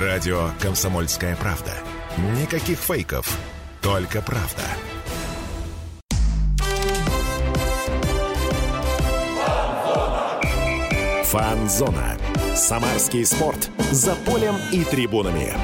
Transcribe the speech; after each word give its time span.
Радио 0.00 0.50
«Комсомольская 0.60 1.36
правда». 1.36 1.72
Никаких 2.40 2.78
фейков, 2.78 3.38
только 3.80 4.22
правда. 4.22 4.62
Фанзона. 11.24 12.16
Самарский 12.56 13.24
спорт. 13.24 13.70
За 13.92 14.16
полем 14.16 14.56
и 14.72 14.82
трибунами. 14.82 15.54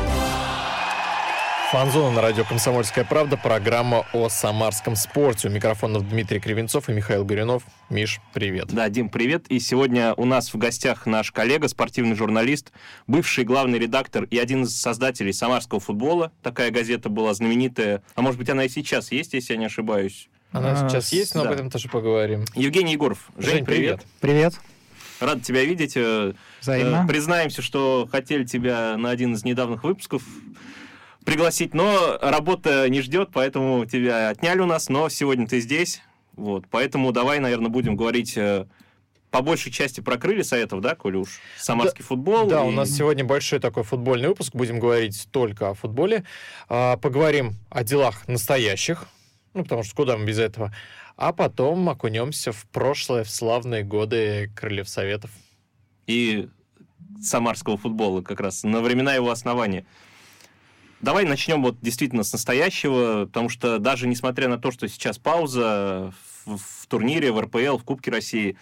Фанзона 1.70 2.10
на 2.10 2.20
радио 2.20 2.42
«Комсомольская 2.42 3.04
правда». 3.04 3.36
Программа 3.36 4.04
о 4.12 4.28
самарском 4.28 4.96
спорте. 4.96 5.46
У 5.46 5.52
микрофонов 5.52 6.08
Дмитрий 6.08 6.40
Кривенцов 6.40 6.88
и 6.88 6.92
Михаил 6.92 7.24
Горюнов. 7.24 7.62
Миш, 7.88 8.20
привет. 8.34 8.66
Да, 8.72 8.88
Дим, 8.88 9.08
привет. 9.08 9.46
И 9.50 9.60
сегодня 9.60 10.12
у 10.14 10.24
нас 10.24 10.52
в 10.52 10.58
гостях 10.58 11.06
наш 11.06 11.30
коллега, 11.30 11.68
спортивный 11.68 12.16
журналист, 12.16 12.72
бывший 13.06 13.44
главный 13.44 13.78
редактор 13.78 14.24
и 14.24 14.36
один 14.36 14.64
из 14.64 14.76
создателей 14.76 15.32
самарского 15.32 15.78
футбола. 15.78 16.32
Такая 16.42 16.72
газета 16.72 17.08
была 17.08 17.34
знаменитая. 17.34 18.02
А 18.16 18.22
может 18.22 18.40
быть, 18.40 18.50
она 18.50 18.64
и 18.64 18.68
сейчас 18.68 19.12
есть, 19.12 19.34
если 19.34 19.52
я 19.52 19.58
не 19.60 19.66
ошибаюсь. 19.66 20.28
Она 20.50 20.72
а, 20.72 20.88
сейчас 20.88 21.12
есть, 21.12 21.36
но 21.36 21.44
да. 21.44 21.50
об 21.50 21.54
этом 21.54 21.70
тоже 21.70 21.88
поговорим. 21.88 22.46
Евгений 22.56 22.94
Егоров. 22.94 23.30
Жень, 23.38 23.58
Жень 23.58 23.64
привет. 23.64 24.00
Привет. 24.18 24.54
Рад 25.20 25.42
тебя 25.42 25.64
видеть. 25.64 25.92
Э, 25.96 26.32
Взаимно. 26.62 27.06
Признаемся, 27.06 27.62
что 27.62 28.08
хотели 28.10 28.42
тебя 28.42 28.96
на 28.96 29.10
один 29.10 29.34
из 29.34 29.44
недавних 29.44 29.84
выпусков 29.84 30.24
пригласить, 31.24 31.74
но 31.74 32.18
работа 32.20 32.88
не 32.88 33.00
ждет, 33.02 33.30
поэтому 33.32 33.84
тебя 33.86 34.30
отняли 34.30 34.60
у 34.60 34.66
нас, 34.66 34.88
но 34.88 35.08
сегодня 35.08 35.46
ты 35.46 35.60
здесь, 35.60 36.02
вот, 36.36 36.64
поэтому 36.70 37.12
давай, 37.12 37.38
наверное, 37.38 37.68
будем 37.68 37.96
говорить 37.96 38.36
э, 38.36 38.66
по 39.30 39.42
большей 39.42 39.70
части 39.70 40.00
про 40.00 40.16
крылья 40.16 40.42
советов, 40.42 40.80
да, 40.80 40.94
коли 40.94 41.16
уж 41.16 41.40
самарский 41.58 42.02
да, 42.02 42.06
футбол. 42.06 42.46
Да, 42.48 42.64
и... 42.64 42.68
у 42.68 42.70
нас 42.70 42.90
сегодня 42.90 43.24
большой 43.24 43.58
такой 43.58 43.82
футбольный 43.82 44.28
выпуск, 44.28 44.54
будем 44.54 44.80
говорить 44.80 45.28
только 45.30 45.70
о 45.70 45.74
футболе, 45.74 46.24
а, 46.68 46.96
поговорим 46.96 47.54
о 47.68 47.84
делах 47.84 48.26
настоящих, 48.28 49.06
ну, 49.54 49.62
потому 49.62 49.82
что 49.82 49.94
куда 49.94 50.16
мы 50.16 50.24
без 50.24 50.38
этого, 50.38 50.74
а 51.16 51.32
потом 51.32 51.88
окунемся 51.88 52.52
в 52.52 52.66
прошлое, 52.66 53.24
в 53.24 53.30
славные 53.30 53.84
годы 53.84 54.50
крыльев 54.56 54.88
советов. 54.88 55.30
И 56.06 56.48
самарского 57.22 57.76
футбола 57.76 58.22
как 58.22 58.40
раз, 58.40 58.64
на 58.64 58.80
времена 58.80 59.14
его 59.14 59.30
основания. 59.30 59.84
Давай 61.00 61.24
начнем 61.24 61.62
вот 61.62 61.80
действительно 61.80 62.22
с 62.22 62.32
настоящего, 62.32 63.24
потому 63.24 63.48
что 63.48 63.78
даже 63.78 64.06
несмотря 64.06 64.48
на 64.48 64.58
то, 64.58 64.70
что 64.70 64.86
сейчас 64.86 65.18
пауза 65.18 66.12
в, 66.44 66.58
в 66.58 66.86
турнире, 66.88 67.32
в 67.32 67.40
РПЛ, 67.40 67.78
в 67.78 67.84
Кубке 67.84 68.10
России, 68.10 68.56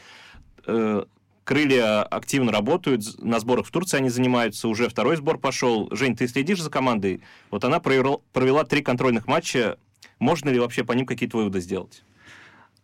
э, 0.64 1.04
крылья 1.42 2.02
активно 2.04 2.52
работают, 2.52 3.02
на 3.20 3.40
сборах 3.40 3.66
в 3.66 3.70
Турции 3.72 3.96
они 3.96 4.08
занимаются, 4.08 4.68
уже 4.68 4.88
второй 4.88 5.16
сбор 5.16 5.38
пошел. 5.38 5.88
Жень, 5.90 6.14
ты 6.14 6.28
следишь 6.28 6.62
за 6.62 6.70
командой? 6.70 7.22
Вот 7.50 7.64
она 7.64 7.80
провела, 7.80 8.18
провела 8.32 8.62
три 8.64 8.82
контрольных 8.82 9.26
матча. 9.26 9.76
Можно 10.20 10.50
ли 10.50 10.60
вообще 10.60 10.84
по 10.84 10.92
ним 10.92 11.06
какие-то 11.06 11.38
выводы 11.38 11.60
сделать? 11.60 12.04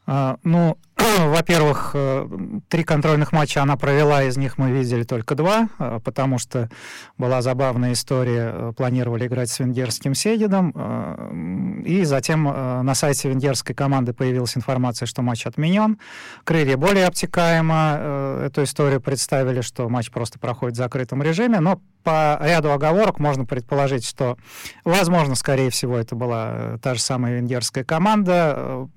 А, 0.07 0.39
ну, 0.43 0.79
во-первых, 0.97 1.91
э, 1.95 2.29
три 2.69 2.85
контрольных 2.85 3.33
матча 3.33 3.63
она 3.63 3.77
провела, 3.77 4.23
из 4.23 4.37
них 4.37 4.59
мы 4.59 4.71
видели 4.71 5.03
только 5.03 5.35
два, 5.35 5.69
э, 5.79 6.01
потому 6.05 6.39
что 6.39 6.71
была 7.19 7.43
забавная 7.43 7.93
история, 7.93 8.51
э, 8.53 8.73
планировали 8.77 9.27
играть 9.27 9.51
с 9.51 9.59
венгерским 9.59 10.15
Седидом, 10.15 10.73
и 11.85 12.05
затем 12.05 12.45
на 12.45 12.95
сайте 12.95 13.29
венгерской 13.29 13.75
команды 13.75 14.13
появилась 14.13 14.57
информация, 14.57 15.07
что 15.07 15.23
матч 15.23 15.47
отменен. 15.47 15.99
Крылья 16.45 16.77
более 16.77 17.07
обтекаемо 17.07 18.41
эту 18.45 18.63
историю 18.63 19.01
представили, 19.01 19.61
что 19.61 19.89
матч 19.89 20.11
просто 20.11 20.39
проходит 20.39 20.77
в 20.77 20.79
закрытом 20.79 21.23
режиме, 21.23 21.61
но 21.61 21.81
по 22.03 22.39
ряду 22.43 22.73
оговорок 22.73 23.19
можно 23.19 23.45
предположить, 23.45 24.07
что, 24.07 24.37
возможно, 24.85 25.35
скорее 25.35 25.71
всего, 25.71 25.97
это 25.97 26.15
была 26.15 26.79
та 26.83 26.95
же 26.95 27.01
самая 27.01 27.37
венгерская 27.37 27.85
команда. 27.85 28.89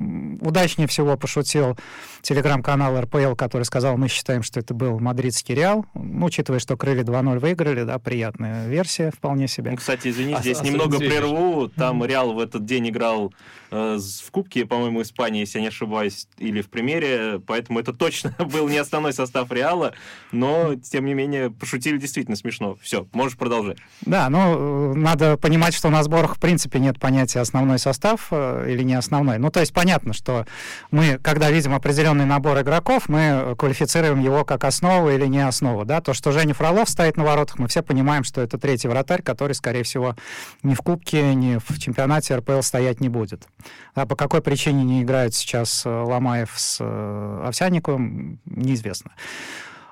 Удачнее 0.42 0.88
всего 0.88 1.18
пошутил 1.18 1.78
телеграм-канал 2.22 3.00
РПЛ, 3.00 3.36
который 3.36 3.64
сказал, 3.64 3.98
мы 3.98 4.08
считаем, 4.08 4.44
что 4.44 4.60
это 4.60 4.74
был 4.74 5.00
мадридский 5.00 5.56
Реал. 5.56 5.86
Ну, 5.94 6.26
учитывая, 6.26 6.60
что 6.60 6.76
Крылья 6.76 7.04
2-0 7.04 7.40
выиграли, 7.40 7.84
да, 7.84 8.00
приятная 8.00 8.68
версия 8.68 9.12
вполне 9.12 9.48
себе. 9.48 9.72
Ну, 9.72 9.78
кстати, 9.78 10.10
извини, 10.10 10.34
а, 10.34 10.42
здесь 10.42 10.60
а, 10.60 10.64
немного 10.64 10.98
прерву. 10.98 11.70
Там. 11.70 12.04
Реал 12.04 12.34
в 12.34 12.40
этот 12.40 12.66
день 12.66 12.90
играл 12.90 13.34
в 13.70 14.32
Кубке, 14.32 14.66
по-моему, 14.66 15.02
Испании, 15.02 15.42
если 15.42 15.60
я 15.60 15.64
не 15.64 15.68
ошибаюсь, 15.68 16.28
или 16.38 16.62
в 16.62 16.70
Премьере, 16.70 17.40
поэтому 17.46 17.80
это 17.80 17.94
точно 17.94 18.34
был 18.52 18.68
не 18.70 18.78
основной 18.78 19.14
состав 19.14 19.52
Реала, 19.52 19.94
но, 20.32 20.76
тем 20.76 21.06
не 21.06 21.14
менее, 21.14 21.50
пошутили 21.52 21.98
действительно 21.98 22.38
смешно. 22.38 22.78
Все, 22.82 23.08
можешь 23.14 23.38
продолжать. 23.38 23.78
Да, 24.02 24.30
ну, 24.30 24.94
надо 24.94 25.38
понимать, 25.38 25.74
что 25.74 25.90
на 25.90 26.04
сборах, 26.04 26.38
в 26.38 26.40
принципе, 26.40 26.80
нет 26.80 27.00
понятия 27.00 27.40
основной 27.40 27.80
состав 27.80 28.28
э, 28.32 28.68
или 28.70 28.84
не 28.84 28.94
основной. 28.94 29.38
Ну, 29.38 29.50
то 29.50 29.60
есть 29.60 29.74
понятно, 29.74 30.14
что 30.14 30.46
мы, 30.92 31.20
когда 31.22 31.52
видим 31.52 31.74
определенный 31.74 32.26
набор 32.26 32.60
игроков, 32.62 33.10
мы 33.10 33.56
квалифицируем 33.58 34.20
его 34.20 34.46
как 34.46 34.64
основу 34.64 35.10
или 35.10 35.26
не 35.26 35.46
основу. 35.46 35.86
Да? 35.86 36.02
То, 36.02 36.14
что 36.14 36.32
Женя 36.32 36.54
Фролов 36.54 36.90
стоит 36.90 37.18
на 37.18 37.24
воротах, 37.24 37.60
мы 37.60 37.68
все 37.68 37.82
понимаем, 37.82 38.24
что 38.24 38.42
это 38.42 38.58
третий 38.58 38.88
вратарь, 38.88 39.22
который, 39.22 39.54
скорее 39.54 39.84
всего, 39.84 40.16
ни 40.64 40.74
в 40.74 40.80
Кубке, 40.80 41.34
ни 41.36 41.58
в 41.58 41.80
чемпионате 41.80 42.36
РПЛ 42.36 42.62
стоять 42.62 43.02
не 43.02 43.10
будет. 43.10 43.48
А 43.94 44.06
по 44.06 44.16
какой 44.16 44.42
причине 44.42 44.84
не 44.84 45.04
играют 45.04 45.34
сейчас 45.34 45.86
э, 45.86 45.90
Ломаев 45.90 46.54
с 46.56 46.78
э, 46.80 47.42
Овсяниковым, 47.46 48.40
неизвестно. 48.46 49.12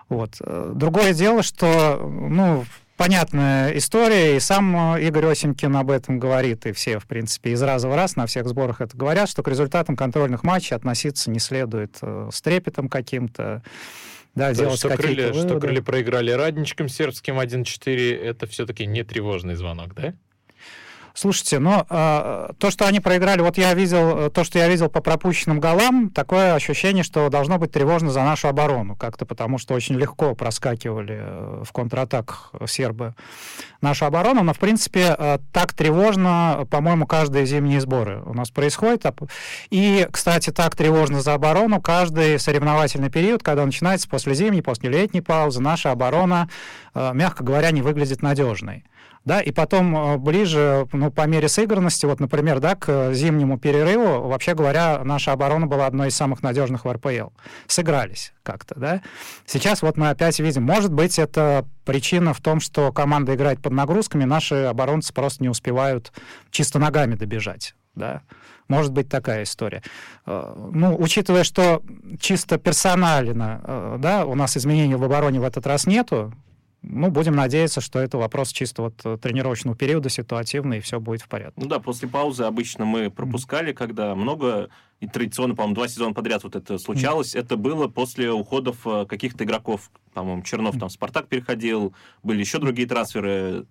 Вот. 0.09 0.35
Э, 0.39 0.71
другое 0.75 1.13
дело, 1.13 1.43
что, 1.43 1.97
ну, 1.99 2.65
понятная 2.97 3.75
история, 3.77 4.37
и 4.37 4.39
сам 4.39 4.97
Игорь 4.97 5.25
Осенькин 5.25 5.75
об 5.75 5.91
этом 5.91 6.19
говорит, 6.19 6.65
и 6.65 6.71
все, 6.71 6.99
в 6.99 7.07
принципе, 7.07 7.51
из 7.51 7.61
раза 7.61 7.89
в 7.89 7.95
раз 7.95 8.15
на 8.15 8.25
всех 8.25 8.47
сборах 8.47 8.81
это 8.81 8.95
говорят, 8.95 9.29
что 9.29 9.43
к 9.43 9.47
результатам 9.47 9.95
контрольных 9.95 10.43
матчей 10.43 10.75
относиться 10.75 11.31
не 11.31 11.39
следует 11.39 11.97
с 12.01 12.41
трепетом 12.41 12.87
каким-то, 12.87 13.63
да, 14.35 14.49
То 14.49 14.59
делать 14.59 14.79
что 14.79 14.89
крылья, 14.89 15.31
выводы. 15.31 15.47
что 15.47 15.59
крылья 15.59 15.81
проиграли 15.81 16.31
радничком 16.31 16.89
сербским 16.89 17.39
1-4, 17.39 18.21
это 18.21 18.45
все-таки 18.47 18.85
не 18.85 19.03
тревожный 19.03 19.55
звонок, 19.55 19.93
да? 19.95 20.13
Слушайте, 21.17 21.59
но 21.59 21.85
э, 21.89 22.49
то, 22.59 22.69
что 22.69 22.85
они 22.85 22.99
проиграли, 22.99 23.39
вот 23.39 23.57
я 23.57 23.73
видел, 23.73 24.29
то, 24.29 24.43
что 24.43 24.59
я 24.59 24.67
видел 24.67 24.89
по 24.89 24.99
пропущенным 24.99 25.61
голам, 25.61 26.09
такое 26.09 26.55
ощущение, 26.55 27.05
что 27.05 27.29
должно 27.29 27.57
быть 27.57 27.71
тревожно 27.71 28.11
за 28.11 28.21
нашу 28.23 28.49
оборону, 28.49 28.97
как-то 28.97 29.25
потому 29.25 29.57
что 29.57 29.75
очень 29.75 29.95
легко 29.95 30.35
проскакивали 30.35 31.17
э, 31.21 31.63
в 31.65 31.71
контратак 31.71 32.51
сербы 32.67 33.15
нашу 33.79 34.05
оборону, 34.05 34.43
но, 34.43 34.53
в 34.53 34.59
принципе, 34.59 35.15
э, 35.17 35.37
так 35.53 35.71
тревожно, 35.71 36.67
по-моему, 36.69 37.07
каждые 37.07 37.45
зимние 37.45 37.79
сборы 37.79 38.21
у 38.25 38.33
нас 38.33 38.51
происходит. 38.51 39.05
И, 39.69 40.09
кстати, 40.11 40.49
так 40.49 40.75
тревожно 40.75 41.21
за 41.21 41.35
оборону 41.35 41.81
каждый 41.81 42.37
соревновательный 42.39 43.09
период, 43.09 43.41
когда 43.41 43.65
начинается 43.65 44.09
после 44.09 44.33
зимней, 44.33 44.61
после 44.61 44.89
летней 44.89 45.21
паузы, 45.21 45.61
наша 45.61 45.91
оборона, 45.91 46.49
э, 46.93 47.11
мягко 47.13 47.41
говоря, 47.41 47.71
не 47.71 47.81
выглядит 47.81 48.21
надежной 48.21 48.83
да, 49.25 49.41
и 49.41 49.52
потом 49.52 49.96
э, 49.97 50.18
ближе, 50.18 50.88
ну, 50.94 51.12
по 51.12 51.25
мере 51.25 51.50
сыгранности, 51.50 52.06
вот, 52.06 52.19
например, 52.19 52.59
да, 52.59 52.75
к 52.75 53.12
зимнему 53.13 53.58
перерыву, 53.58 54.28
вообще 54.28 54.53
говоря, 54.53 55.03
наша 55.03 55.31
оборона 55.31 55.66
была 55.66 55.88
одной 55.88 56.09
из 56.09 56.16
самых 56.16 56.44
надежных 56.44 56.86
в 56.86 56.91
РПЛ. 56.91 57.30
Сыгрались 57.66 58.34
как-то, 58.44 58.75
да. 58.80 59.02
Сейчас 59.47 59.81
вот 59.81 59.97
мы 59.97 60.09
опять 60.09 60.40
видим, 60.40 60.63
может 60.63 60.94
быть, 60.94 61.18
это 61.18 61.66
причина 61.86 62.36
в 62.36 62.41
том, 62.41 62.59
что 62.59 62.94
команда 62.94 63.34
играет 63.34 63.62
под 63.62 63.74
нагрузками, 63.74 64.25
наши 64.25 64.56
оборонцы 64.56 65.12
просто 65.12 65.42
не 65.42 65.50
успевают 65.50 66.13
чисто 66.52 66.78
ногами 66.78 67.16
добежать, 67.16 67.75
да. 67.96 68.22
Может 68.68 68.94
быть 68.94 69.09
такая 69.09 69.44
история. 69.44 69.81
Э, 70.28 70.53
ну, 70.72 70.96
учитывая, 70.96 71.44
что 71.44 71.81
чисто 72.19 72.59
персонально, 72.59 73.62
э, 73.63 73.96
да, 74.00 74.25
у 74.25 74.36
нас 74.36 74.56
изменений 74.56 74.96
в 74.96 75.03
обороне 75.03 75.40
в 75.40 75.44
этот 75.44 75.66
раз 75.66 75.88
нету, 75.88 76.31
ну, 76.88 77.09
будем 77.09 77.35
надеяться, 77.35 77.81
что 77.81 78.00
это 78.00 78.18
вопрос 78.18 78.51
чисто 78.51 78.84
вот 78.84 79.01
э, 79.04 79.18
тренировочного 79.18 79.75
периода, 79.75 80.09
ситуативный, 80.09 80.77
и 80.77 80.81
все 80.81 81.00
будет 81.00 81.21
в 81.21 81.27
порядке. 81.27 81.54
Ну 81.57 81.68
да, 81.68 81.80
после 81.80 82.07
паузы 82.07 82.44
обычно 82.44 82.86
мы 82.86 83.09
пропускали, 83.09 83.71
mm-hmm. 83.71 83.77
когда 83.77 84.15
много, 84.15 84.69
и 85.00 85.07
традиционно, 85.07 85.56
по-моему, 85.56 85.75
два 85.75 85.88
сезона 85.88 86.13
подряд 86.13 86.44
вот 86.44 86.56
это 86.56 86.77
случалось. 86.77 87.36
Mm-hmm. 87.36 87.39
Это 87.39 87.57
было 87.57 87.88
после 87.88 88.31
уходов 88.31 88.77
э, 88.86 89.06
каких-то 89.07 89.44
игроков. 89.44 89.89
По-моему, 90.13 90.44
Чернов 90.44 90.75
mm-hmm. 90.75 90.80
там 90.80 90.89
Спартак 90.89 91.27
переходил, 91.27 91.94
были 92.24 92.39
еще 92.39 92.59
другие 92.59 92.88
трансферы. 92.88 93.65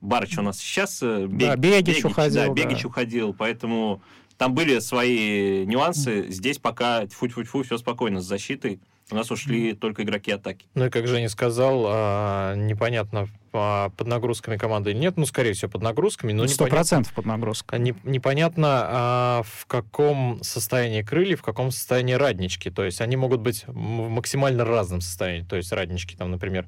Барыч 0.00 0.38
у 0.38 0.42
нас 0.42 0.58
сейчас... 0.58 1.02
Э, 1.02 1.26
Бег, 1.26 1.48
да, 1.48 1.56
Бегич, 1.56 1.86
Бегич 1.86 2.04
уходил. 2.04 2.42
Да, 2.42 2.48
Бегич 2.52 2.82
да. 2.82 2.88
уходил, 2.88 3.34
поэтому 3.34 4.02
там 4.36 4.54
были 4.54 4.78
свои 4.78 5.66
нюансы. 5.66 6.30
Здесь 6.30 6.58
пока 6.58 7.06
тьфу-тьфу-тьфу, 7.06 7.62
все 7.62 7.78
спокойно 7.78 8.20
с 8.20 8.24
защитой. 8.24 8.80
У 9.10 9.14
нас 9.14 9.30
ушли 9.30 9.72
только 9.74 10.02
игроки 10.02 10.32
атаки. 10.32 10.66
Ну 10.74 10.86
и 10.86 10.90
как 10.90 11.06
Женя 11.06 11.28
сказал, 11.28 11.84
а, 11.86 12.54
непонятно, 12.56 13.28
а, 13.52 13.90
под 13.90 14.08
нагрузками 14.08 14.56
команды 14.56 14.90
или 14.90 14.98
нет. 14.98 15.16
Ну, 15.16 15.26
скорее 15.26 15.52
всего, 15.52 15.70
под 15.70 15.82
нагрузками. 15.82 16.32
Но 16.32 16.46
Сто 16.48 16.66
процентов 16.66 17.12
под 17.12 17.24
нагрузкой. 17.24 17.78
Не, 17.78 17.94
непонятно, 18.02 18.66
а, 18.68 19.42
в 19.44 19.66
каком 19.66 20.42
состоянии 20.42 21.02
крылья, 21.02 21.36
в 21.36 21.42
каком 21.42 21.70
состоянии 21.70 22.14
раднички. 22.14 22.68
То 22.70 22.84
есть 22.84 23.00
они 23.00 23.16
могут 23.16 23.40
быть 23.40 23.64
в 23.68 24.08
максимально 24.08 24.64
разном 24.64 25.00
состоянии. 25.00 25.44
То 25.44 25.56
есть 25.56 25.70
раднички 25.70 26.16
там, 26.16 26.32
например, 26.32 26.66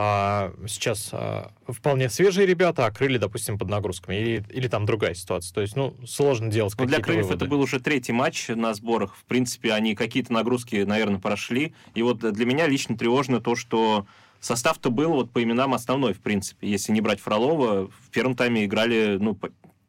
а, 0.00 0.52
сейчас 0.68 1.10
а, 1.10 1.50
вполне 1.66 2.08
свежие 2.08 2.46
ребята, 2.46 2.86
а 2.86 2.90
крылья, 2.92 3.18
допустим, 3.18 3.58
под 3.58 3.68
нагрузками. 3.68 4.14
Или, 4.14 4.44
или 4.50 4.68
там 4.68 4.86
другая 4.86 5.14
ситуация. 5.14 5.52
То 5.52 5.60
есть, 5.60 5.74
ну, 5.74 5.96
сложно 6.06 6.52
делать 6.52 6.72
ну, 6.78 6.86
Для 6.86 7.00
крыльев 7.00 7.24
выводы. 7.24 7.44
это 7.44 7.50
был 7.50 7.60
уже 7.60 7.80
третий 7.80 8.12
матч 8.12 8.46
на 8.46 8.72
сборах. 8.74 9.16
В 9.16 9.24
принципе, 9.24 9.72
они 9.72 9.96
какие-то 9.96 10.32
нагрузки, 10.32 10.84
наверное, 10.84 11.18
прошли. 11.18 11.74
И 11.96 12.02
вот 12.02 12.18
для 12.18 12.46
меня 12.46 12.68
лично 12.68 12.96
тревожно 12.96 13.40
то, 13.40 13.56
что 13.56 14.06
состав-то 14.38 14.90
был 14.90 15.14
вот 15.14 15.32
по 15.32 15.42
именам 15.42 15.74
основной, 15.74 16.14
в 16.14 16.20
принципе. 16.20 16.68
Если 16.68 16.92
не 16.92 17.00
брать 17.00 17.18
Фролова, 17.18 17.88
в 17.88 18.10
первом 18.12 18.36
тайме 18.36 18.66
играли, 18.66 19.16
ну, 19.20 19.36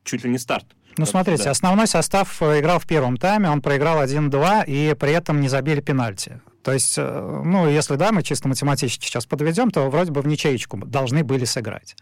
чуть 0.03 0.23
ли 0.23 0.31
не 0.31 0.39
старт. 0.39 0.65
Ну, 0.97 1.05
смотрите, 1.05 1.43
да. 1.43 1.51
основной 1.51 1.85
состав 1.85 2.41
э, 2.41 2.61
играл 2.61 2.79
в 2.79 2.87
первом 2.87 3.17
тайме, 3.17 3.47
он 3.47 3.61
проиграл 3.61 4.03
1-2, 4.03 4.65
и 4.65 4.95
при 4.95 5.11
этом 5.11 5.39
не 5.39 5.49
забили 5.49 5.81
пенальти. 5.81 6.41
То 6.63 6.73
есть, 6.73 6.95
э, 6.97 7.41
ну, 7.45 7.69
если, 7.69 7.95
да, 7.95 8.11
мы 8.11 8.23
чисто 8.23 8.47
математически 8.47 9.05
сейчас 9.05 9.25
подведем, 9.25 9.71
то 9.71 9.89
вроде 9.89 10.11
бы 10.11 10.21
в 10.21 10.27
ничеечку 10.27 10.77
должны 10.77 11.23
были 11.23 11.45
сыграть. 11.45 11.95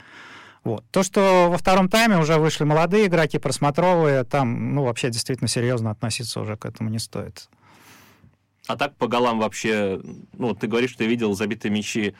Вот. 0.64 0.84
То, 0.92 1.04
что 1.04 1.48
во 1.50 1.58
втором 1.58 1.90
тайме 1.90 2.18
уже 2.18 2.38
вышли 2.38 2.64
молодые 2.64 3.08
игроки, 3.08 3.38
просмотровые, 3.38 4.24
там, 4.24 4.76
ну, 4.76 4.84
вообще 4.84 5.10
действительно 5.10 5.48
серьезно 5.48 5.92
относиться 5.92 6.42
уже 6.42 6.58
к 6.58 6.66
этому 6.66 6.90
не 6.90 7.00
стоит. 7.00 7.50
А 8.68 8.76
так 8.76 8.96
по 8.98 9.08
голам 9.08 9.40
вообще, 9.40 10.02
ну, 10.34 10.54
ты 10.54 10.68
говоришь, 10.68 10.96
ты 10.96 11.06
видел 11.06 11.34
забитые 11.36 11.72
мячи 11.72 12.16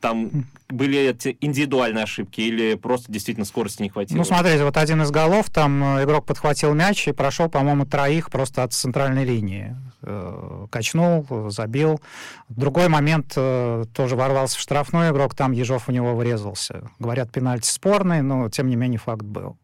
там 0.00 0.44
были 0.68 0.98
эти 0.98 1.38
индивидуальные 1.40 2.04
ошибки 2.04 2.42
или 2.42 2.74
просто 2.74 3.10
действительно 3.10 3.46
скорости 3.46 3.80
не 3.80 3.88
хватило? 3.88 4.18
Ну, 4.18 4.24
смотрите, 4.24 4.62
вот 4.62 4.76
один 4.76 5.00
из 5.00 5.10
голов, 5.10 5.48
там 5.48 5.98
э, 5.98 6.04
игрок 6.04 6.26
подхватил 6.26 6.74
мяч 6.74 7.08
и 7.08 7.12
прошел, 7.12 7.48
по-моему, 7.48 7.86
троих 7.86 8.30
просто 8.30 8.62
от 8.64 8.74
центральной 8.74 9.24
линии. 9.24 9.74
Э, 10.02 10.66
качнул, 10.70 11.26
забил. 11.50 12.02
Другой 12.50 12.88
момент, 12.88 13.32
э, 13.36 13.84
тоже 13.94 14.14
ворвался 14.14 14.58
в 14.58 14.60
штрафной 14.60 15.10
игрок, 15.10 15.34
там 15.34 15.52
Ежов 15.52 15.88
у 15.88 15.92
него 15.92 16.14
врезался. 16.14 16.90
Говорят, 16.98 17.32
пенальти 17.32 17.68
спорный, 17.68 18.20
но, 18.20 18.50
тем 18.50 18.68
не 18.68 18.76
менее, 18.76 18.98
факт 18.98 19.22
был. 19.22 19.56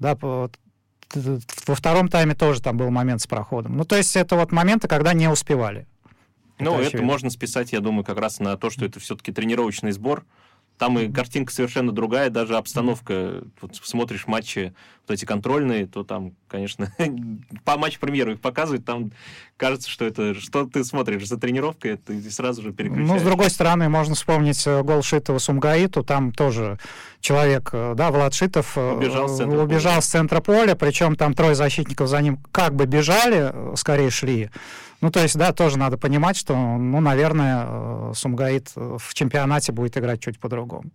Да, 0.00 0.16
во 0.20 0.50
втором 1.74 2.08
тайме 2.08 2.34
тоже 2.34 2.60
там 2.60 2.76
был 2.76 2.90
момент 2.90 3.20
с 3.20 3.28
проходом. 3.28 3.76
Ну, 3.76 3.84
то 3.84 3.96
есть 3.96 4.16
это 4.16 4.34
вот 4.34 4.50
моменты, 4.50 4.88
когда 4.88 5.12
не 5.12 5.28
успевали. 5.28 5.86
Ну, 6.62 6.80
это, 6.80 7.02
можно 7.02 7.30
списать, 7.30 7.72
я 7.72 7.80
думаю, 7.80 8.04
как 8.04 8.18
раз 8.18 8.40
на 8.40 8.56
то, 8.56 8.70
что 8.70 8.84
это 8.84 9.00
все-таки 9.00 9.32
тренировочный 9.32 9.92
сбор. 9.92 10.24
Там 10.78 10.98
и 10.98 11.12
картинка 11.12 11.52
совершенно 11.52 11.92
другая, 11.92 12.30
даже 12.30 12.56
обстановка. 12.56 13.44
Вот 13.60 13.76
смотришь 13.76 14.26
матчи, 14.26 14.74
вот 15.06 15.14
эти 15.14 15.24
контрольные, 15.24 15.86
то 15.86 16.04
там, 16.04 16.32
конечно, 16.48 16.92
по 17.64 17.76
матч 17.76 17.98
премьеру 17.98 18.32
их 18.32 18.40
показывают, 18.40 18.84
там 18.84 19.12
кажется, 19.56 19.88
что 19.90 20.04
это 20.04 20.34
что 20.34 20.66
ты 20.66 20.84
смотришь 20.84 21.26
за 21.26 21.38
тренировкой, 21.38 21.96
ты 21.96 22.20
сразу 22.30 22.62
же 22.62 22.72
переключаешь. 22.72 23.08
Ну, 23.08 23.18
с 23.18 23.22
другой 23.22 23.50
стороны, 23.50 23.88
можно 23.88 24.14
вспомнить 24.14 24.66
э, 24.66 24.82
гол 24.82 25.02
Шитова 25.02 25.38
Сумгаиту, 25.38 26.02
там 26.02 26.32
тоже 26.32 26.78
человек, 27.20 27.70
э, 27.72 27.94
да, 27.96 28.10
Влад 28.10 28.34
Шитов 28.34 28.76
э, 28.76 28.92
убежал 28.92 29.28
с 29.28 29.36
центра, 29.36 29.58
убежал 29.58 29.92
поля. 29.94 30.02
С 30.02 30.06
центра 30.06 30.40
поля, 30.40 30.74
причем 30.74 31.16
там 31.16 31.34
трое 31.34 31.54
защитников 31.54 32.08
за 32.08 32.20
ним 32.20 32.38
как 32.52 32.74
бы 32.74 32.86
бежали, 32.86 33.52
скорее 33.76 34.10
шли, 34.10 34.50
ну, 35.00 35.10
то 35.10 35.20
есть, 35.20 35.36
да, 35.36 35.52
тоже 35.52 35.78
надо 35.78 35.98
понимать, 35.98 36.36
что, 36.36 36.54
ну, 36.54 37.00
наверное, 37.00 38.12
Сумгаит 38.14 38.70
в 38.76 39.14
чемпионате 39.14 39.72
будет 39.72 39.98
играть 39.98 40.20
чуть 40.20 40.38
по-другому. 40.38 40.90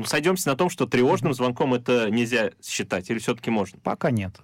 Ну, 0.00 0.06
сойдемся 0.06 0.48
на 0.48 0.56
том, 0.56 0.70
что 0.70 0.86
тревожным 0.86 1.32
звонком 1.34 1.74
это 1.74 2.10
нельзя 2.10 2.50
считать, 2.62 3.10
или 3.10 3.18
все-таки 3.18 3.50
можно? 3.50 3.78
Пока 3.80 4.10
нет. 4.10 4.34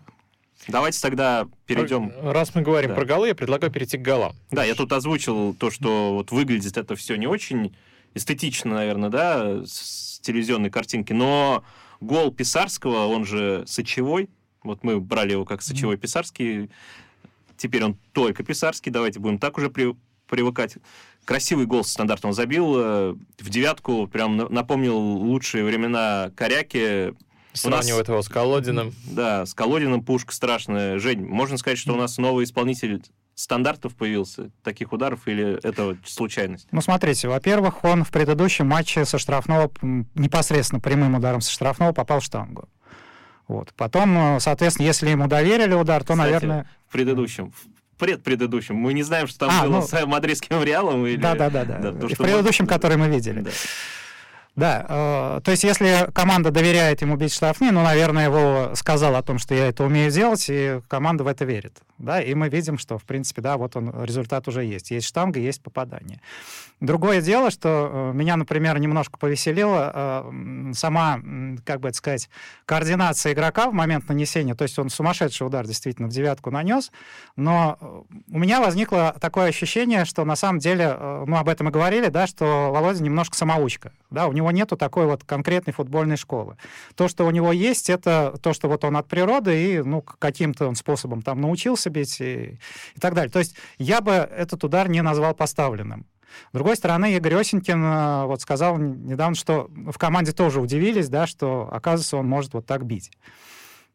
Давайте 0.69 1.01
тогда 1.01 1.47
перейдем. 1.67 2.13
Раз 2.23 2.55
мы 2.55 2.63
говорим 2.63 2.91
да. 2.91 2.97
про 2.97 3.05
голы, 3.05 3.29
я 3.29 3.35
предлагаю 3.35 3.73
перейти 3.73 3.99
к 3.99 4.03
голам. 4.03 4.35
Да, 4.51 4.65
я 4.65 4.75
тут 4.75 4.93
озвучил 4.93 5.55
то, 5.55 5.71
что 5.71 6.15
вот 6.15 6.31
выглядит 6.31 6.77
это 6.77 6.97
все 6.97 7.17
не 7.17 7.27
очень 7.27 7.75
эстетично, 8.15 8.75
наверное, 8.75 9.11
да, 9.11 9.63
с 9.65 10.21
телевизионной 10.21 10.71
картинки, 10.71 11.13
но 11.13 11.65
гол 12.01 12.33
Писарского, 12.33 13.07
он 13.07 13.25
же 13.25 13.65
Сочевой, 13.67 14.29
вот 14.63 14.83
мы 14.83 15.01
брали 15.01 15.33
его 15.33 15.45
как 15.45 15.63
Сочевой 15.63 15.97
Писарский, 15.97 16.71
Теперь 17.57 17.85
он 17.85 17.97
только 18.13 18.43
писарский. 18.43 18.93
Давайте 18.93 19.19
будем 19.19 19.39
так 19.39 19.57
уже 19.59 19.71
при, 19.71 19.95
привыкать. 20.29 20.77
Красивый 21.27 21.67
гол 21.67 21.85
стандартно 21.85 22.29
он 22.29 22.35
забил. 22.35 22.75
Э, 22.77 23.15
в 23.39 23.51
девятку 23.51 24.07
прям 24.07 24.37
напомнил 24.37 24.97
лучшие 24.97 25.65
времена 25.65 26.31
Коряки. 26.37 27.15
Сравнивает 27.53 28.07
нас... 28.07 28.09
его 28.09 28.23
с 28.23 28.29
Колодиным. 28.29 28.95
Да, 29.11 29.45
с 29.45 29.53
Колодиным 29.53 30.05
пушка 30.05 30.33
страшная. 30.33 31.01
Жень, 31.01 31.27
можно 31.27 31.59
сказать, 31.59 31.79
что 31.79 31.95
у 31.95 31.97
нас 31.97 32.17
новый 32.19 32.45
исполнитель 32.45 33.03
стандартов 33.35 33.97
появился, 33.97 34.51
таких 34.63 34.93
ударов, 34.93 35.27
или 35.27 35.59
это 35.63 35.97
случайность? 36.07 36.69
Ну, 36.71 36.81
смотрите, 36.81 37.29
во-первых, 37.29 37.83
он 37.83 38.05
в 38.05 38.11
предыдущем 38.13 38.69
матче 38.69 39.05
со 39.05 39.19
штрафного, 39.19 39.71
непосредственно 39.83 40.81
прямым 40.81 41.17
ударом 41.17 41.41
со 41.41 41.51
штрафного 41.51 41.93
попал 41.93 42.21
в 42.21 42.25
штангу. 42.25 42.69
Вот. 43.49 43.73
Потом, 43.77 44.37
э, 44.37 44.41
соответственно, 44.41 44.87
если 44.87 45.09
ему 45.09 45.27
доверили 45.27 45.75
удар, 45.75 46.03
то, 46.03 46.15
Кстати, 46.15 46.19
наверное... 46.19 46.71
в 46.89 46.93
предыдущем, 46.93 47.51
в 47.53 47.76
предпредыдущем. 47.99 48.77
Мы 48.77 48.93
не 48.93 49.03
знаем, 49.03 49.27
что 49.27 49.41
там 49.41 49.51
а, 49.53 49.65
было 49.65 49.81
ну... 49.81 49.83
с 49.83 50.07
мадридским 50.07 50.63
Реалом. 50.63 51.07
Или... 51.07 51.17
Да, 51.17 51.35
да, 51.35 51.51
да. 51.51 51.65
да. 51.65 51.79
да 51.79 51.93
то, 51.93 52.09
в 52.09 52.17
предыдущем, 52.17 52.65
мы... 52.65 52.69
который 52.69 52.97
мы 52.97 53.09
видели. 53.09 53.41
Да. 53.41 53.51
Да, 54.57 54.87
э, 54.89 55.41
то 55.45 55.51
есть 55.51 55.65
если 55.65 56.11
команда 56.15 56.51
доверяет 56.51 57.03
ему 57.03 57.17
бить 57.17 57.33
штрафные, 57.33 57.73
ну, 57.73 57.83
наверное, 57.83 58.25
его 58.25 58.75
сказал 58.75 59.15
о 59.15 59.23
том, 59.23 59.39
что 59.39 59.55
я 59.55 59.69
это 59.69 59.85
умею 59.85 60.11
делать, 60.11 60.47
и 60.49 60.81
команда 60.89 61.25
в 61.25 61.27
это 61.27 61.45
верит. 61.45 61.83
Да, 61.99 62.21
и 62.21 62.35
мы 62.35 62.49
видим, 62.51 62.77
что, 62.77 62.99
в 62.99 63.05
принципе, 63.05 63.41
да, 63.41 63.57
вот 63.57 63.75
он, 63.75 64.05
результат 64.05 64.49
уже 64.49 64.65
есть. 64.65 64.91
Есть 64.91 65.07
штанга, 65.07 65.41
есть 65.41 65.63
попадание. 65.63 66.21
Другое 66.81 67.23
дело, 67.23 67.51
что 67.51 68.13
э, 68.13 68.13
меня, 68.15 68.37
например, 68.37 68.79
немножко 68.79 69.17
повеселило 69.19 69.93
э, 69.95 70.73
сама, 70.75 71.21
как 71.65 71.81
бы 71.81 71.89
это 71.89 71.97
сказать, 71.97 72.29
координация 72.67 73.33
игрока 73.33 73.71
в 73.71 73.73
момент 73.73 74.09
нанесения. 74.11 74.55
То 74.55 74.65
есть 74.65 74.79
он 74.79 74.91
сумасшедший 74.91 75.47
удар 75.47 75.67
действительно 75.67 76.09
в 76.09 76.11
девятку 76.11 76.51
нанес, 76.51 76.93
но 77.35 77.79
э, 77.81 78.03
у 78.31 78.39
меня 78.39 78.61
возникло 78.61 79.17
такое 79.19 79.47
ощущение, 79.49 80.05
что 80.05 80.27
на 80.27 80.37
самом 80.37 80.59
деле, 80.59 80.95
ну, 81.27 81.37
об 81.37 81.49
этом 81.49 81.69
и 81.69 81.73
говорили, 81.73 82.09
да, 82.09 82.27
что 82.27 82.71
Володя 82.73 83.03
немножко 83.03 83.37
самоучка. 83.37 83.93
Да, 84.11 84.27
у 84.29 84.33
него 84.33 84.46
нету 84.51 84.77
такой 84.77 85.07
вот 85.07 85.25
конкретной 85.25 85.73
футбольной 85.73 86.17
школы. 86.17 86.57
То, 86.95 87.09
что 87.09 87.27
у 87.27 87.31
него 87.31 87.53
есть, 87.53 87.91
это 87.91 88.35
то, 88.43 88.53
что 88.53 88.69
вот 88.69 88.85
он 88.85 88.97
от 88.97 89.09
природы 89.09 89.75
и, 89.75 89.83
ну, 89.83 90.03
каким-то 90.03 90.69
он 90.69 90.75
способом 90.75 91.23
там 91.23 91.41
научился 91.41 91.91
бить 91.91 92.21
и, 92.21 92.59
и 92.95 93.01
так 93.01 93.15
далее. 93.15 93.31
То 93.31 93.39
есть 93.39 93.57
я 93.79 94.01
бы 94.01 94.13
этот 94.13 94.65
удар 94.65 94.89
не 94.89 95.03
назвал 95.03 95.35
поставленным. 95.35 96.07
С 96.51 96.53
другой 96.53 96.77
стороны, 96.77 97.15
Игорь 97.15 97.37
Осенькин 97.37 97.83
э, 97.83 98.25
вот 98.27 98.41
сказал 98.41 98.79
недавно, 98.79 99.35
что 99.35 99.71
в 99.71 99.97
команде 99.99 100.33
тоже 100.33 100.61
удивились, 100.61 101.09
да, 101.09 101.27
что, 101.27 101.69
оказывается, 101.73 102.17
он 102.17 102.27
может 102.27 102.55
вот 102.55 102.67
так 102.67 102.85
бить. 102.85 103.11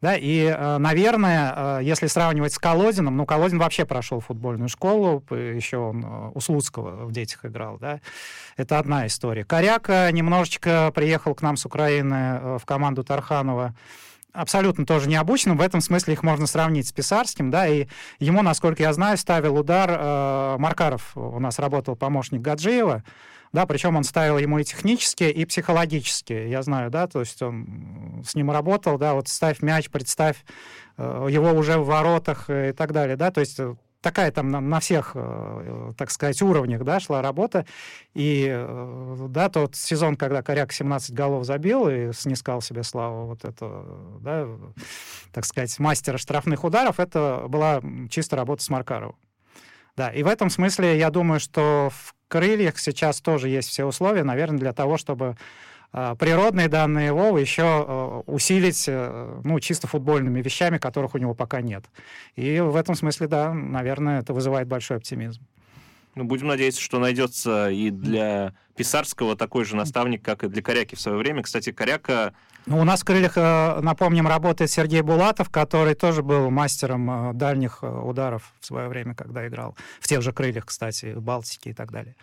Да, 0.02 0.16
и, 0.16 0.46
э, 0.46 0.78
наверное, 0.80 1.80
э, 1.80 1.84
если 1.84 2.08
сравнивать 2.08 2.54
с 2.54 2.58
Колодином, 2.58 3.18
ну, 3.18 3.26
Колодин 3.28 3.60
вообще 3.60 3.86
прошел 3.86 4.20
футбольную 4.20 4.68
школу, 4.68 5.24
еще 5.30 5.78
он 5.78 6.32
у 6.34 6.40
Слуцкого 6.40 7.06
в 7.06 7.12
детях 7.12 7.46
играл, 7.46 7.78
да, 7.78 8.02
это 8.58 8.80
одна 8.80 9.06
история. 9.06 9.46
Коряка 9.46 10.10
немножечко 10.12 10.92
приехал 10.96 11.36
к 11.36 11.44
нам 11.44 11.56
с 11.56 11.66
Украины 11.68 12.58
в 12.58 12.66
команду 12.66 13.04
Тарханова, 13.04 13.76
абсолютно 14.34 14.86
тоже 14.86 15.10
необычным. 15.10 15.58
В 15.58 15.62
этом 15.62 15.82
смысле 15.82 16.14
их 16.14 16.24
можно 16.24 16.48
сравнить 16.48 16.88
с 16.88 16.92
Писарским, 16.92 17.52
да, 17.52 17.68
и 17.68 17.88
ему, 18.20 18.42
насколько 18.42 18.82
я 18.82 18.94
знаю, 18.94 19.18
ставил 19.18 19.58
удар 19.58 19.90
э, 19.92 20.56
Маркаров, 20.58 21.16
у 21.16 21.40
нас 21.40 21.60
работал 21.60 21.96
помощник 21.96 22.42
Гаджиева, 22.42 23.04
да, 23.54 23.66
причем 23.66 23.96
он 23.96 24.04
ставил 24.04 24.38
ему 24.38 24.60
и 24.60 24.64
технически, 24.64 25.24
и 25.24 25.46
психологически, 25.46 26.34
я 26.34 26.62
знаю, 26.62 26.90
да, 26.90 27.08
то 27.08 27.20
есть 27.20 27.42
он 27.42 28.24
с 28.26 28.36
ним 28.36 28.52
работал, 28.52 28.98
да, 28.98 29.14
вот 29.14 29.28
ставь 29.28 29.62
мяч, 29.62 29.90
представь 29.90 30.44
э, 30.98 31.28
его 31.30 31.52
уже 31.52 31.78
в 31.78 31.86
воротах 31.86 32.50
и 32.50 32.72
так 32.72 32.94
далее, 32.94 33.16
да, 33.16 33.32
то 33.32 33.42
есть 33.42 33.60
такая 34.02 34.32
там 34.32 34.50
на, 34.50 34.60
на 34.60 34.80
всех, 34.80 35.12
э, 35.16 35.92
так 35.98 36.12
сказать, 36.12 36.42
уровнях, 36.42 36.84
да, 36.84 37.00
шла 37.00 37.22
работа. 37.22 37.66
И, 38.14 38.48
э, 38.50 39.28
да, 39.30 39.50
тот 39.50 39.76
сезон, 39.76 40.16
когда 40.16 40.42
Коряк 40.42 40.74
17 40.74 41.14
голов 41.14 41.46
забил 41.46 41.88
и 41.88 42.12
снискал 42.12 42.62
себе 42.62 42.84
славу 42.84 43.28
вот 43.28 43.46
это, 43.46 43.86
да, 44.20 44.48
так 45.32 45.46
сказать, 45.46 45.78
мастера 45.80 46.18
штрафных 46.18 46.64
ударов, 46.64 47.00
это 47.00 47.46
была 47.48 47.82
чисто 48.10 48.36
работа 48.36 48.64
с 48.64 48.70
Маркаровым. 48.70 49.16
Да, 49.98 50.10
и 50.10 50.24
в 50.24 50.28
этом 50.28 50.50
смысле 50.50 50.98
я 50.98 51.10
думаю, 51.10 51.40
что 51.40 51.90
в 51.92 52.16
крыльях 52.28 52.80
сейчас 52.80 53.22
тоже 53.22 53.50
есть 53.50 53.70
все 53.70 53.86
условия, 53.86 54.24
наверное, 54.24 54.60
для 54.60 54.74
того, 54.74 54.98
чтобы 54.98 55.36
а, 55.94 56.16
природные 56.16 56.70
данные 56.70 57.12
Вовы 57.12 57.42
еще 57.42 57.64
а, 57.66 58.24
усилить 58.26 58.86
э, 58.88 59.42
ну, 59.44 59.60
чисто 59.60 59.88
футбольными 59.88 60.42
вещами, 60.42 60.78
которых 60.78 61.16
у 61.16 61.18
него 61.18 61.34
пока 61.34 61.62
нет. 61.62 61.84
И 62.36 62.60
в 62.60 62.76
этом 62.78 62.96
смысле, 62.96 63.28
да, 63.28 63.54
наверное, 63.54 64.22
это 64.22 64.34
вызывает 64.34 64.68
большой 64.68 64.98
оптимизм. 64.98 65.46
Ну, 66.16 66.24
будем 66.24 66.48
надеяться, 66.48 66.82
что 66.82 67.00
найдется 67.00 67.70
и 67.70 67.90
для 67.90 68.54
Писарского 68.82 69.36
такой 69.36 69.64
же 69.64 69.76
наставник, 69.76 70.24
как 70.24 70.44
и 70.44 70.48
для 70.48 70.64
Коряки 70.64 70.96
в 70.96 71.00
свое 71.00 71.16
время. 71.16 71.44
Кстати, 71.44 71.72
Коряка... 71.72 72.34
Ну, 72.66 72.80
у 72.80 72.84
нас 72.84 73.02
в 73.02 73.06
«Крыльях», 73.06 73.34
э, 73.36 73.80
напомним, 73.80 74.28
работает 74.28 74.72
Сергей 74.72 75.02
Булатов, 75.02 75.52
который 75.52 75.94
тоже 75.94 76.24
был 76.24 76.50
мастером 76.50 77.30
э, 77.30 77.34
дальних 77.34 77.84
э, 77.84 77.88
ударов 77.88 78.52
в 78.60 78.66
свое 78.66 78.88
время, 78.88 79.14
когда 79.14 79.48
играл. 79.48 79.76
В 80.00 80.08
тех 80.08 80.24
же 80.24 80.34
«Крыльях», 80.34 80.66
кстати, 80.66 81.14
в 81.14 81.22
Балтике 81.22 81.70
и 81.70 81.74
так 81.74 81.92
далее. 81.92 82.16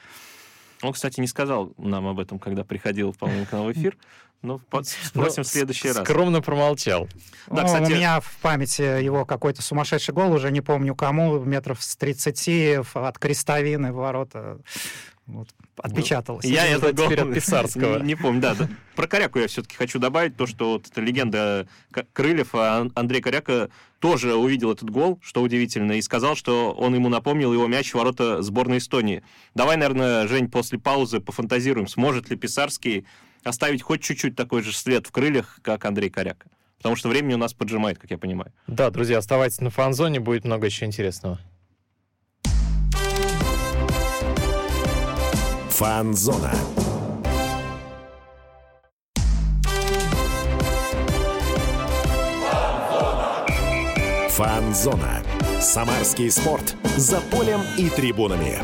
Он, 0.82 0.92
кстати, 0.92 1.20
не 1.20 1.28
сказал 1.28 1.72
нам 1.78 2.08
об 2.08 2.18
этом, 2.18 2.40
когда 2.40 2.64
приходил, 2.64 3.14
по-моему, 3.14 3.46
к 3.46 3.52
нам 3.52 3.64
в 3.64 3.70
эфир. 3.70 3.96
Но 4.42 4.60
спросим 4.82 5.44
в 5.44 5.46
следующий 5.46 5.92
раз. 5.92 5.98
Скромно 5.98 6.42
промолчал. 6.42 7.08
Да, 7.46 7.62
кстати... 7.62 7.92
У 7.92 7.94
меня 7.94 8.18
в 8.18 8.36
памяти 8.42 9.00
его 9.00 9.24
какой-то 9.24 9.62
сумасшедший 9.62 10.12
гол, 10.12 10.32
уже 10.32 10.50
не 10.50 10.60
помню 10.60 10.96
кому, 10.96 11.38
метров 11.38 11.80
с 11.84 11.96
30 11.96 12.84
от 12.94 13.18
крестовины 13.20 13.92
в 13.92 13.96
ворота. 13.96 14.58
Вот, 15.28 15.48
отпечаталось. 15.76 16.46
Я 16.46 16.66
это 16.66 16.90
теперь 16.90 17.20
от 17.20 17.34
Писарского. 17.34 17.98
Не, 17.98 18.06
не 18.06 18.14
помню, 18.14 18.40
да, 18.40 18.54
да. 18.54 18.66
Про 18.96 19.06
Коряку 19.06 19.38
я 19.38 19.46
все-таки 19.46 19.76
хочу 19.76 19.98
добавить 19.98 20.38
то, 20.38 20.46
что 20.46 20.72
вот 20.72 20.86
эта 20.86 21.02
легенда 21.02 21.68
Крыльев, 22.14 22.54
а 22.54 22.88
Андрей 22.94 23.20
Коряка 23.20 23.68
тоже 23.98 24.34
увидел 24.34 24.72
этот 24.72 24.88
гол, 24.88 25.20
что 25.22 25.42
удивительно, 25.42 25.92
и 25.92 26.02
сказал, 26.02 26.34
что 26.34 26.72
он 26.72 26.94
ему 26.94 27.10
напомнил 27.10 27.52
его 27.52 27.66
мяч 27.66 27.90
в 27.90 27.96
ворота 27.96 28.40
сборной 28.40 28.78
Эстонии. 28.78 29.22
Давай, 29.54 29.76
наверное, 29.76 30.26
Жень, 30.28 30.50
после 30.50 30.78
паузы 30.78 31.20
пофантазируем, 31.20 31.88
сможет 31.88 32.30
ли 32.30 32.36
Писарский 32.36 33.04
оставить 33.44 33.82
хоть 33.82 34.02
чуть-чуть 34.02 34.34
такой 34.34 34.62
же 34.62 34.72
след 34.72 35.06
в 35.06 35.12
крыльях, 35.12 35.58
как 35.62 35.84
Андрей 35.84 36.08
Коряка. 36.08 36.48
Потому 36.78 36.96
что 36.96 37.10
времени 37.10 37.34
у 37.34 37.38
нас 37.38 37.52
поджимает, 37.52 37.98
как 37.98 38.10
я 38.10 38.16
понимаю. 38.16 38.50
Да, 38.66 38.88
друзья, 38.88 39.18
оставайтесь 39.18 39.60
на 39.60 39.68
фан-зоне, 39.68 40.20
будет 40.20 40.46
много 40.46 40.66
еще 40.66 40.86
интересного. 40.86 41.38
Фан-зона. 45.78 46.52
Фан-зона. 54.28 55.22
Самарский 55.60 56.32
спорт. 56.32 56.74
За 56.96 57.20
полем 57.30 57.60
и 57.76 57.88
трибунами. 57.90 58.58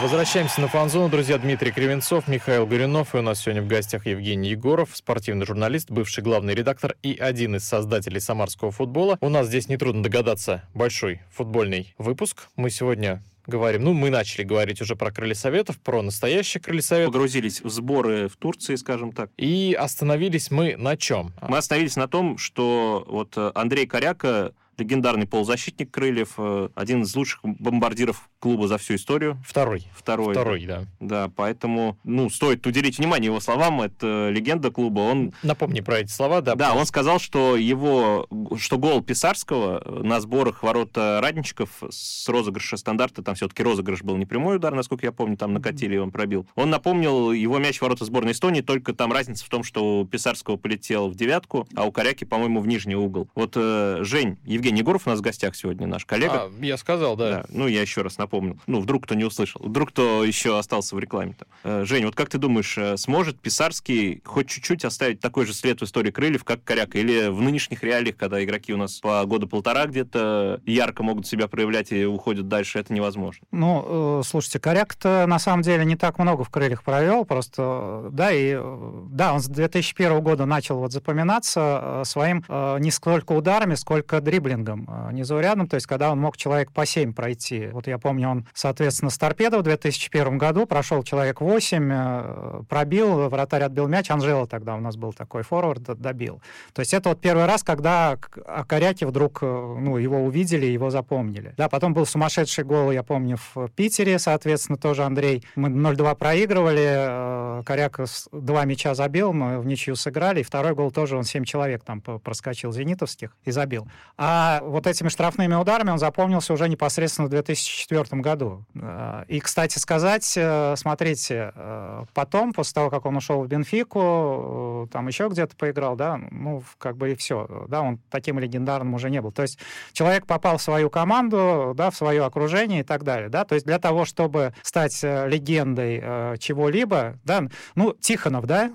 Возвращаемся 0.00 0.60
на 0.60 0.68
фан-зону, 0.68 1.08
друзья. 1.08 1.36
Дмитрий 1.38 1.72
Кривенцов, 1.72 2.28
Михаил 2.28 2.64
Горюнов. 2.64 3.16
И 3.16 3.18
у 3.18 3.22
нас 3.22 3.40
сегодня 3.40 3.62
в 3.62 3.66
гостях 3.66 4.06
Евгений 4.06 4.50
Егоров, 4.50 4.90
спортивный 4.92 5.46
журналист, 5.46 5.90
бывший 5.90 6.22
главный 6.22 6.54
редактор 6.54 6.94
и 7.02 7.16
один 7.18 7.56
из 7.56 7.64
создателей 7.64 8.20
самарского 8.20 8.70
футбола. 8.70 9.18
У 9.20 9.30
нас 9.30 9.48
здесь 9.48 9.68
нетрудно 9.68 10.04
догадаться 10.04 10.62
большой 10.74 11.22
футбольный 11.32 11.92
выпуск. 11.98 12.46
Мы 12.54 12.70
сегодня 12.70 13.20
говорим. 13.48 13.84
Ну, 13.84 13.92
мы 13.94 14.10
начали 14.10 14.44
говорить 14.44 14.80
уже 14.80 14.94
про 14.94 15.10
крылья 15.10 15.34
советов, 15.34 15.78
про 15.78 16.02
настоящие 16.02 16.60
крылья 16.60 16.82
советов. 16.82 17.12
Погрузились 17.12 17.60
в 17.60 17.68
сборы 17.70 18.28
в 18.28 18.36
Турции, 18.36 18.76
скажем 18.76 19.12
так. 19.12 19.30
И 19.36 19.76
остановились 19.78 20.50
мы 20.50 20.76
на 20.76 20.96
чем? 20.96 21.32
Мы 21.40 21.58
остановились 21.58 21.96
на 21.96 22.08
том, 22.08 22.38
что 22.38 23.04
вот 23.08 23.36
Андрей 23.54 23.86
Коряка 23.86 24.52
легендарный 24.78 25.26
полузащитник 25.26 25.90
Крыльев, 25.90 26.34
э, 26.38 26.68
один 26.74 27.02
из 27.02 27.14
лучших 27.14 27.40
бомбардиров 27.42 28.28
клуба 28.38 28.68
за 28.68 28.78
всю 28.78 28.94
историю. 28.94 29.38
Второй. 29.46 29.86
Второй. 29.94 30.34
Второй, 30.34 30.64
да. 30.64 30.84
Да, 31.00 31.30
поэтому, 31.34 31.98
ну, 32.04 32.30
стоит 32.30 32.66
уделить 32.66 32.98
внимание 32.98 33.26
его 33.26 33.40
словам, 33.40 33.82
это 33.82 34.30
легенда 34.30 34.70
клуба, 34.70 35.00
он... 35.00 35.32
Напомни 35.42 35.80
про 35.80 35.98
эти 35.98 36.10
слова, 36.10 36.40
да. 36.40 36.54
Да, 36.54 36.74
он 36.74 36.86
сказал, 36.86 37.18
что 37.18 37.56
его, 37.56 38.26
что 38.56 38.78
гол 38.78 39.02
Писарского 39.02 40.02
на 40.02 40.20
сборах 40.20 40.62
ворот 40.62 40.96
Радничков 40.96 41.70
с 41.90 42.28
розыгрыша 42.28 42.76
стандарта, 42.76 43.22
там 43.22 43.34
все-таки 43.34 43.62
розыгрыш 43.62 44.02
был 44.02 44.16
не 44.16 44.26
прямой 44.26 44.56
удар, 44.56 44.74
насколько 44.74 45.06
я 45.06 45.12
помню, 45.12 45.36
там 45.36 45.52
накатили, 45.52 45.96
он 45.96 46.10
пробил. 46.10 46.46
Он 46.54 46.70
напомнил 46.70 47.32
его 47.32 47.58
мяч 47.58 47.78
в 47.78 47.82
ворота 47.82 48.04
сборной 48.04 48.32
Эстонии, 48.32 48.60
только 48.60 48.92
там 48.92 49.12
разница 49.12 49.44
в 49.44 49.48
том, 49.48 49.64
что 49.64 50.00
у 50.00 50.06
Писарского 50.06 50.56
полетел 50.56 51.08
в 51.08 51.14
девятку, 51.14 51.66
а 51.74 51.84
у 51.84 51.92
Коряки, 51.92 52.24
по-моему, 52.24 52.60
в 52.60 52.66
нижний 52.66 52.94
угол. 52.94 53.28
Вот, 53.34 53.52
э, 53.56 53.98
Жень, 54.02 54.38
Евгений 54.44 54.67
Евгений 54.68 54.80
Егоров 54.80 55.06
у 55.06 55.10
нас 55.10 55.20
в 55.20 55.22
гостях 55.22 55.56
сегодня, 55.56 55.86
наш 55.86 56.04
коллега. 56.04 56.42
А, 56.42 56.50
я 56.60 56.76
сказал, 56.76 57.16
да. 57.16 57.30
да. 57.30 57.44
Ну, 57.48 57.66
я 57.68 57.80
еще 57.80 58.02
раз 58.02 58.18
напомнил. 58.18 58.58
Ну, 58.66 58.80
вдруг 58.80 59.04
кто 59.04 59.14
не 59.14 59.24
услышал. 59.24 59.62
Вдруг 59.64 59.88
кто 59.88 60.24
еще 60.24 60.58
остался 60.58 60.94
в 60.94 60.98
рекламе-то. 60.98 61.46
Э, 61.64 61.84
Жень, 61.86 62.04
вот 62.04 62.14
как 62.14 62.28
ты 62.28 62.36
думаешь, 62.36 62.76
э, 62.76 62.98
сможет 62.98 63.40
Писарский 63.40 64.20
хоть 64.26 64.48
чуть-чуть 64.48 64.84
оставить 64.84 65.20
такой 65.20 65.46
же 65.46 65.54
след 65.54 65.80
в 65.80 65.84
истории 65.84 66.10
крыльев, 66.10 66.44
как 66.44 66.62
Коряка? 66.64 66.98
Или 66.98 67.28
в 67.28 67.40
нынешних 67.40 67.82
реалиях, 67.82 68.18
когда 68.18 68.44
игроки 68.44 68.74
у 68.74 68.76
нас 68.76 68.98
по 69.00 69.24
года 69.24 69.46
полтора 69.46 69.86
где-то 69.86 70.60
ярко 70.66 71.02
могут 71.02 71.26
себя 71.26 71.48
проявлять 71.48 71.90
и 71.90 72.04
уходят 72.04 72.46
дальше, 72.48 72.78
это 72.78 72.92
невозможно? 72.92 73.46
Ну, 73.50 74.20
э, 74.20 74.22
слушайте, 74.26 74.60
Коряк-то 74.60 75.24
на 75.26 75.38
самом 75.38 75.62
деле 75.62 75.86
не 75.86 75.96
так 75.96 76.18
много 76.18 76.44
в 76.44 76.50
крыльях 76.50 76.82
провел, 76.82 77.24
просто, 77.24 78.10
да, 78.12 78.32
и, 78.32 78.60
да, 79.08 79.32
он 79.32 79.40
с 79.40 79.46
2001 79.46 80.20
года 80.20 80.44
начал 80.44 80.78
вот 80.78 80.92
запоминаться 80.92 82.02
своим 82.04 82.44
не 82.80 82.90
сколько 82.90 83.32
ударами, 83.32 83.74
сколько 83.74 84.20
дриблингом 84.20 84.57
дриблингом 84.58 84.86
а, 84.88 85.12
незаурядным, 85.12 85.68
то 85.68 85.74
есть 85.74 85.86
когда 85.86 86.10
он 86.10 86.20
мог 86.20 86.36
человек 86.36 86.72
по 86.72 86.86
7 86.86 87.12
пройти. 87.12 87.68
Вот 87.72 87.86
я 87.86 87.98
помню, 87.98 88.28
он, 88.28 88.46
соответственно, 88.54 89.10
с 89.10 89.18
торпедо 89.18 89.58
в 89.58 89.62
2001 89.62 90.38
году 90.38 90.66
прошел 90.66 91.02
человек 91.02 91.40
8, 91.40 91.90
э, 91.92 92.62
пробил, 92.68 93.28
вратарь 93.28 93.62
отбил 93.62 93.88
мяч, 93.88 94.10
Анжела 94.10 94.46
тогда 94.46 94.74
у 94.74 94.80
нас 94.80 94.96
был 94.96 95.12
такой 95.12 95.42
форвард, 95.42 95.82
добил. 95.82 96.40
То 96.72 96.80
есть 96.80 96.94
это 96.94 97.10
вот 97.10 97.20
первый 97.20 97.46
раз, 97.46 97.62
когда 97.62 98.18
о 98.46 98.64
Коряке 98.64 99.06
вдруг 99.06 99.38
э, 99.42 99.46
ну, 99.46 99.96
его 99.96 100.24
увидели, 100.24 100.66
его 100.66 100.90
запомнили. 100.90 101.54
Да, 101.56 101.68
потом 101.68 101.94
был 101.94 102.06
сумасшедший 102.06 102.64
гол, 102.64 102.90
я 102.90 103.02
помню, 103.02 103.38
в 103.54 103.68
Питере, 103.70 104.18
соответственно, 104.18 104.78
тоже 104.78 105.04
Андрей. 105.04 105.44
Мы 105.56 105.68
0-2 105.68 106.16
проигрывали, 106.16 107.60
э, 107.60 107.62
Коряк 107.64 108.00
два 108.32 108.64
мяча 108.64 108.94
забил, 108.94 109.32
мы 109.32 109.58
в 109.58 109.66
ничью 109.66 109.96
сыграли, 109.96 110.40
и 110.40 110.42
второй 110.42 110.74
гол 110.74 110.90
тоже 110.90 111.16
он 111.16 111.24
7 111.24 111.44
человек 111.44 111.82
там 111.84 112.00
проскочил 112.00 112.72
зенитовских 112.72 113.36
и 113.44 113.50
забил. 113.50 113.88
А 114.16 114.47
вот 114.62 114.86
этими 114.86 115.08
штрафными 115.08 115.54
ударами 115.54 115.90
он 115.90 115.98
запомнился 115.98 116.52
уже 116.52 116.68
непосредственно 116.68 117.26
в 117.26 117.30
2004 117.30 118.20
году. 118.20 118.64
Э, 118.74 119.24
и, 119.28 119.40
кстати 119.40 119.78
сказать, 119.78 120.34
э, 120.36 120.74
смотрите, 120.76 121.52
э, 121.54 122.04
потом, 122.14 122.52
после 122.52 122.74
того, 122.74 122.90
как 122.90 123.06
он 123.06 123.16
ушел 123.16 123.42
в 123.42 123.48
Бенфику, 123.48 124.88
там 124.92 125.08
еще 125.08 125.28
где-то 125.28 125.56
поиграл, 125.56 125.96
да, 125.96 126.20
ну, 126.30 126.62
как 126.78 126.96
бы 126.96 127.12
и 127.12 127.14
все, 127.14 127.66
да, 127.68 127.82
он 127.82 127.98
таким 128.10 128.38
легендарным 128.38 128.94
уже 128.94 129.10
не 129.10 129.20
был. 129.20 129.32
То 129.32 129.42
есть 129.42 129.58
человек 129.92 130.26
попал 130.26 130.58
в 130.58 130.62
свою 130.62 130.90
команду, 130.90 131.72
да, 131.76 131.90
в 131.90 131.96
свое 131.96 132.24
окружение 132.24 132.80
и 132.80 132.84
так 132.84 133.04
далее, 133.04 133.28
да, 133.28 133.44
то 133.44 133.54
есть 133.54 133.66
для 133.66 133.78
того, 133.78 134.04
чтобы 134.04 134.54
стать 134.62 135.02
легендой 135.02 136.38
чего-либо, 136.38 137.18
да, 137.24 137.44
ну, 137.74 137.92
Тихонов, 137.92 138.46
да, 138.46 138.70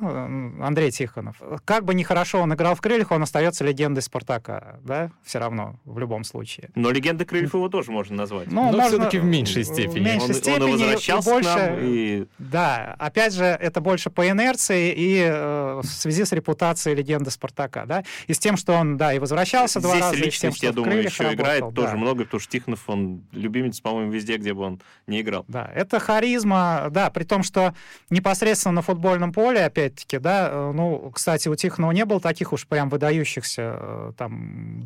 Андрей 0.61 0.91
Тихонов, 0.91 1.41
как 1.65 1.85
бы 1.85 1.93
нехорошо 1.93 2.39
он 2.39 2.53
играл 2.53 2.75
в 2.75 2.81
крыльях, 2.81 3.11
он 3.11 3.23
остается 3.23 3.63
легендой 3.63 4.01
Спартака, 4.01 4.79
да, 4.83 5.11
все 5.23 5.39
равно 5.39 5.62
равно, 5.63 5.79
в 5.85 5.99
любом 5.99 6.23
случае. 6.23 6.69
Но 6.75 6.91
легенды 6.91 7.25
крыльев 7.25 7.53
его 7.53 7.69
тоже 7.69 7.91
можно 7.91 8.15
назвать. 8.15 8.51
Ну, 8.51 8.71
Но 8.71 8.77
можно... 8.77 8.87
все-таки 8.87 9.19
в 9.19 9.25
меньшей 9.25 9.63
степени. 9.63 9.99
В 9.99 10.03
меньшей 10.03 10.29
он, 10.29 10.33
степени 10.33 10.63
он 10.63 10.71
возвращался 10.71 11.29
и 11.29 11.33
больше... 11.33 11.49
к 11.49 11.55
нам 11.55 11.77
и... 11.81 12.25
Да, 12.39 12.95
опять 12.99 13.33
же, 13.33 13.43
это 13.45 13.81
больше 13.81 14.09
по 14.09 14.27
инерции 14.29 14.93
и 14.95 15.19
э, 15.23 15.81
в 15.83 15.85
связи 15.85 16.25
с 16.25 16.31
репутацией 16.31 16.95
легенды 16.95 17.31
Спартака, 17.31 17.85
да, 17.85 18.03
и 18.27 18.33
с 18.33 18.39
тем, 18.39 18.57
что 18.57 18.73
он, 18.73 18.97
да, 18.97 19.13
и 19.13 19.19
возвращался 19.19 19.79
Здесь 19.79 19.91
два 19.91 19.99
раза, 19.99 20.15
личность, 20.15 20.35
и 20.35 20.37
с 20.37 20.39
тем, 20.39 20.53
что 20.53 20.65
я 20.65 20.71
думаю, 20.71 21.03
еще 21.03 21.23
работал, 21.23 21.43
играет 21.43 21.63
да. 21.73 21.81
тоже 21.81 21.97
много, 21.97 22.25
потому 22.25 22.39
что 22.39 22.51
Тихонов, 22.51 22.83
он 22.87 23.23
любимец, 23.31 23.79
по-моему, 23.79 24.11
везде, 24.11 24.37
где 24.37 24.53
бы 24.53 24.63
он 24.63 24.81
не 25.07 25.21
играл. 25.21 25.45
Да, 25.47 25.69
это 25.73 25.99
харизма, 25.99 26.87
да, 26.91 27.09
при 27.09 27.23
том, 27.23 27.43
что 27.43 27.73
непосредственно 28.09 28.73
на 28.73 28.81
футбольном 28.81 29.33
поле, 29.33 29.65
опять-таки, 29.65 30.19
да, 30.19 30.49
э, 30.51 30.71
ну, 30.73 31.11
кстати, 31.13 31.47
у 31.47 31.55
Тихонова 31.55 31.91
не 31.91 32.05
было 32.05 32.19
таких 32.19 32.53
уж 32.53 32.67
прям 32.67 32.89
выдающихся 32.89 33.77
э, 33.79 34.11
там 34.17 34.83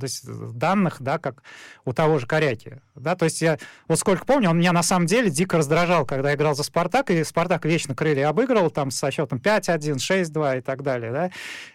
данных, 0.67 0.97
да, 0.99 1.17
как 1.17 1.43
у 1.85 1.93
того 1.93 2.19
же 2.19 2.27
Коряки. 2.27 2.81
Да? 2.95 3.15
То 3.15 3.25
есть 3.25 3.41
я 3.41 3.57
вот 3.87 3.99
сколько 3.99 4.25
помню, 4.25 4.49
он 4.49 4.57
меня 4.57 4.73
на 4.73 4.83
самом 4.83 5.05
деле 5.05 5.29
дико 5.29 5.57
раздражал, 5.57 6.05
когда 6.05 6.33
играл 6.33 6.55
за 6.55 6.63
«Спартак», 6.63 7.09
и 7.09 7.23
«Спартак» 7.23 7.65
вечно 7.65 7.95
крылья 7.95 8.29
обыгрывал 8.29 8.69
там 8.69 8.91
со 8.91 9.09
счетом 9.11 9.39
5-1, 9.39 9.95
6-2 9.95 10.57
и 10.57 10.61
так 10.61 10.83
далее. 10.83 11.11
Да? 11.11 11.31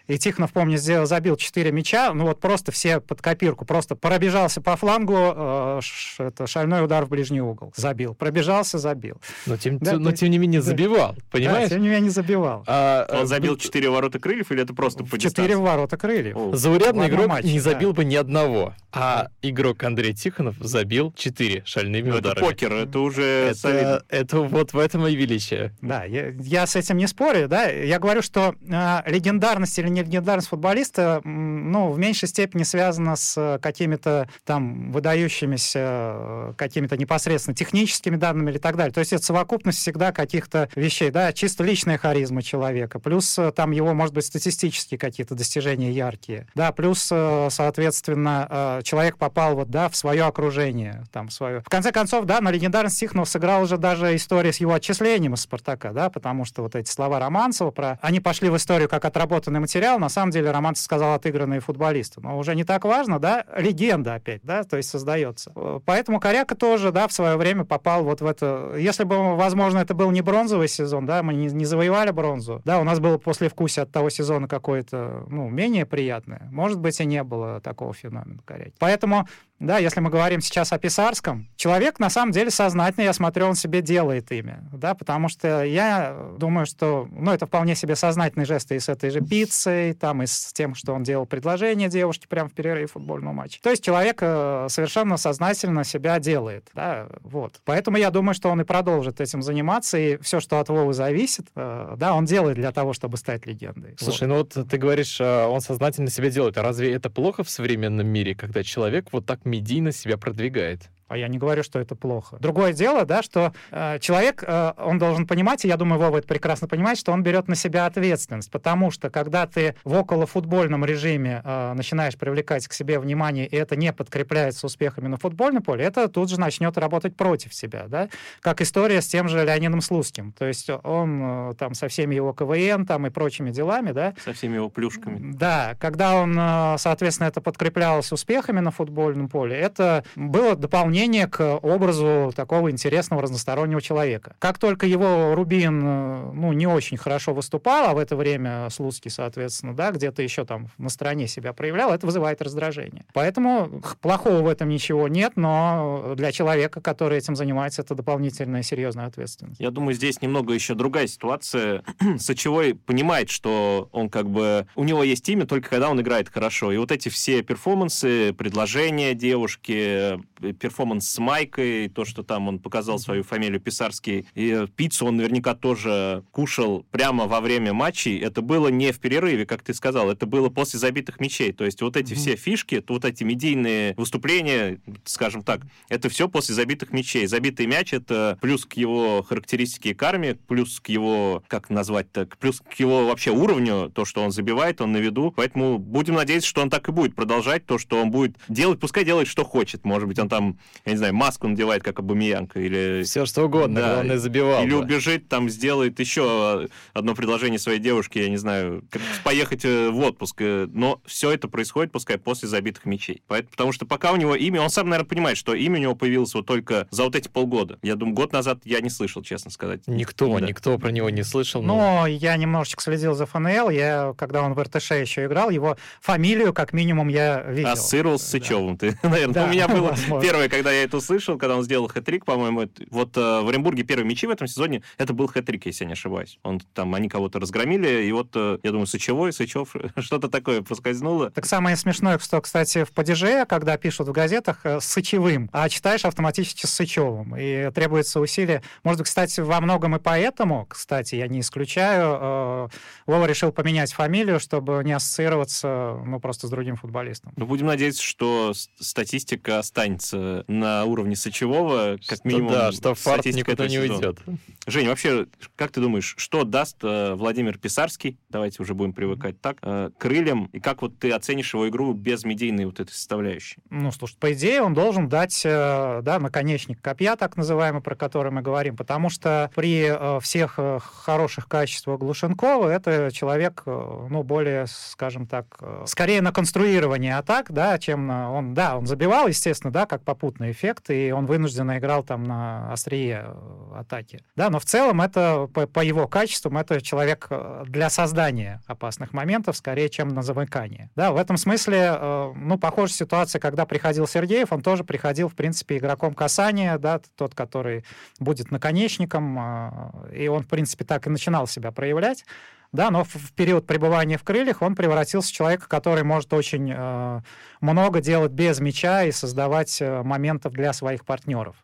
И 0.07 0.19
Тихонов, 0.19 0.53
помню, 0.53 0.77
сделал, 0.77 1.07
забил 1.07 1.37
4 1.37 1.71
мяча, 1.71 2.13
ну 2.13 2.25
вот 2.25 2.39
просто 2.39 2.71
все 2.71 2.99
под 2.99 3.21
копирку, 3.21 3.65
просто 3.65 3.95
пробежался 3.95 4.61
по 4.61 4.75
флангу, 4.75 5.15
э, 5.17 5.79
ш, 5.81 6.25
это 6.25 6.45
шальной 6.45 6.83
удар 6.83 7.05
в 7.05 7.09
ближний 7.09 7.41
угол, 7.41 7.73
забил. 7.75 8.13
Пробежался, 8.13 8.77
забил. 8.77 9.19
Но 9.47 9.57
тем, 9.57 9.79
да, 9.79 9.97
но, 9.97 10.11
тем 10.11 10.29
не 10.29 10.37
менее 10.37 10.61
забивал, 10.61 11.15
понимаешь? 11.31 11.69
Да, 11.69 11.75
тем 11.75 11.83
не 11.83 11.89
менее 11.89 12.11
забивал. 12.11 12.63
А, 12.67 13.07
он 13.11 13.25
забил 13.25 13.57
4 13.57 13.89
ворота 13.89 14.19
крыльев 14.19 14.51
или 14.51 14.61
это 14.61 14.75
просто 14.75 15.03
по 15.03 15.17
4 15.17 15.57
ворота 15.57 15.97
крыльев. 15.97 16.37
Заурядный 16.55 17.07
игрок 17.07 17.27
матче, 17.27 17.53
не 17.53 17.59
забил 17.59 17.89
да. 17.89 17.97
бы 17.97 18.05
ни 18.05 18.15
одного. 18.15 18.72
А 18.95 19.29
игрок 19.41 19.83
Андрей 19.83 20.13
Тихонов 20.13 20.55
забил 20.59 21.11
4 21.17 21.63
шальными 21.65 22.11
Ну, 22.11 22.17
ударами. 22.17 22.37
это 22.45 22.45
покер, 22.45 22.73
это 22.73 22.99
уже 22.99 23.53
солидно. 23.55 23.79
Это, 23.87 24.05
это 24.09 24.39
вот 24.41 24.73
в 24.73 24.77
этом 24.77 25.07
и 25.07 25.15
величие. 25.15 25.73
Да, 25.81 26.03
я, 26.03 26.29
я 26.39 26.67
с 26.67 26.75
этим 26.75 26.97
не 26.97 27.07
спорю, 27.07 27.47
да. 27.47 27.65
Я 27.69 27.97
говорю, 27.97 28.21
что 28.21 28.53
э, 28.61 29.01
легендарность 29.09 29.79
или 29.79 29.87
не 29.89 30.01
легендарность 30.03 30.49
футболиста, 30.49 31.21
ну, 31.23 31.89
в 31.91 31.97
меньшей 31.97 32.27
степени 32.27 32.61
связана 32.61 33.15
с 33.15 33.35
э, 33.35 33.57
какими-то 33.59 34.29
там 34.45 34.91
выдающимися, 34.91 35.79
э, 35.79 36.53
какими-то 36.57 36.95
непосредственно 36.95 37.55
техническими 37.55 38.15
данными 38.15 38.51
или 38.51 38.59
так 38.59 38.75
далее. 38.77 38.93
То 38.93 38.99
есть 38.99 39.11
это 39.11 39.23
совокупность 39.23 39.79
всегда 39.79 40.11
каких-то 40.11 40.69
вещей, 40.75 41.09
да, 41.09 41.33
чисто 41.33 41.63
личная 41.63 41.97
харизма 41.97 42.43
человека, 42.43 42.99
плюс 42.99 43.39
э, 43.39 43.51
там 43.51 43.71
его, 43.71 43.95
может 43.95 44.13
быть, 44.13 44.25
статистические 44.25 44.99
какие-то 44.99 45.33
достижения 45.33 45.91
яркие, 45.91 46.47
да, 46.53 46.71
плюс, 46.71 47.09
э, 47.11 47.47
соответственно, 47.49 48.47
э, 48.63 48.81
человек 48.83 49.17
попал 49.17 49.55
вот, 49.55 49.69
да, 49.69 49.89
в 49.89 49.95
свое 49.95 50.23
окружение, 50.23 51.03
там, 51.11 51.27
в 51.27 51.33
свое... 51.33 51.61
В 51.61 51.69
конце 51.69 51.91
концов, 51.91 52.25
да, 52.25 52.41
на 52.41 52.51
легендарность 52.51 52.99
Тихонова 52.99 53.25
сыграла 53.25 53.63
уже 53.63 53.77
даже 53.77 54.15
история 54.15 54.53
с 54.53 54.57
его 54.57 54.73
отчислением 54.73 55.33
из 55.33 55.41
«Спартака», 55.41 55.91
да, 55.91 56.09
потому 56.09 56.45
что 56.45 56.63
вот 56.63 56.75
эти 56.75 56.89
слова 56.89 57.19
Романцева 57.19 57.71
про... 57.71 57.99
Они 58.01 58.19
пошли 58.19 58.49
в 58.49 58.57
историю 58.57 58.89
как 58.89 59.05
отработанный 59.05 59.59
материал, 59.59 59.99
на 59.99 60.09
самом 60.09 60.31
деле 60.31 60.51
Романцев 60.51 60.83
сказал 60.83 61.13
отыгранные 61.13 61.59
футболисты. 61.59 62.21
Но 62.21 62.37
уже 62.37 62.55
не 62.55 62.63
так 62.63 62.85
важно, 62.85 63.19
да, 63.19 63.45
легенда 63.57 64.15
опять, 64.15 64.41
да, 64.43 64.63
то 64.63 64.77
есть 64.77 64.89
создается. 64.89 65.51
Э, 65.55 65.79
Поэтому 65.85 66.19
Коряка 66.19 66.55
тоже, 66.55 66.91
да, 66.91 67.07
в 67.07 67.13
свое 67.13 67.37
время 67.37 67.65
попал 67.65 68.03
вот 68.03 68.21
в 68.21 68.25
это... 68.25 68.75
Если 68.77 69.03
бы, 69.03 69.35
возможно, 69.35 69.79
это 69.79 69.93
был 69.93 70.11
не 70.11 70.21
бронзовый 70.21 70.67
сезон, 70.67 71.05
да, 71.05 71.23
мы 71.23 71.33
не, 71.33 71.47
не 71.47 71.65
завоевали 71.65 72.11
бронзу, 72.11 72.61
да, 72.65 72.79
у 72.79 72.83
нас 72.83 72.99
было 72.99 73.17
послевкусие 73.17 73.83
от 73.83 73.91
того 73.91 74.09
сезона 74.09 74.47
какое-то, 74.47 75.25
ну, 75.27 75.49
менее 75.49 75.85
приятное. 75.85 76.47
Может 76.51 76.79
быть, 76.79 76.99
и 76.99 77.05
не 77.05 77.23
было 77.23 77.59
такого 77.61 77.93
феномена 77.93 78.41
Коряки. 78.53 78.75
Поэтому 78.79 79.27
да, 79.63 79.77
если 79.77 79.99
мы 79.99 80.09
говорим 80.09 80.41
сейчас 80.41 80.73
о 80.73 80.77
Писарском, 80.77 81.49
человек 81.55 81.99
на 81.99 82.09
самом 82.09 82.31
деле 82.31 82.51
сознательно, 82.51 83.05
я 83.05 83.13
смотрю, 83.13 83.47
он 83.47 83.55
себе 83.55 83.81
делает 83.81 84.31
имя, 84.31 84.63
да, 84.73 84.93
потому 84.93 85.29
что 85.29 85.63
я 85.63 86.15
думаю, 86.37 86.65
что, 86.65 87.07
ну, 87.11 87.31
это 87.31 87.45
вполне 87.45 87.75
себе 87.75 87.95
сознательный 87.95 88.45
жест 88.45 88.71
и 88.71 88.79
с 88.79 88.89
этой 88.89 89.09
же 89.09 89.21
пиццей, 89.21 89.93
там, 89.93 90.21
и 90.21 90.27
с 90.27 90.51
тем, 90.53 90.75
что 90.75 90.93
он 90.93 91.03
делал 91.03 91.25
предложение 91.25 91.89
девушке 91.89 92.27
прямо 92.27 92.49
в 92.49 92.53
перерыве 92.53 92.87
футбольного 92.87 93.33
матча. 93.33 93.61
То 93.61 93.69
есть 93.69 93.83
человек 93.83 94.17
э, 94.21 94.67
совершенно 94.69 95.17
сознательно 95.17 95.83
себя 95.83 96.19
делает, 96.19 96.69
да, 96.73 97.07
вот. 97.21 97.61
Поэтому 97.63 97.97
я 97.97 98.11
думаю, 98.11 98.33
что 98.33 98.49
он 98.49 98.61
и 98.61 98.63
продолжит 98.63 99.21
этим 99.21 99.41
заниматься, 99.41 99.97
и 99.97 100.17
все, 100.17 100.39
что 100.39 100.59
от 100.59 100.69
Вовы 100.69 100.93
зависит, 100.93 101.47
э, 101.55 101.95
да, 101.97 102.13
он 102.13 102.25
делает 102.25 102.57
для 102.57 102.71
того, 102.71 102.93
чтобы 102.93 103.17
стать 103.17 103.45
легендой. 103.45 103.95
Слушай, 103.97 104.27
ну 104.27 104.35
вот 104.35 104.57
ты 104.69 104.77
говоришь, 104.77 105.19
э, 105.21 105.45
он 105.45 105.61
сознательно 105.61 106.09
себя 106.09 106.29
делает. 106.29 106.57
А 106.57 106.61
разве 106.61 106.93
это 106.93 107.09
плохо 107.09 107.43
в 107.43 107.49
современном 107.49 108.07
мире, 108.07 108.35
когда 108.35 108.63
человек 108.63 109.07
вот 109.11 109.25
так 109.25 109.45
медийно 109.53 109.91
себя 109.91 110.17
продвигает? 110.17 110.89
А 111.07 111.17
я 111.17 111.27
не 111.27 111.37
говорю, 111.37 111.63
что 111.63 111.79
это 111.79 111.95
плохо. 111.95 112.37
Другое 112.39 112.73
дело, 112.73 113.05
да, 113.05 113.21
что 113.21 113.53
э, 113.71 113.99
человек, 113.99 114.43
э, 114.45 114.73
он 114.77 114.97
должен 114.99 115.27
понимать, 115.27 115.65
и 115.65 115.67
я 115.67 115.77
думаю, 115.77 115.99
Вова 115.99 116.17
это 116.17 116.27
прекрасно 116.27 116.67
понимает, 116.67 116.97
что 116.97 117.11
он 117.11 117.23
берет 117.23 117.47
на 117.47 117.55
себя 117.55 117.85
ответственность, 117.85 118.49
потому 118.51 118.91
что 118.91 119.09
когда 119.09 119.45
ты 119.45 119.75
в 119.83 119.93
околофутбольном 119.93 120.85
режиме 120.85 121.41
э, 121.43 121.73
начинаешь 121.73 122.17
привлекать 122.17 122.67
к 122.67 122.73
себе 122.73 122.99
внимание, 122.99 123.45
и 123.47 123.55
это 123.55 123.75
не 123.75 123.93
подкрепляется 123.93 124.65
успехами 124.65 125.07
на 125.07 125.17
футбольном 125.17 125.61
поле, 125.61 125.85
это 125.85 126.07
тут 126.07 126.29
же 126.29 126.39
начнет 126.39 126.77
работать 126.77 127.15
против 127.15 127.53
себя, 127.53 127.85
да, 127.87 128.09
как 128.41 128.61
история 128.61 129.01
с 129.01 129.07
тем 129.07 129.27
же 129.27 129.43
Леонидом 129.45 129.81
Слуцким. 129.81 130.31
То 130.31 130.45
есть 130.45 130.69
он 130.69 131.21
э, 131.51 131.53
там 131.55 131.73
со 131.73 131.87
всеми 131.87 132.15
его 132.15 132.33
КВН 132.33 132.85
там 132.85 133.05
и 133.07 133.09
прочими 133.09 133.51
делами, 133.51 133.91
да, 133.91 134.13
Со 134.23 134.33
всеми 134.33 134.55
его 134.55 134.69
плюшками. 134.69 135.33
да, 135.33 135.75
когда 135.79 136.15
он, 136.15 136.37
э, 136.37 136.75
соответственно, 136.77 137.27
это 137.27 137.41
подкреплялось 137.41 138.11
успехами 138.11 138.59
на 138.59 138.71
футбольном 138.71 139.29
поле, 139.29 139.55
это 139.55 140.03
было 140.15 140.55
дополнение 140.93 141.25
к 141.25 141.57
образу 141.63 142.31
такого 142.35 142.69
интересного 142.69 143.23
разностороннего 143.23 143.81
человека. 143.81 144.35
Как 144.37 144.59
только 144.59 144.85
его 144.85 145.33
Рубин, 145.33 145.81
э, 145.83 146.31
ну, 146.33 146.53
не 146.53 146.67
очень 146.67 146.97
хорошо 146.97 147.33
выступал, 147.33 147.89
а 147.89 147.93
в 147.95 147.97
это 147.97 148.15
время 148.15 148.69
Слуцкий, 148.69 149.09
соответственно, 149.09 149.75
да, 149.75 149.89
где-то 149.89 150.21
еще 150.21 150.45
там 150.45 150.67
на 150.77 150.89
стороне 150.89 151.27
себя 151.27 151.51
проявлял, 151.51 151.91
это 151.91 152.05
вызывает 152.05 152.43
раздражение. 152.43 153.05
Поэтому 153.13 153.81
плохого 154.01 154.43
в 154.43 154.47
этом 154.47 154.69
ничего 154.69 155.07
нет, 155.07 155.33
но 155.35 156.13
для 156.15 156.31
человека, 156.31 156.79
который 156.79 157.17
этим 157.17 157.35
занимается, 157.35 157.81
это 157.81 157.95
дополнительная 157.95 158.61
серьезная 158.61 159.07
ответственность. 159.07 159.59
Я 159.59 159.71
думаю, 159.71 159.95
здесь 159.95 160.21
немного 160.21 160.53
еще 160.53 160.75
другая 160.75 161.07
ситуация. 161.07 161.83
Сочевой 162.19 162.75
понимает, 162.75 163.31
что 163.31 163.89
он 163.91 164.09
как 164.09 164.29
бы... 164.29 164.67
У 164.75 164.83
него 164.83 165.03
есть 165.03 165.27
имя 165.27 165.47
только 165.47 165.69
когда 165.69 165.89
он 165.89 165.99
играет 165.99 166.29
хорошо. 166.29 166.71
И 166.71 166.77
вот 166.77 166.91
эти 166.91 167.09
все 167.09 167.41
перформансы, 167.41 168.31
предложения 168.33 169.15
девушки, 169.15 170.19
э, 170.43 170.53
перформанс 170.83 171.07
с 171.09 171.17
Майкой, 171.19 171.87
то, 171.89 172.05
что 172.05 172.23
там 172.23 172.47
он 172.47 172.59
показал 172.59 172.99
свою 172.99 173.23
фамилию 173.23 173.59
Писарский, 173.61 174.25
и 174.35 174.65
пиццу 174.75 175.07
он 175.07 175.17
наверняка 175.17 175.55
тоже 175.55 176.23
кушал 176.31 176.85
прямо 176.91 177.25
во 177.25 177.39
время 177.39 177.73
матчей. 177.73 178.19
Это 178.19 178.41
было 178.41 178.67
не 178.67 178.91
в 178.91 178.99
перерыве, 178.99 179.45
как 179.45 179.63
ты 179.63 179.73
сказал, 179.73 180.11
это 180.11 180.25
было 180.25 180.49
после 180.49 180.79
забитых 180.79 181.19
мячей. 181.19 181.53
То 181.53 181.63
есть 181.65 181.81
вот 181.81 181.95
эти 181.95 182.13
Мгм. 182.13 182.19
все 182.19 182.35
фишки, 182.35 182.83
вот 182.87 183.05
эти 183.05 183.23
медийные 183.23 183.93
выступления, 183.95 184.79
скажем 185.05 185.41
так, 185.43 185.61
это 185.89 186.09
все 186.09 186.27
после 186.27 186.53
забитых 186.55 186.91
мячей. 186.91 187.27
Забитый 187.27 187.65
мяч— 187.65 187.93
это 187.93 188.37
плюс 188.41 188.65
к 188.65 188.73
его 188.73 189.23
характеристике 189.23 189.91
и 189.91 189.93
карме, 189.93 190.35
плюс 190.35 190.79
к 190.79 190.89
его, 190.89 191.43
как 191.47 191.69
назвать 191.69 192.11
так, 192.11 192.37
плюс 192.37 192.59
к 192.61 192.73
его 192.79 193.05
вообще 193.05 193.31
уровню, 193.31 193.89
то, 193.93 194.05
что 194.05 194.21
он 194.21 194.31
забивает, 194.31 194.81
он 194.81 194.91
на 194.91 194.97
виду. 194.97 195.33
Поэтому 195.35 195.77
будем 195.77 196.15
надеяться, 196.15 196.49
что 196.49 196.61
он 196.61 196.69
так 196.69 196.89
и 196.89 196.91
будет 196.91 197.15
продолжать, 197.15 197.65
то, 197.65 197.77
что 197.77 198.01
он 198.01 198.11
будет 198.11 198.35
делать, 198.49 198.79
пускай 198.79 199.05
делает, 199.05 199.27
что 199.27 199.43
хочет. 199.45 199.85
Может 199.85 200.07
быть, 200.07 200.19
он 200.19 200.29
там, 200.29 200.57
я 200.85 200.91
не 200.91 200.97
знаю, 200.97 201.13
маску 201.13 201.47
надевает, 201.47 201.83
как 201.83 201.99
Абамиянка, 201.99 202.59
или... 202.59 203.03
Все 203.03 203.25
что 203.25 203.43
угодно, 203.45 203.79
Да. 203.81 203.93
главное 203.95 204.17
забивал. 204.17 204.63
Или 204.63 204.71
бы. 204.71 204.79
убежит, 204.79 205.29
там 205.29 205.49
сделает 205.49 205.99
еще 205.99 206.67
одно 206.93 207.15
предложение 207.15 207.59
своей 207.59 207.79
девушке, 207.79 208.23
я 208.23 208.29
не 208.29 208.37
знаю, 208.37 208.83
как 208.89 209.01
поехать 209.23 209.65
э, 209.65 209.89
в 209.89 209.99
отпуск. 209.99 210.37
э, 210.41 210.67
Но 210.71 211.01
все 211.05 211.31
это 211.31 211.47
происходит, 211.47 211.91
пускай 211.91 212.17
после 212.17 212.47
забитых 212.47 212.85
мячей. 212.85 213.21
Потому 213.27 213.71
что 213.71 213.85
пока 213.85 214.11
у 214.11 214.15
него 214.15 214.35
имя, 214.35 214.61
он 214.61 214.69
сам, 214.69 214.89
наверное, 214.89 215.07
понимает, 215.09 215.37
что 215.37 215.53
имя 215.53 215.79
у 215.79 215.81
него 215.81 215.95
появилось 215.95 216.33
вот 216.33 216.45
только 216.45 216.87
за 216.91 217.03
вот 217.03 217.15
эти 217.15 217.27
полгода. 217.29 217.79
Я 217.81 217.95
думаю, 217.95 218.15
год 218.15 218.33
назад 218.33 218.59
я 218.65 218.81
не 218.81 218.89
слышал, 218.89 219.21
честно 219.23 219.51
сказать. 219.51 219.81
Никто, 219.87 220.39
Да. 220.39 220.45
никто 220.45 220.77
про 220.77 220.89
него 220.91 221.09
не 221.09 221.23
слышал. 221.23 221.61
ну, 221.61 221.77
Но 221.77 222.07
я 222.07 222.35
немножечко 222.37 222.81
следил 222.81 223.13
за 223.15 223.25
ФНЛ. 223.25 223.69
Я, 223.69 224.13
когда 224.17 224.41
он 224.41 224.53
в 224.53 224.61
РТШ 224.61 224.91
еще 224.91 225.25
играл, 225.25 225.49
его 225.49 225.77
фамилию, 226.01 226.53
как 226.53 226.73
минимум, 226.73 227.07
я 227.07 227.41
видел. 227.43 227.69
Ассоциировался 227.71 228.25
с 228.25 228.31
Да. 228.31 228.39
Сычевым 228.39 228.77
ты, 228.77 228.97
наверное. 229.03 229.33
Да, 229.33 229.45
у 229.45 229.49
меня 229.49 229.67
было 229.67 229.87
возможно. 229.91 230.21
первое, 230.27 230.49
когда 230.49 230.62
я 230.71 230.83
это 230.83 230.97
услышал, 230.97 231.37
когда 231.37 231.55
он 231.55 231.63
сделал 231.63 231.87
хэт-трик, 231.87 232.25
по-моему, 232.25 232.69
вот 232.89 233.17
э, 233.17 233.41
в 233.41 233.49
Оренбурге 233.49 233.83
первые 233.83 234.07
мячи 234.07 234.27
в 234.27 234.29
этом 234.29 234.47
сезоне, 234.47 234.83
это 234.97 235.13
был 235.13 235.27
хэт-трик, 235.27 235.61
если 235.65 235.83
я 235.83 235.87
не 235.87 235.93
ошибаюсь. 235.93 236.39
Он 236.43 236.59
там, 236.73 236.95
они 236.95 237.09
кого-то 237.09 237.39
разгромили, 237.39 238.03
и 238.05 238.11
вот, 238.11 238.29
э, 238.35 238.59
я 238.63 238.71
думаю, 238.71 238.87
Сычевой, 238.87 239.33
Сычев, 239.33 239.75
что-то 239.97 240.29
такое 240.29 240.61
проскользнуло. 240.61 241.31
Так 241.31 241.45
самое 241.45 241.75
смешное, 241.75 242.19
что, 242.19 242.41
кстати, 242.41 242.83
в 242.83 242.91
падеже, 242.91 243.45
когда 243.45 243.77
пишут 243.77 244.07
в 244.07 244.11
газетах 244.11 244.61
э, 244.63 244.79
Сычевым, 244.79 245.49
а 245.51 245.69
читаешь 245.69 246.05
автоматически 246.05 246.65
с 246.65 246.73
Сычевым, 246.73 247.35
и 247.37 247.71
требуется 247.71 248.19
усилие. 248.19 248.63
Может 248.83 248.99
быть, 248.99 249.07
кстати, 249.07 249.41
во 249.41 249.59
многом 249.61 249.95
и 249.95 249.99
поэтому, 249.99 250.65
кстати, 250.67 251.15
я 251.15 251.27
не 251.27 251.39
исключаю, 251.41 252.17
э, 252.21 252.67
Вова 253.07 253.25
решил 253.25 253.51
поменять 253.51 253.93
фамилию, 253.93 254.39
чтобы 254.39 254.81
не 254.83 254.93
ассоциироваться, 254.93 255.99
ну, 256.05 256.19
просто 256.19 256.47
с 256.47 256.49
другим 256.49 256.75
футболистом. 256.75 257.33
Ну, 257.35 257.45
будем 257.45 257.67
надеяться, 257.67 258.03
что 258.03 258.53
статистика 258.79 259.59
останется 259.59 260.45
на 260.53 260.85
уровне 260.85 261.15
Сычевого, 261.15 261.97
как 262.07 262.19
что 262.19 262.27
минимум. 262.27 262.51
да, 262.51 262.71
что 262.71 262.95
фарт 262.95 263.25
никуда 263.25 263.67
не 263.67 263.79
уйдет. 263.79 264.19
Жень, 264.65 264.87
вообще, 264.87 265.27
как 265.55 265.71
ты 265.71 265.81
думаешь, 265.81 266.15
что 266.17 266.43
даст 266.43 266.77
э, 266.83 267.15
Владимир 267.15 267.57
Писарский, 267.57 268.17
давайте 268.29 268.61
уже 268.61 268.73
будем 268.73 268.93
привыкать 268.93 269.41
так, 269.41 269.57
э, 269.61 269.89
крыльям, 269.97 270.45
и 270.53 270.59
как 270.59 270.81
вот 270.81 270.97
ты 270.97 271.11
оценишь 271.11 271.53
его 271.53 271.67
игру 271.67 271.93
без 271.93 272.23
медийной 272.23 272.65
вот 272.65 272.79
этой 272.79 272.91
составляющей? 272.91 273.57
Ну, 273.69 273.91
слушай, 273.91 274.15
по 274.17 274.31
идее, 274.31 274.61
он 274.61 274.73
должен 274.73 275.09
дать, 275.09 275.41
э, 275.45 275.99
да, 276.01 276.19
наконечник 276.19 276.81
копья, 276.81 277.15
так 277.15 277.35
называемый, 277.35 277.81
про 277.81 277.95
который 277.95 278.31
мы 278.31 278.41
говорим, 278.41 278.77
потому 278.77 279.09
что 279.09 279.51
при 279.55 279.85
э, 279.87 280.19
всех 280.21 280.55
э, 280.57 280.79
хороших 280.81 281.47
качествах 281.47 281.99
Глушенкова 281.99 282.69
это 282.69 283.11
человек, 283.11 283.63
э, 283.65 284.07
ну, 284.09 284.23
более, 284.23 284.65
скажем 284.67 285.27
так, 285.27 285.45
э, 285.59 285.83
скорее 285.87 286.21
на 286.21 286.31
конструирование 286.31 287.17
атак, 287.17 287.51
да, 287.51 287.77
чем 287.79 288.09
он, 288.09 288.53
да, 288.53 288.77
он 288.77 288.85
забивал, 288.85 289.27
естественно, 289.27 289.71
да, 289.71 289.85
как 289.85 290.03
попутный 290.43 290.51
эффект, 290.51 290.89
и 290.89 291.11
он 291.11 291.25
вынужденно 291.25 291.77
играл 291.77 292.03
там 292.03 292.23
на 292.23 292.71
острие 292.71 293.25
э, 293.25 293.79
атаки, 293.79 294.23
да, 294.35 294.49
но 294.49 294.59
в 294.59 294.65
целом 294.65 295.01
это 295.01 295.47
по, 295.53 295.67
по 295.67 295.79
его 295.79 296.07
качествам 296.07 296.57
это 296.57 296.81
человек 296.81 297.27
э, 297.29 297.63
для 297.67 297.89
создания 297.89 298.61
опасных 298.67 299.13
моментов 299.13 299.57
скорее, 299.57 299.89
чем 299.89 300.09
на 300.09 300.21
замыкание, 300.21 300.89
да, 300.95 301.11
в 301.11 301.17
этом 301.17 301.37
смысле, 301.37 301.97
э, 301.99 302.33
ну, 302.35 302.57
похожая 302.57 302.97
ситуация, 302.97 303.39
когда 303.39 303.65
приходил 303.65 304.07
Сергеев, 304.07 304.51
он 304.51 304.61
тоже 304.61 304.83
приходил, 304.83 305.29
в 305.29 305.35
принципе, 305.35 305.77
игроком 305.77 306.13
касания, 306.13 306.77
да, 306.77 306.99
тот, 307.15 307.33
который 307.35 307.83
будет 308.19 308.51
наконечником, 308.51 309.37
э, 309.39 310.23
и 310.23 310.27
он, 310.27 310.43
в 310.43 310.47
принципе, 310.47 310.85
так 310.85 311.07
и 311.07 311.09
начинал 311.09 311.47
себя 311.47 311.71
проявлять. 311.71 312.25
Да, 312.73 312.89
но 312.89 313.03
в, 313.03 313.31
период 313.33 313.67
пребывания 313.67 314.17
в 314.17 314.23
крыльях 314.23 314.63
он 314.63 314.75
превратился 314.75 315.29
в 315.29 315.31
человека, 315.31 315.69
который 315.69 316.03
может 316.03 316.33
очень 316.33 316.71
э, 316.75 317.21
много 317.61 318.01
делать 318.01 318.31
без 318.31 318.59
мяча 318.59 319.03
и 319.03 319.11
создавать 319.11 319.79
э, 319.79 320.01
моментов 320.01 320.53
для 320.53 320.73
своих 320.73 321.05
партнеров. 321.05 321.55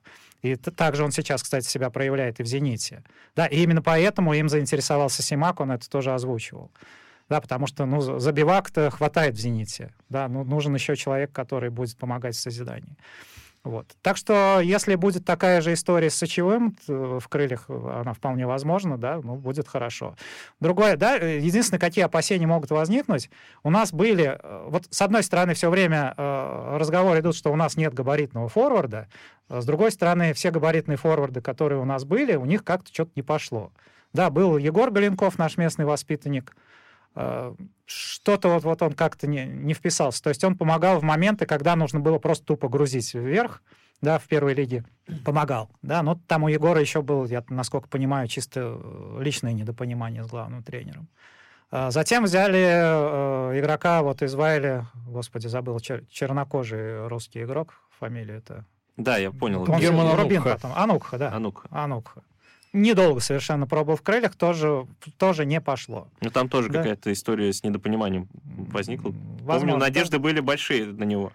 И 0.43 0.56
также 0.56 1.04
он 1.04 1.12
сейчас, 1.12 1.41
кстати, 1.41 1.67
себя 1.67 1.89
проявляет 1.89 2.39
и 2.39 2.43
в 2.43 2.45
«Зените». 2.45 3.04
Да, 3.36 3.48
и 3.48 3.62
именно 3.62 3.82
поэтому 3.82 4.34
им 4.34 4.48
заинтересовался 4.48 5.24
Симак, 5.24 5.60
он 5.60 5.72
это 5.72 5.89
тоже 5.89 6.13
озвучивал. 6.13 6.72
Да, 7.28 7.41
потому 7.41 7.67
что 7.67 7.86
ну, 7.86 8.19
забивак-то 8.19 8.91
хватает 8.91 9.36
в 9.36 9.39
«Зените». 9.39 9.91
Да, 10.10 10.28
ну, 10.28 10.43
нужен 10.43 10.76
еще 10.76 10.95
человек, 10.95 11.32
который 11.32 11.72
будет 11.72 11.98
помогать 11.98 12.36
в 12.36 12.39
созидании. 12.39 12.95
Вот. 13.63 13.88
Так 14.02 14.15
что, 14.15 14.62
если 14.62 14.95
будет 14.95 15.26
такая 15.26 15.60
же 15.60 15.74
история 15.74 16.10
с 16.10 16.15
Сочевым 16.15 16.78
в 16.88 17.28
крыльях, 17.28 17.69
она 17.69 18.13
вполне 18.13 18.48
возможна, 18.48 18.98
да, 18.98 19.19
ну, 19.22 19.36
будет 19.36 19.67
хорошо. 19.67 20.15
Другое, 20.62 20.95
да, 20.95 21.15
единственное, 21.15 21.80
какие 21.80 22.06
опасения 22.06 22.48
могут 22.48 22.72
возникнуть, 22.72 23.30
у 23.63 23.69
нас 23.69 23.91
были, 23.91 24.39
э, 24.41 24.65
вот 24.69 24.88
с 24.89 25.02
одной 25.02 25.24
стороны, 25.24 25.54
все 25.56 25.69
время 25.69 26.13
э, 26.15 26.78
разговоры 26.78 27.19
идут, 27.19 27.36
что 27.36 27.52
у 27.52 27.58
нас 27.58 27.76
нет 27.76 27.93
габаритного 27.93 28.48
форварда, 28.48 29.10
с 29.50 29.65
другой 29.65 29.91
стороны, 29.91 30.34
все 30.34 30.52
габаритные 30.52 30.98
форварды, 30.98 31.41
которые 31.41 31.82
у 31.82 31.86
нас 31.86 32.06
были, 32.06 32.36
у 32.36 32.45
них 32.45 32.63
как-то 32.63 32.93
что-то 32.93 33.12
не 33.15 33.24
пошло. 33.24 33.74
Да, 34.13 34.30
был 34.30 34.58
Егор 34.58 34.89
Галенков, 34.89 35.38
наш 35.38 35.58
местный 35.58 35.86
воспитанник, 35.86 36.56
Э, 36.56 36.68
что-то 37.86 38.49
вот, 38.49 38.63
вот 38.63 38.82
он 38.82 38.93
как-то 38.93 39.27
не, 39.27 39.45
не 39.45 39.73
вписался. 39.73 40.23
То 40.23 40.29
есть 40.29 40.43
он 40.43 40.58
помогал 40.58 40.99
в 40.99 41.03
моменты, 41.03 41.45
когда 41.45 41.75
нужно 41.75 41.99
было 41.99 42.19
просто 42.19 42.45
тупо 42.45 42.69
грузить 42.69 43.13
вверх, 43.13 43.62
да, 44.01 44.17
в 44.17 44.23
первой 44.27 44.53
лиге 44.53 44.86
помогал, 45.25 45.69
да, 45.82 46.01
но 46.03 46.15
там 46.27 46.43
у 46.43 46.47
Егора 46.47 46.79
еще 46.79 47.01
был, 47.01 47.25
я 47.25 47.43
насколько 47.49 47.89
понимаю, 47.89 48.27
чисто 48.27 48.79
личное 49.19 49.51
недопонимание 49.51 50.23
с 50.23 50.27
главным 50.27 50.63
тренером. 50.63 51.10
А 51.71 51.91
затем 51.91 52.23
взяли 52.23 52.60
э, 52.60 53.60
игрока 53.60 54.01
вот 54.01 54.21
из 54.21 54.34
Вайля, 54.34 54.88
господи, 55.05 55.47
забыл, 55.47 55.77
чер- 55.77 56.05
чернокожий 56.10 57.08
русский 57.08 57.43
игрок, 57.43 57.82
фамилия 57.99 58.38
это... 58.38 58.65
Да, 58.97 59.17
я 59.17 59.32
понял. 59.32 59.62
Он 59.69 59.79
Герман 59.79 60.15
Рубин 60.19 60.43
потом. 60.43 60.71
Анукха, 60.75 61.17
да. 61.17 61.34
Анукха. 61.34 61.67
Анукха 61.71 62.23
недолго 62.73 63.19
совершенно 63.19 63.67
пробовал 63.67 63.97
в 63.97 64.01
крыльях, 64.01 64.36
тоже, 64.36 64.88
тоже 65.17 65.45
не 65.45 65.62
пошло. 65.62 66.08
Ну, 66.21 66.29
там 66.29 66.49
тоже 66.49 66.69
да? 66.69 66.79
какая-то 66.79 67.12
история 67.12 67.51
с 67.51 67.63
недопониманием 67.63 68.27
возникла. 68.34 69.13
Возможно, 69.41 69.73
Помню, 69.73 69.77
надежды 69.77 70.17
да. 70.17 70.19
были 70.19 70.39
большие 70.39 70.86
на 70.86 71.03
него. 71.03 71.32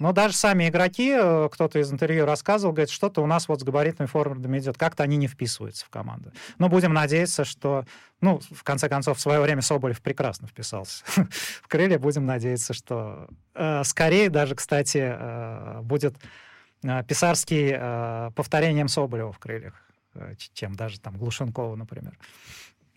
Но 0.00 0.12
даже 0.12 0.34
сами 0.34 0.66
игроки, 0.66 1.12
э, 1.14 1.48
кто-то 1.52 1.78
из 1.78 1.92
интервью 1.92 2.24
рассказывал, 2.24 2.72
говорит, 2.72 2.88
что-то 2.88 3.22
у 3.22 3.26
нас 3.26 3.48
вот 3.48 3.60
с 3.60 3.64
габаритными 3.64 4.08
форвардами 4.08 4.58
идет, 4.58 4.78
как-то 4.78 5.02
они 5.02 5.18
не 5.18 5.28
вписываются 5.28 5.84
в 5.84 5.90
команду. 5.90 6.32
Но 6.56 6.70
будем 6.70 6.94
надеяться, 6.94 7.44
что, 7.44 7.84
ну, 8.22 8.40
в 8.50 8.64
конце 8.64 8.88
концов, 8.88 9.18
в 9.18 9.20
свое 9.20 9.40
время 9.40 9.60
Соболев 9.60 10.00
прекрасно 10.00 10.48
вписался 10.48 11.04
в 11.62 11.68
крылья. 11.68 11.98
Будем 11.98 12.24
надеяться, 12.24 12.72
что 12.72 13.28
э, 13.54 13.84
скорее 13.84 14.30
даже, 14.30 14.54
кстати, 14.54 15.02
э, 15.02 15.80
будет 15.82 16.16
э, 16.82 17.04
Писарский 17.04 17.70
э, 17.74 18.30
повторением 18.34 18.88
Соболева 18.88 19.32
в 19.32 19.38
крыльях. 19.38 19.74
Э, 20.14 20.34
чем 20.54 20.74
даже 20.74 21.00
там 21.00 21.16
Глушенкова, 21.16 21.76
например. 21.76 22.18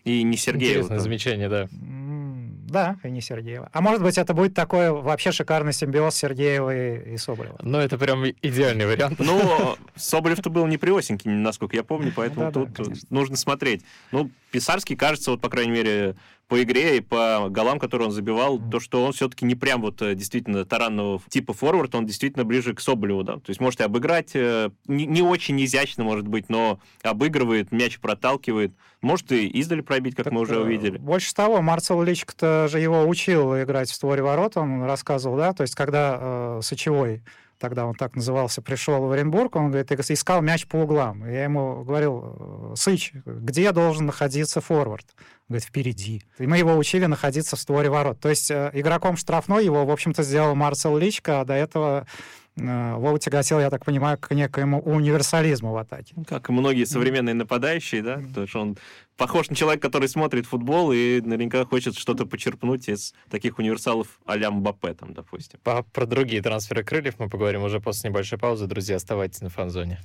И 0.04 0.22
не 0.22 0.36
Сергеева. 0.36 0.72
Интересное 0.72 0.98
замечание, 0.98 1.48
да. 1.48 1.68
Да, 1.70 2.96
и 3.04 3.10
не 3.10 3.20
Сергеева. 3.20 3.70
А 3.72 3.80
может 3.80 4.02
быть, 4.02 4.18
это 4.18 4.34
будет 4.34 4.52
такой 4.52 4.90
вообще 4.90 5.32
шикарный 5.32 5.72
симбиоз 5.72 6.14
Сергеева 6.14 6.74
и, 6.74 7.14
и 7.14 7.16
Соболева. 7.16 7.58
Ну, 7.62 7.78
это 7.78 7.96
прям 7.96 8.24
идеальный 8.26 8.86
вариант. 8.86 9.18
Ну, 9.18 9.76
Соболев-то 9.94 10.50
был 10.50 10.66
не 10.66 10.76
при 10.76 10.90
Осеньке, 10.90 11.30
насколько 11.30 11.76
я 11.76 11.84
помню, 11.84 12.12
поэтому 12.14 12.52
тут 12.52 13.10
нужно 13.10 13.36
смотреть. 13.36 13.82
Ну, 14.12 14.30
Писарский, 14.54 14.94
кажется, 14.94 15.32
вот, 15.32 15.40
по 15.40 15.48
крайней 15.48 15.72
мере, 15.72 16.14
по 16.46 16.62
игре 16.62 16.98
и 16.98 17.00
по 17.00 17.48
голам, 17.50 17.80
которые 17.80 18.06
он 18.06 18.12
забивал, 18.12 18.60
то, 18.70 18.78
что 18.78 19.04
он 19.04 19.12
все-таки 19.12 19.44
не 19.44 19.56
прям 19.56 19.80
вот 19.80 20.00
э, 20.00 20.14
действительно 20.14 20.64
таранного 20.64 21.20
типа 21.28 21.52
форвард, 21.52 21.92
он 21.96 22.06
действительно 22.06 22.44
ближе 22.44 22.72
к 22.72 22.80
Соболеву, 22.80 23.24
да. 23.24 23.34
То 23.34 23.48
есть 23.48 23.60
можете 23.60 23.82
обыграть, 23.82 24.30
э, 24.34 24.70
не, 24.86 25.06
не 25.06 25.22
очень 25.22 25.60
изящно, 25.64 26.04
может 26.04 26.28
быть, 26.28 26.48
но 26.48 26.78
обыгрывает, 27.02 27.72
мяч 27.72 27.98
проталкивает. 27.98 28.72
Может 29.00 29.32
и 29.32 29.48
издали 29.48 29.80
пробить, 29.80 30.14
как 30.14 30.26
так, 30.26 30.32
мы 30.32 30.42
уже 30.42 30.60
увидели. 30.60 30.98
Больше 30.98 31.34
того, 31.34 31.60
Марцел 31.60 32.00
Личик-то 32.00 32.68
же 32.68 32.78
его 32.78 33.08
учил 33.08 33.60
играть 33.60 33.90
в 33.90 33.94
створе 33.94 34.22
ворот, 34.22 34.56
он 34.56 34.84
рассказывал, 34.84 35.36
да, 35.36 35.52
то 35.52 35.62
есть 35.62 35.74
когда 35.74 36.18
э, 36.20 36.60
Сочевой 36.62 37.22
тогда 37.64 37.86
он 37.86 37.94
так 37.94 38.14
назывался, 38.14 38.60
пришел 38.60 39.00
в 39.06 39.10
Оренбург, 39.10 39.56
он 39.56 39.70
говорит, 39.70 39.90
искал 39.90 40.42
мяч 40.42 40.66
по 40.66 40.76
углам. 40.76 41.26
я 41.26 41.44
ему 41.44 41.82
говорил, 41.82 42.74
Сыч, 42.76 43.12
где 43.24 43.72
должен 43.72 44.04
находиться 44.04 44.60
форвард? 44.60 45.06
Он 45.16 45.54
говорит, 45.54 45.64
впереди. 45.64 46.22
И 46.38 46.46
мы 46.46 46.58
его 46.58 46.76
учили 46.76 47.06
находиться 47.06 47.56
в 47.56 47.60
створе 47.60 47.88
ворот. 47.88 48.20
То 48.20 48.28
есть 48.28 48.50
э, 48.50 48.70
игроком 48.74 49.16
штрафной 49.16 49.64
его, 49.64 49.86
в 49.86 49.90
общем-то, 49.90 50.22
сделал 50.22 50.54
Марцел 50.54 50.94
Личка, 50.98 51.40
а 51.40 51.44
до 51.46 51.54
этого 51.54 52.06
Вова 52.56 53.18
тяготел, 53.18 53.58
я 53.58 53.68
так 53.68 53.84
понимаю, 53.84 54.16
к 54.16 54.32
некоему 54.32 54.80
универсализму 54.80 55.72
в 55.72 55.76
атаке. 55.76 56.14
Как 56.28 56.48
и 56.48 56.52
многие 56.52 56.84
современные 56.84 57.34
нападающие, 57.34 58.02
да? 58.02 58.22
Потому 58.28 58.46
что 58.46 58.60
он 58.60 58.78
похож 59.16 59.48
на 59.48 59.56
человека, 59.56 59.88
который 59.88 60.08
смотрит 60.08 60.46
футбол 60.46 60.92
и 60.92 61.20
наверняка 61.20 61.64
хочет 61.64 61.96
что-то 61.96 62.26
почерпнуть 62.26 62.88
из 62.88 63.12
таких 63.28 63.58
универсалов 63.58 64.20
а-ля 64.24 64.50
Мбаппе, 64.50 64.94
там, 64.94 65.14
допустим. 65.14 65.58
По, 65.64 65.82
про 65.82 66.06
другие 66.06 66.42
трансферы 66.42 66.84
крыльев 66.84 67.18
мы 67.18 67.28
поговорим 67.28 67.64
уже 67.64 67.80
после 67.80 68.10
небольшой 68.10 68.38
паузы. 68.38 68.66
Друзья, 68.66 68.96
оставайтесь 68.96 69.40
на 69.40 69.50
фан-зоне. 69.50 70.00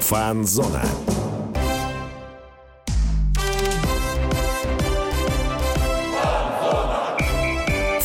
Фан-зона. 0.00 0.82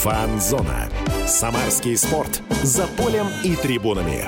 Фан-зона. 0.05 0.87
Самарский 1.25 1.97
спорт. 1.97 2.43
За 2.61 2.85
полем 2.85 3.25
и 3.43 3.55
трибунами. 3.55 4.23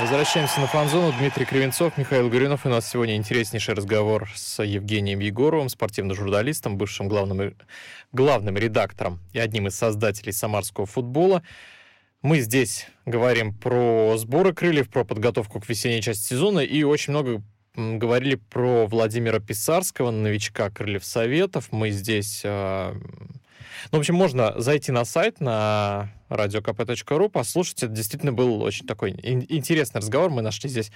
Возвращаемся 0.00 0.60
на 0.60 0.68
фан-зону. 0.68 1.12
Дмитрий 1.18 1.44
Кривенцов, 1.44 1.98
Михаил 1.98 2.28
Горюнов. 2.28 2.64
У 2.64 2.68
нас 2.68 2.88
сегодня 2.88 3.16
интереснейший 3.16 3.74
разговор 3.74 4.30
с 4.32 4.62
Евгением 4.62 5.18
Егоровым, 5.18 5.68
спортивным 5.68 6.14
журналистом, 6.14 6.78
бывшим 6.78 7.08
главным, 7.08 7.56
главным 8.12 8.56
редактором 8.56 9.18
и 9.32 9.40
одним 9.40 9.66
из 9.66 9.74
создателей 9.74 10.30
самарского 10.30 10.86
футбола. 10.86 11.42
Мы 12.22 12.38
здесь 12.38 12.86
говорим 13.06 13.52
про 13.52 14.16
сборы 14.16 14.54
крыльев, 14.54 14.90
про 14.90 15.02
подготовку 15.02 15.58
к 15.58 15.68
весенней 15.68 16.02
части 16.02 16.28
сезона 16.28 16.60
и 16.60 16.84
очень 16.84 17.14
много 17.14 17.42
говорили 17.74 18.36
про 18.36 18.86
Владимира 18.86 19.40
Писарского, 19.40 20.12
новичка 20.12 20.70
крыльев 20.70 21.04
Советов. 21.04 21.72
Мы 21.72 21.90
здесь 21.90 22.42
а, 22.44 22.94
ну, 23.92 23.98
в 23.98 24.00
общем, 24.00 24.14
можно 24.14 24.60
зайти 24.60 24.92
на 24.92 25.04
сайт, 25.04 25.40
на 25.40 26.12
radiokp.ru, 26.28 27.28
послушать. 27.28 27.82
Это 27.82 27.92
действительно 27.92 28.32
был 28.32 28.62
очень 28.62 28.86
такой 28.86 29.10
интересный 29.10 30.00
разговор. 30.00 30.30
Мы 30.30 30.42
нашли 30.42 30.68
здесь, 30.68 30.90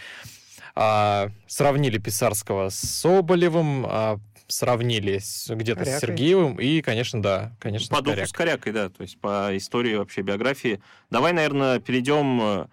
а, 0.74 1.30
сравнили 1.46 1.98
Писарского 1.98 2.68
с 2.68 2.76
Соболевым, 2.76 3.84
а, 3.86 4.20
сравнили 4.46 5.20
где-то 5.48 5.84
с 5.84 6.00
Сергеевым 6.00 6.60
и, 6.60 6.82
конечно, 6.82 7.22
да, 7.22 7.56
конечно, 7.60 7.96
По 7.96 8.02
духу 8.02 8.26
с 8.26 8.32
Корякой, 8.32 8.72
да, 8.72 8.88
то 8.88 9.02
есть 9.02 9.18
по 9.18 9.56
истории 9.56 9.94
вообще 9.96 10.22
биографии. 10.22 10.80
Давай, 11.10 11.32
наверное, 11.32 11.80
перейдем 11.80 12.40
э, 12.42 12.66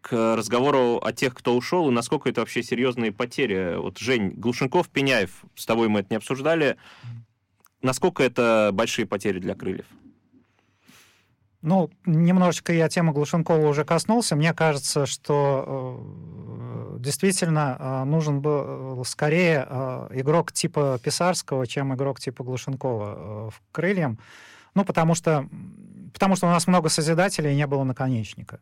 к 0.00 0.36
разговору 0.36 1.00
о 1.02 1.12
тех, 1.12 1.34
кто 1.34 1.56
ушел, 1.56 1.88
и 1.88 1.92
насколько 1.92 2.28
это 2.28 2.40
вообще 2.40 2.62
серьезные 2.62 3.12
потери. 3.12 3.76
Вот, 3.76 3.98
Жень, 3.98 4.30
Глушенков, 4.30 4.88
Пеняев, 4.88 5.30
с 5.54 5.66
тобой 5.66 5.88
мы 5.88 6.00
это 6.00 6.08
не 6.10 6.16
обсуждали. 6.16 6.76
Насколько 7.82 8.22
это 8.22 8.70
большие 8.72 9.06
потери 9.06 9.38
для 9.38 9.54
крыльев? 9.54 9.86
Ну, 11.62 11.90
немножечко 12.06 12.72
я 12.72 12.88
тему 12.88 13.12
Глушенкова 13.12 13.66
уже 13.66 13.84
коснулся. 13.84 14.34
Мне 14.34 14.54
кажется, 14.54 15.04
что 15.04 16.00
э, 16.96 16.98
действительно 17.00 17.76
э, 17.78 18.04
нужен 18.04 18.40
был 18.40 19.04
скорее 19.04 19.66
э, 19.68 20.08
игрок 20.12 20.52
типа 20.52 20.98
Писарского, 21.02 21.66
чем 21.66 21.94
игрок 21.94 22.18
типа 22.18 22.44
Глушенкова 22.44 23.14
э, 23.14 23.50
в 23.50 23.60
крыльям. 23.72 24.18
Ну, 24.74 24.84
потому 24.86 25.14
что, 25.14 25.48
потому 26.20 26.36
что 26.36 26.46
у 26.48 26.50
нас 26.50 26.66
много 26.66 26.90
созидателей 26.90 27.52
и 27.52 27.56
не 27.56 27.66
было 27.66 27.82
наконечника. 27.82 28.60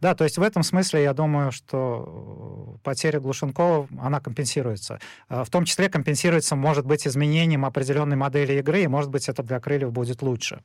Да, 0.00 0.16
то 0.16 0.24
есть 0.24 0.38
в 0.38 0.42
этом 0.42 0.64
смысле 0.64 1.04
я 1.04 1.14
думаю, 1.14 1.52
что 1.52 2.74
э, 2.74 2.78
потеря 2.82 3.20
Глушенкова, 3.20 3.86
она 4.02 4.18
компенсируется. 4.18 4.98
Э, 5.28 5.44
в 5.44 5.48
том 5.48 5.64
числе 5.64 5.88
компенсируется, 5.88 6.56
может 6.56 6.84
быть, 6.84 7.06
изменением 7.06 7.64
определенной 7.64 8.16
модели 8.16 8.54
игры, 8.54 8.82
и, 8.82 8.88
может 8.88 9.10
быть, 9.10 9.28
это 9.28 9.44
для 9.44 9.60
крыльев 9.60 9.92
будет 9.92 10.20
лучше. 10.20 10.60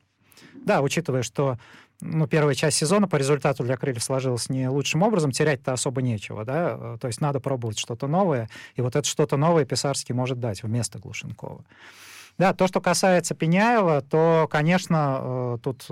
Да, 0.54 0.82
учитывая, 0.82 1.22
что 1.22 1.58
ну, 2.00 2.26
первая 2.26 2.56
часть 2.56 2.76
сезона 2.76 3.06
по 3.06 3.14
результату 3.16 3.62
для 3.62 3.76
крыльев 3.76 4.02
сложилась 4.02 4.48
не 4.48 4.68
лучшим 4.68 5.02
образом, 5.02 5.30
терять-то 5.30 5.72
особо 5.72 6.02
нечего, 6.02 6.44
да, 6.44 6.76
э, 6.76 6.98
то 7.00 7.06
есть 7.06 7.20
надо 7.20 7.38
пробовать 7.38 7.78
что-то 7.78 8.08
новое, 8.08 8.50
и 8.74 8.82
вот 8.82 8.96
это 8.96 9.06
что-то 9.06 9.36
новое 9.36 9.64
Писарский 9.64 10.12
может 10.12 10.40
дать 10.40 10.64
вместо 10.64 10.98
Глушенкова. 10.98 11.64
Да, 12.38 12.54
то, 12.54 12.66
что 12.66 12.80
касается 12.80 13.34
Пеняева, 13.34 14.02
то, 14.02 14.48
конечно, 14.50 15.58
тут 15.62 15.86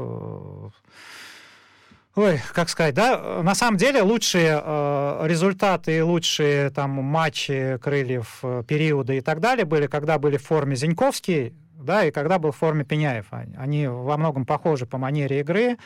Ой, 2.17 2.41
как 2.53 2.69
сказать, 2.69 2.95
да, 2.95 3.41
на 3.43 3.55
самом 3.55 3.77
деле 3.77 4.03
лучшие 4.03 4.61
э, 4.61 5.27
результаты 5.27 5.99
и 5.99 6.01
лучшие 6.01 6.71
там 6.71 6.91
матчи 6.91 7.79
крыльев 7.81 8.41
э, 8.43 8.65
периода 8.67 9.13
и 9.13 9.21
так 9.21 9.39
далее 9.39 9.65
были, 9.65 9.87
когда 9.87 10.19
были 10.19 10.37
в 10.37 10.43
форме 10.43 10.75
Зиньковский, 10.75 11.55
да, 11.77 12.05
и 12.05 12.11
когда 12.11 12.41
был 12.41 12.51
в 12.51 12.57
форме 12.57 12.85
Пеняев. 12.85 13.27
Они 13.57 13.87
во 13.87 14.17
многом 14.17 14.45
похожи 14.45 14.87
по 14.87 14.99
манере 14.99 15.41
игры, 15.41 15.79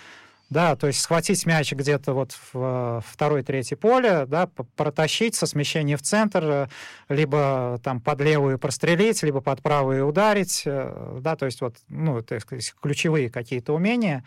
да, 0.54 0.76
то 0.76 0.86
есть 0.86 1.00
схватить 1.00 1.44
мяч 1.46 1.72
где-то 1.72 2.14
вот 2.14 2.38
в 2.52 3.04
второй, 3.04 3.42
третье 3.42 3.76
поле, 3.76 4.24
да, 4.26 4.46
протащить 4.76 5.34
со 5.34 5.46
смещения 5.46 5.96
в 5.96 6.02
центр, 6.02 6.44
э, 6.44 6.66
либо 7.08 7.80
там 7.82 8.00
под 8.00 8.20
левую 8.20 8.58
прострелить, 8.60 9.22
либо 9.24 9.40
под 9.40 9.60
правую 9.62 10.06
ударить, 10.06 10.62
э, 10.64 11.18
да, 11.20 11.34
то 11.34 11.46
есть 11.46 11.60
вот, 11.60 11.74
ну, 11.88 12.22
то 12.22 12.36
есть 12.36 12.46
ключевые 12.80 13.30
какие-то 13.30 13.74
умения. 13.74 14.24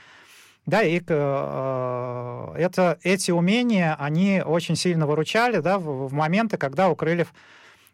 Да, 0.65 0.83
и 0.83 0.99
э, 0.99 2.53
это, 2.57 2.99
эти 3.03 3.31
умения, 3.31 3.95
они 3.97 4.43
очень 4.45 4.75
сильно 4.75 5.07
выручали, 5.07 5.59
да, 5.59 5.79
в, 5.79 6.09
в 6.09 6.13
моменты, 6.13 6.57
когда 6.57 6.89
у 6.89 6.95
крыльев 6.97 7.33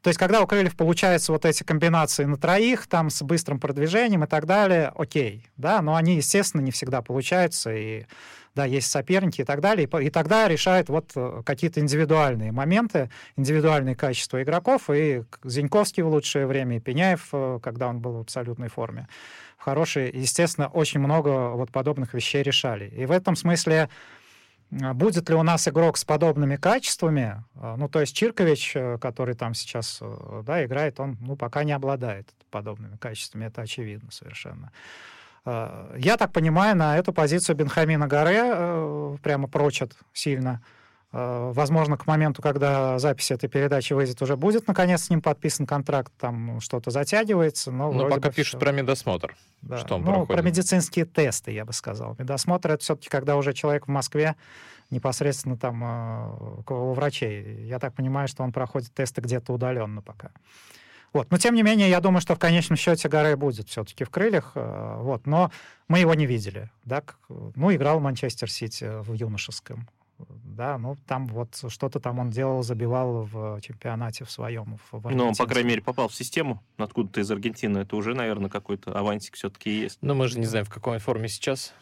то 0.04 0.10
есть, 0.10 0.20
когда 0.20 0.42
у 0.42 0.48
крыльев 0.48 0.76
получаются 0.76 1.32
вот 1.32 1.46
эти 1.46 1.64
комбинации 1.64 2.26
на 2.26 2.36
троих, 2.36 2.88
там, 2.88 3.10
с 3.10 3.22
быстрым 3.22 3.58
продвижением 3.58 4.26
и 4.26 4.28
так 4.28 4.46
далее, 4.46 4.92
окей, 4.96 5.48
да, 5.56 5.82
но 5.82 5.96
они, 5.96 6.18
естественно, 6.18 6.60
не 6.60 6.72
всегда 6.72 7.02
получаются, 7.02 7.74
и, 7.74 8.06
да, 8.54 8.66
есть 8.66 8.92
соперники 8.92 9.40
и 9.40 9.44
так 9.46 9.62
далее, 9.62 9.88
и, 9.88 10.06
и 10.06 10.10
тогда 10.10 10.50
решают 10.50 10.90
вот 10.90 11.14
э, 11.16 11.42
какие-то 11.46 11.80
индивидуальные 11.80 12.52
моменты, 12.52 13.12
индивидуальные 13.38 13.96
качества 13.96 14.44
игроков, 14.44 14.90
и 14.90 15.24
Зиньковский 15.46 16.04
в 16.04 16.10
лучшее 16.10 16.48
время, 16.48 16.76
и 16.76 16.80
Пеняев, 16.82 17.30
э, 17.32 17.60
когда 17.64 17.88
он 17.88 18.00
был 18.00 18.18
в 18.18 18.22
абсолютной 18.22 18.68
форме, 18.68 19.08
в 19.58 19.64
хорошей, 19.64 20.12
естественно, 20.12 20.68
очень 20.68 21.00
много 21.00 21.52
вот 21.52 21.72
подобных 21.72 22.14
вещей 22.14 22.44
решали. 22.44 22.90
И 22.90 23.06
в 23.06 23.12
этом 23.12 23.38
смысле 23.38 23.88
будет 24.94 25.30
ли 25.30 25.36
у 25.36 25.44
нас 25.44 25.68
игрок 25.68 25.98
с 25.98 26.06
подобными 26.06 26.56
качествами? 26.56 27.44
А, 27.56 27.76
ну, 27.78 27.88
то 27.88 28.02
есть 28.02 28.16
Чиркович, 28.16 28.74
э, 28.76 28.98
который 29.00 29.36
там 29.36 29.54
сейчас 29.54 30.00
э, 30.02 30.44
да, 30.46 30.66
играет, 30.66 31.00
он 31.00 31.18
ну, 31.22 31.36
пока 31.36 31.64
не 31.64 31.72
обладает 31.72 32.30
подобными 32.50 32.98
качествами, 32.98 33.46
это 33.46 33.62
очевидно 33.62 34.12
совершенно. 34.12 34.72
А, 35.46 35.94
я 35.98 36.18
так 36.18 36.32
понимаю, 36.32 36.76
на 36.76 36.98
эту 36.98 37.14
позицию 37.14 37.56
Бенхамина 37.56 38.08
Гаре 38.08 38.42
э, 38.44 39.18
прямо 39.22 39.48
прочат 39.48 39.94
сильно. 40.14 40.62
Возможно, 41.14 41.96
к 41.96 42.08
моменту, 42.08 42.42
когда 42.42 42.98
запись 42.98 43.30
этой 43.30 43.48
передачи 43.48 43.94
выйдет, 43.94 44.20
уже 44.24 44.36
будет, 44.36 44.68
наконец, 44.68 45.04
с 45.04 45.10
ним 45.12 45.22
подписан 45.22 45.68
контракт, 45.68 46.12
там 46.20 46.60
что-то 46.60 46.90
затягивается. 46.90 47.72
Но, 47.72 47.92
но 47.92 48.10
пока 48.10 48.32
пишут 48.32 48.56
все. 48.56 48.60
про 48.60 48.72
медосмотр. 48.72 49.36
Да. 49.62 49.78
Что 49.78 49.96
он 49.96 50.02
ну, 50.02 50.08
проходит. 50.08 50.34
про 50.34 50.42
медицинские 50.42 51.06
тесты, 51.06 51.52
я 51.52 51.66
бы 51.66 51.74
сказал. 51.74 52.16
Медосмотр— 52.18 52.72
это 52.72 52.84
все-таки, 52.84 53.10
когда 53.10 53.36
уже 53.36 53.54
человек 53.54 53.86
в 53.86 53.92
Москве 53.92 54.36
непосредственно 54.90 55.56
там 55.56 55.84
э, 55.84 56.74
у 56.74 56.94
врачей. 56.94 57.64
Я 57.68 57.78
так 57.78 57.94
понимаю, 57.94 58.28
что 58.28 58.42
он 58.42 58.52
проходит 58.52 58.92
тесты 58.92 59.22
где-то 59.22 59.54
удаленно 59.54 60.02
пока. 60.02 60.32
Вот. 61.14 61.30
Но, 61.30 61.38
тем 61.38 61.54
не 61.54 61.62
менее, 61.62 61.92
я 61.92 62.00
думаю, 62.00 62.22
что 62.22 62.34
в 62.34 62.40
конечном 62.40 62.76
счете 62.76 63.08
Гаре 63.08 63.36
будет 63.36 63.70
все-таки 63.70 64.04
в 64.04 64.10
крыльях. 64.10 64.54
Э, 64.56 64.98
вот. 65.00 65.28
Но 65.28 65.52
мы 65.88 66.00
его 66.00 66.16
не 66.16 66.26
видели. 66.26 66.72
Да? 66.86 67.04
Ну, 67.30 67.72
играл 67.72 68.00
Манчестер 68.00 68.50
Сити 68.50 68.90
в 69.04 69.14
юношеском 69.14 69.88
да, 70.20 70.78
ну 70.78 70.98
там 71.08 71.28
вот 71.28 71.60
что-то 71.68 72.00
там 72.00 72.20
он 72.20 72.30
делал, 72.30 72.64
забивал 72.64 73.24
в 73.24 73.60
чемпионате 73.62 74.26
в 74.26 74.32
своем. 74.32 74.78
В 74.92 75.12
ну, 75.12 75.28
он, 75.28 75.36
по 75.36 75.46
крайней 75.46 75.70
мере, 75.70 75.82
попал 75.82 76.08
в 76.08 76.16
систему 76.16 76.62
откуда-то 76.78 77.22
из 77.22 77.32
Аргентины. 77.32 77.80
Это 77.80 77.96
уже, 77.96 78.14
наверное, 78.14 78.50
какой-то 78.50 78.98
авансик 78.98 79.36
все-таки 79.36 79.72
есть. 79.72 79.98
Но 80.02 80.16
мы 80.16 80.28
же 80.28 80.40
не 80.40 80.46
знаем, 80.46 80.66
в 80.66 80.70
какой 80.70 81.00
форме 81.00 81.28
сейчас. 81.28 81.74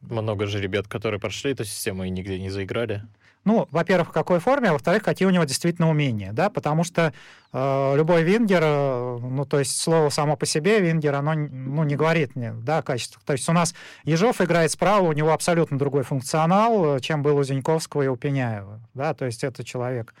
Много 0.00 0.46
же 0.46 0.60
ребят, 0.60 0.86
которые 0.86 1.20
прошли 1.20 1.52
эту 1.52 1.64
систему 1.64 2.04
и 2.04 2.10
нигде 2.10 2.38
не 2.38 2.50
заиграли. 2.50 3.02
Ну, 3.48 3.66
во-первых, 3.70 4.10
в 4.10 4.12
какой 4.12 4.40
форме, 4.40 4.68
а 4.68 4.72
во-вторых, 4.74 5.02
какие 5.02 5.26
у 5.26 5.30
него 5.30 5.44
действительно 5.44 5.88
умения, 5.88 6.32
да, 6.34 6.50
потому 6.50 6.84
что 6.84 7.14
э, 7.54 7.96
любой 7.96 8.22
вингер, 8.22 8.60
э, 8.62 9.18
ну, 9.22 9.46
то 9.46 9.58
есть 9.58 9.80
слово 9.80 10.10
само 10.10 10.36
по 10.36 10.44
себе, 10.44 10.80
вингер, 10.80 11.14
оно, 11.14 11.32
ну, 11.32 11.82
не 11.82 11.96
говорит 11.96 12.36
мне, 12.36 12.52
да, 12.52 12.82
качество. 12.82 13.22
То 13.24 13.32
есть 13.32 13.48
у 13.48 13.54
нас 13.54 13.74
Ежов 14.04 14.42
играет 14.42 14.70
справа, 14.70 15.08
у 15.08 15.12
него 15.14 15.32
абсолютно 15.32 15.78
другой 15.78 16.02
функционал, 16.02 16.96
э, 16.96 17.00
чем 17.00 17.22
был 17.22 17.38
у 17.38 17.42
Зиньковского 17.42 18.02
и 18.02 18.08
у 18.08 18.16
Пеняева, 18.16 18.80
да, 18.92 19.14
то 19.14 19.24
есть 19.24 19.42
это 19.42 19.64
человек, 19.64 20.12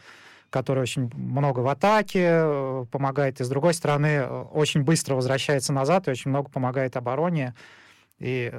который 0.48 0.82
очень 0.82 1.10
много 1.14 1.60
в 1.60 1.68
атаке 1.68 2.28
э, 2.30 2.84
помогает, 2.90 3.42
и 3.42 3.44
с 3.44 3.48
другой 3.50 3.74
стороны 3.74 4.22
э, 4.22 4.44
очень 4.54 4.84
быстро 4.84 5.16
возвращается 5.16 5.74
назад 5.74 6.08
и 6.08 6.10
очень 6.12 6.30
много 6.30 6.48
помогает 6.48 6.96
обороне. 6.96 7.54
И 8.18 8.52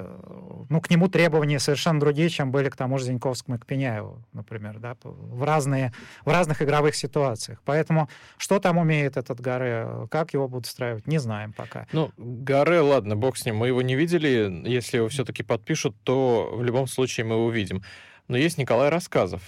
ну, 0.70 0.80
к 0.80 0.88
нему 0.88 1.08
требования 1.08 1.58
совершенно 1.58 2.00
другие, 2.00 2.30
чем 2.30 2.50
были 2.50 2.70
к 2.70 2.76
тому 2.76 2.98
же 2.98 3.04
Зиньковскому 3.04 3.58
и 3.58 3.60
к 3.60 3.66
Пеняеву, 3.66 4.24
например, 4.32 4.78
да, 4.78 4.96
в, 5.02 5.42
разные, 5.42 5.92
в 6.24 6.30
разных 6.30 6.62
игровых 6.62 6.94
ситуациях. 6.94 7.60
Поэтому 7.64 8.08
что 8.38 8.58
там 8.58 8.78
умеет 8.78 9.18
этот 9.18 9.40
Гаре, 9.40 10.08
как 10.10 10.32
его 10.32 10.48
будут 10.48 10.66
устраивать, 10.66 11.06
не 11.06 11.18
знаем 11.18 11.52
пока. 11.52 11.86
Ну, 11.92 12.10
Гаре, 12.16 12.80
ладно, 12.80 13.16
бог 13.16 13.36
с 13.36 13.44
ним, 13.44 13.56
мы 13.56 13.66
его 13.66 13.82
не 13.82 13.96
видели. 13.96 14.62
Если 14.66 14.96
его 14.96 15.08
все-таки 15.08 15.42
подпишут, 15.42 15.94
то 16.04 16.50
в 16.54 16.62
любом 16.64 16.86
случае 16.86 17.26
мы 17.26 17.34
его 17.34 17.44
увидим. 17.44 17.82
Но 18.28 18.38
есть 18.38 18.56
Николай 18.56 18.88
Рассказов, 18.88 19.42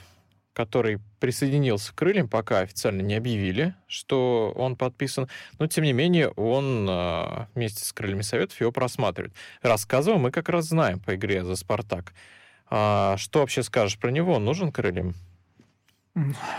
который 0.52 1.00
присоединился 1.20 1.92
к 1.92 1.96
крыльям, 1.96 2.28
пока 2.28 2.60
официально 2.60 3.00
не 3.00 3.14
объявили, 3.14 3.74
что 3.86 4.52
он 4.56 4.76
подписан, 4.76 5.28
но 5.58 5.66
тем 5.66 5.84
не 5.84 5.92
менее 5.92 6.28
он 6.30 6.86
а, 6.88 7.48
вместе 7.54 7.84
с 7.84 7.92
крыльями 7.92 8.22
советов 8.22 8.60
его 8.60 8.72
просматривает. 8.72 9.32
Рассказывал 9.62 10.18
мы 10.18 10.30
как 10.30 10.48
раз 10.48 10.66
знаем 10.66 11.00
по 11.00 11.14
игре 11.14 11.44
за 11.44 11.56
«Спартак». 11.56 12.12
А, 12.68 13.16
что 13.18 13.40
вообще 13.40 13.62
скажешь 13.62 13.98
про 13.98 14.10
него? 14.10 14.34
Он 14.34 14.44
нужен 14.44 14.72
крыльям? 14.72 15.14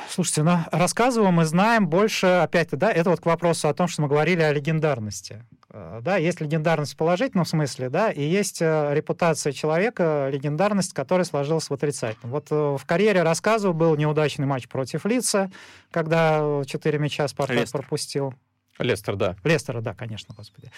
Слушайте, 0.10 0.44
ну, 0.44 0.58
рассказываем 0.72 1.36
мы 1.36 1.46
знаем 1.46 1.88
больше, 1.88 2.26
опять 2.26 2.70
да, 2.72 2.92
это 2.92 3.12
вот 3.12 3.20
к 3.20 3.26
вопросу 3.26 3.68
о 3.68 3.74
том, 3.74 3.88
что 3.88 4.02
мы 4.02 4.08
говорили 4.08 4.42
о 4.42 4.52
легендарности. 4.52 5.46
Э, 5.74 6.00
да, 6.02 6.18
есть 6.18 6.40
легендарность 6.40 6.94
в 6.94 6.98
положительном 6.98 7.46
смысле, 7.46 7.90
да, 7.90 8.12
и 8.12 8.22
есть 8.22 8.62
э, 8.62 8.94
репутация 8.94 9.52
человека, 9.54 10.30
легендарность, 10.32 10.94
которая 10.94 11.26
сложилась 11.26 11.70
в 11.70 11.74
отрицательном. 11.74 12.32
Вот 12.32 12.48
э, 12.52 12.56
в 12.56 12.86
карьере 12.86 13.24
рассказываю, 13.24 13.74
был 13.74 13.96
неудачный 13.96 14.46
матч 14.46 14.68
против 14.68 15.06
Лица, 15.06 15.52
когда 15.90 16.62
четыре 16.68 17.00
мяча 17.00 17.28
Спартак 17.28 17.58
Лестер. 17.58 17.80
пропустил. 17.80 18.36
Лестер, 18.80 19.16
да. 19.16 19.36
Лестера, 19.44 19.82
да, 19.82 19.94
конечно, 19.94 20.34
господи. 20.36 20.72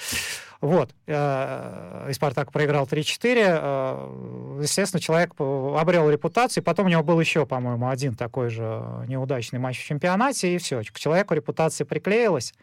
Вот. 0.60 0.92
И 1.08 2.12
Спартак 2.12 2.52
проиграл 2.52 2.86
3-4. 2.88 4.62
Естественно, 4.62 5.00
человек 5.00 5.32
обрел 5.40 6.10
репутацию, 6.10 6.62
потом 6.62 6.88
у 6.88 6.90
него 6.90 7.04
был 7.04 7.18
еще, 7.22 7.46
по-моему, 7.46 7.88
один 7.88 8.16
такой 8.16 8.50
же 8.50 8.84
неудачный 9.08 9.60
матч 9.60 9.80
в 9.80 9.86
чемпионате, 9.86 10.54
и 10.54 10.58
все. 10.58 10.82
К 10.84 11.00
человеку 11.00 11.36
репутация 11.36 11.86
приклеилась 11.86 12.54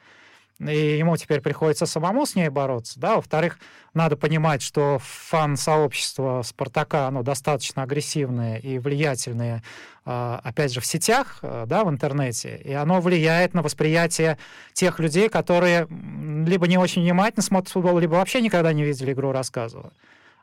и 0.61 0.99
ему 0.99 1.17
теперь 1.17 1.41
приходится 1.41 1.87
самому 1.87 2.27
с 2.27 2.35
ней 2.35 2.49
бороться, 2.49 3.01
да, 3.01 3.17
во-вторых, 3.17 3.59
надо 3.95 4.17
понимать, 4.17 4.63
что 4.63 4.99
фан-сообщество 5.01 6.43
Спартака, 6.43 7.09
оно 7.09 7.23
достаточно 7.23 7.83
агрессивное 7.83 8.59
и 8.59 8.79
влиятельное, 8.79 9.63
а, 10.05 10.41
опять 10.43 10.73
же, 10.73 10.81
в 10.81 10.87
сетях, 10.87 11.39
а, 11.43 11.67
да, 11.67 11.85
в 11.85 11.91
интернете, 11.91 12.61
и 12.65 12.73
оно 12.73 13.01
влияет 13.01 13.55
на 13.55 13.63
восприятие 13.63 14.39
тех 14.73 14.99
людей, 15.01 15.29
которые 15.29 15.89
либо 15.89 16.67
не 16.67 16.79
очень 16.79 17.03
внимательно 17.03 17.43
смотрят 17.43 17.73
футбол, 17.73 17.99
либо 17.99 18.15
вообще 18.15 18.41
никогда 18.41 18.73
не 18.73 18.85
видели 18.85 19.13
игру 19.13 19.33
рассказывала 19.33 19.93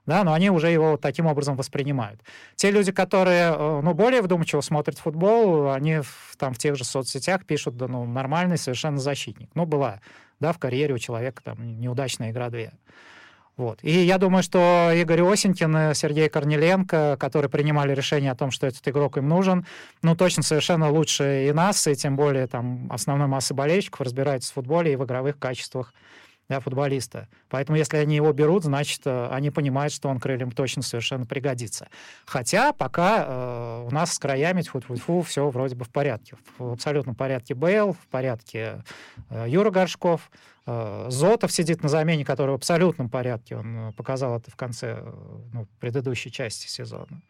да, 0.06 0.24
но 0.24 0.34
они 0.34 0.50
уже 0.50 0.70
его 0.70 0.98
таким 0.98 1.26
образом 1.26 1.56
воспринимают. 1.56 2.22
Те 2.56 2.72
люди, 2.72 2.92
которые, 2.92 3.54
э, 3.54 3.82
ну, 3.84 3.94
более 3.94 4.22
вдумчиво 4.22 4.62
смотрят 4.62 4.98
футбол, 4.98 5.72
они 5.72 6.02
там 6.38 6.54
в 6.54 6.58
тех 6.58 6.76
же 6.76 6.84
соцсетях 6.84 7.46
пишут, 7.46 7.78
да, 7.78 7.88
ну, 7.88 8.06
нормальный 8.06 8.58
совершенно 8.58 8.98
защитник. 8.98 9.50
Ну, 9.54 9.66
была, 9.66 10.00
да, 10.40 10.52
в 10.54 10.60
карьере 10.60 10.94
у 10.94 10.98
человека 10.98 11.44
там 11.44 11.80
неудачная 11.80 12.32
игра 12.32 12.50
две. 12.50 12.72
Вот. 13.60 13.80
И 13.82 13.92
я 13.92 14.18
думаю, 14.18 14.42
что 14.42 14.90
Игорь 14.96 15.22
Осенькин 15.22 15.92
и 15.92 15.94
Сергей 15.94 16.30
Корнеленко, 16.30 17.18
которые 17.20 17.50
принимали 17.50 17.94
решение 17.94 18.32
о 18.32 18.36
том, 18.36 18.52
что 18.52 18.68
этот 18.68 18.88
игрок 18.88 19.18
им 19.18 19.28
нужен, 19.28 19.66
ну, 20.02 20.16
точно 20.16 20.44
совершенно 20.44 20.90
лучше 20.90 21.46
и 21.50 21.52
нас, 21.52 21.86
и 21.86 21.94
тем 21.94 22.16
более 22.16 22.48
там 22.48 22.88
основной 22.90 23.28
массы 23.28 23.54
болельщиков 23.54 24.00
разбираются 24.00 24.52
в 24.52 24.54
футболе 24.54 24.94
и 24.94 24.96
в 24.96 25.04
игровых 25.04 25.38
качествах 25.38 25.94
да, 26.50 26.60
футболиста. 26.60 27.28
Поэтому 27.48 27.78
если 27.78 27.98
они 27.98 28.16
его 28.16 28.34
берут, 28.34 28.64
значит, 28.64 29.02
э, 29.06 29.28
они 29.32 29.52
понимают, 29.52 29.94
что 29.94 30.10
он 30.10 30.20
крыльям 30.20 30.52
точно 30.52 30.82
совершенно 30.82 31.28
пригодится. 31.28 31.90
Хотя 32.26 32.74
пока 32.74 33.26
э, 33.26 33.88
у 33.88 33.92
нас 33.92 34.14
с 34.14 34.20
краями 34.20 34.64
фу 34.64 34.80
-фу 34.80 34.96
-фу, 34.96 35.24
все 35.24 35.48
вроде 35.50 35.76
бы 35.76 35.86
в 35.86 35.90
порядке. 35.90 36.36
В 36.58 36.74
абсолютном 36.74 37.14
порядке 37.14 37.54
Бейл, 37.54 37.94
в 37.94 38.08
порядке 38.08 38.84
э, 39.30 39.46
Юра 39.48 39.70
Горшков, 39.70 40.32
э, 40.66 41.06
Зотов 41.10 41.52
сидит 41.52 41.84
на 41.84 41.90
замене, 41.90 42.26
который 42.26 42.52
в 42.52 42.56
абсолютном 42.56 43.10
порядке. 43.10 43.56
Он 43.56 43.90
э, 43.90 43.92
показал 43.94 44.40
это 44.40 44.50
в 44.50 44.56
конце 44.56 45.04
ну, 45.54 45.68
предыдущей 45.80 46.32
части 46.32 46.68
сезона. 46.68 47.22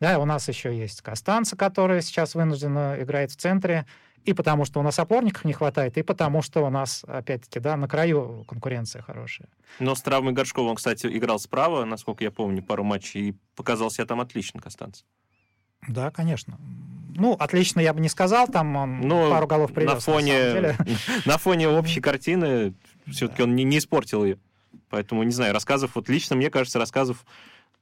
Да, 0.00 0.18
у 0.18 0.24
нас 0.24 0.48
еще 0.48 0.76
есть 0.76 1.02
Костанца, 1.02 1.56
который 1.56 2.02
сейчас 2.02 2.34
вынужденно 2.34 2.96
играет 3.00 3.30
в 3.30 3.36
центре 3.36 3.84
и 4.24 4.32
потому 4.32 4.64
что 4.64 4.80
у 4.80 4.82
нас 4.82 4.98
опорников 4.98 5.44
не 5.44 5.52
хватает, 5.52 5.96
и 5.98 6.02
потому 6.02 6.42
что 6.42 6.64
у 6.64 6.70
нас, 6.70 7.04
опять-таки, 7.06 7.60
да, 7.60 7.76
на 7.76 7.88
краю 7.88 8.44
конкуренция 8.46 9.02
хорошая. 9.02 9.48
Но 9.78 9.94
с 9.94 10.02
травмой 10.02 10.32
Горшкова 10.32 10.68
он, 10.70 10.76
кстати, 10.76 11.06
играл 11.06 11.38
справа, 11.38 11.84
насколько 11.84 12.24
я 12.24 12.30
помню, 12.30 12.62
пару 12.62 12.84
матчей, 12.84 13.30
и 13.30 13.34
показал 13.56 13.90
себя 13.90 14.06
там 14.06 14.20
отлично, 14.20 14.60
Констанц. 14.60 15.02
Да, 15.86 16.10
конечно. 16.10 16.58
Ну, 17.14 17.32
отлично 17.32 17.80
я 17.80 17.92
бы 17.92 18.00
не 18.00 18.08
сказал, 18.08 18.48
там 18.48 18.76
он 18.76 19.00
Но 19.00 19.30
пару 19.30 19.46
голов 19.46 19.72
привез. 19.72 19.94
на 19.94 20.00
фоне, 20.00 20.76
на 21.24 21.38
фоне 21.38 21.68
общей 21.68 22.00
картины 22.00 22.74
все-таки 23.06 23.42
он 23.42 23.54
не, 23.54 23.64
не 23.64 23.78
испортил 23.78 24.24
ее. 24.24 24.38
Поэтому, 24.90 25.22
не 25.22 25.32
знаю, 25.32 25.52
рассказов, 25.52 25.92
вот 25.94 26.08
лично 26.08 26.36
мне 26.36 26.50
кажется, 26.50 26.78
рассказов, 26.78 27.24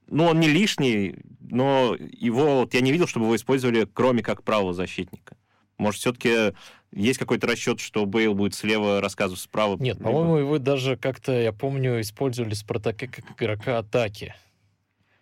ну, 0.09 0.25
он 0.25 0.40
не 0.40 0.49
лишний, 0.49 1.16
но 1.40 1.96
его, 1.99 2.61
вот 2.61 2.75
я 2.75 2.81
не 2.81 2.92
видел, 2.92 3.07
чтобы 3.07 3.27
его 3.27 3.37
использовали, 3.37 3.87
кроме 3.92 4.22
как 4.22 4.42
правого 4.42 4.72
защитника. 4.72 5.37
Может, 5.79 6.01
все-таки 6.01 6.55
есть 6.93 7.19
какой-то 7.19 7.47
расчет, 7.47 7.81
что 7.81 8.05
Бейл 8.07 8.35
будет 8.35 8.55
слева, 8.55 9.01
рассказывать 9.01 9.41
справа? 9.41 9.77
Нет, 9.79 9.99
по-моему, 9.99 10.49
вы 10.49 10.59
даже 10.59 10.97
как-то, 10.97 11.33
я 11.33 11.53
помню, 11.53 12.01
использовали 12.01 12.55
Спартаке 12.55 13.09
как 13.09 13.25
игрока 13.37 13.79
атаки. 13.79 14.35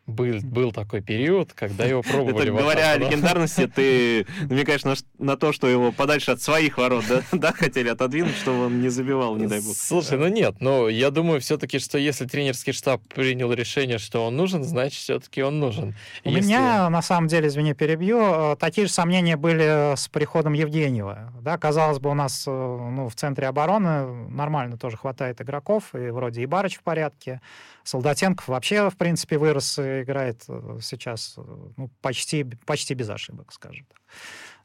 Был, 0.07 0.41
был 0.43 0.71
такой 0.71 1.01
период, 1.01 1.55
когда 1.55 1.87
его 1.87 2.03
пробовали. 2.03 2.43
Это, 2.43 2.53
в 2.53 2.57
говоря 2.57 2.91
о 2.91 2.99
легендарности, 2.99 3.67
ты 3.67 4.27
намекаешь 4.51 4.85
на, 4.85 4.95
на 5.19 5.39
то, 5.39 5.55
что 5.55 5.67
его 5.67 5.93
подальше 5.93 6.31
от 6.33 6.43
своих 6.43 6.77
ворот, 6.77 7.05
да, 7.09 7.23
да, 7.33 7.53
хотели 7.53 7.89
отодвинуть, 7.89 8.37
чтобы 8.37 8.67
он 8.67 8.83
не 8.83 8.91
забивал, 8.91 9.37
не 9.37 9.47
дай 9.47 9.63
бог. 9.63 9.75
Слушай, 9.75 10.19
ну 10.19 10.29
нет, 10.29 10.57
но 10.61 10.91
я 10.91 11.11
думаю 11.11 11.41
все-таки, 11.41 11.79
что 11.79 11.97
если 11.97 12.27
тренерский 12.27 12.75
штаб 12.75 13.01
принял 13.15 13.51
решение, 13.51 13.97
что 13.97 14.27
он 14.27 14.37
нужен, 14.37 14.63
значит, 14.63 15.01
все-таки 15.01 15.43
он 15.43 15.59
нужен. 15.59 15.95
У 16.25 16.29
Если- 16.29 16.49
меня, 16.49 16.91
на 16.91 17.01
самом 17.01 17.27
деле, 17.27 17.49
извини, 17.49 17.73
перебью, 17.73 18.21
э, 18.21 18.57
такие 18.57 18.87
же 18.87 18.93
сомнения 18.93 19.39
были 19.39 19.97
с 19.97 20.09
приходом 20.09 20.53
Евгеньева. 20.53 21.33
Да, 21.41 21.57
казалось 21.57 21.99
бы, 21.99 22.11
у 22.11 22.15
нас 22.15 22.45
э, 22.47 22.51
ну, 22.51 23.09
в 23.09 23.15
центре 23.15 23.47
обороны 23.47 24.29
нормально 24.29 24.77
тоже 24.77 24.99
хватает 24.99 25.41
игроков, 25.41 25.95
и 25.95 26.11
вроде 26.11 26.43
и 26.43 26.47
Барыч 26.47 26.77
в 26.77 26.83
порядке. 26.83 27.41
Солдатенков 27.85 28.49
вообще, 28.49 28.89
в 28.89 28.97
принципе, 28.97 29.37
вырос 29.37 29.79
и 29.79 30.03
играет 30.03 30.43
э, 30.49 30.79
сейчас 30.81 31.35
э, 31.37 31.43
ну, 31.77 31.91
почти, 32.01 32.45
почти 32.67 32.95
без 32.95 33.11
ошибок, 33.11 33.53
скажем 33.53 33.87
так. 33.87 33.99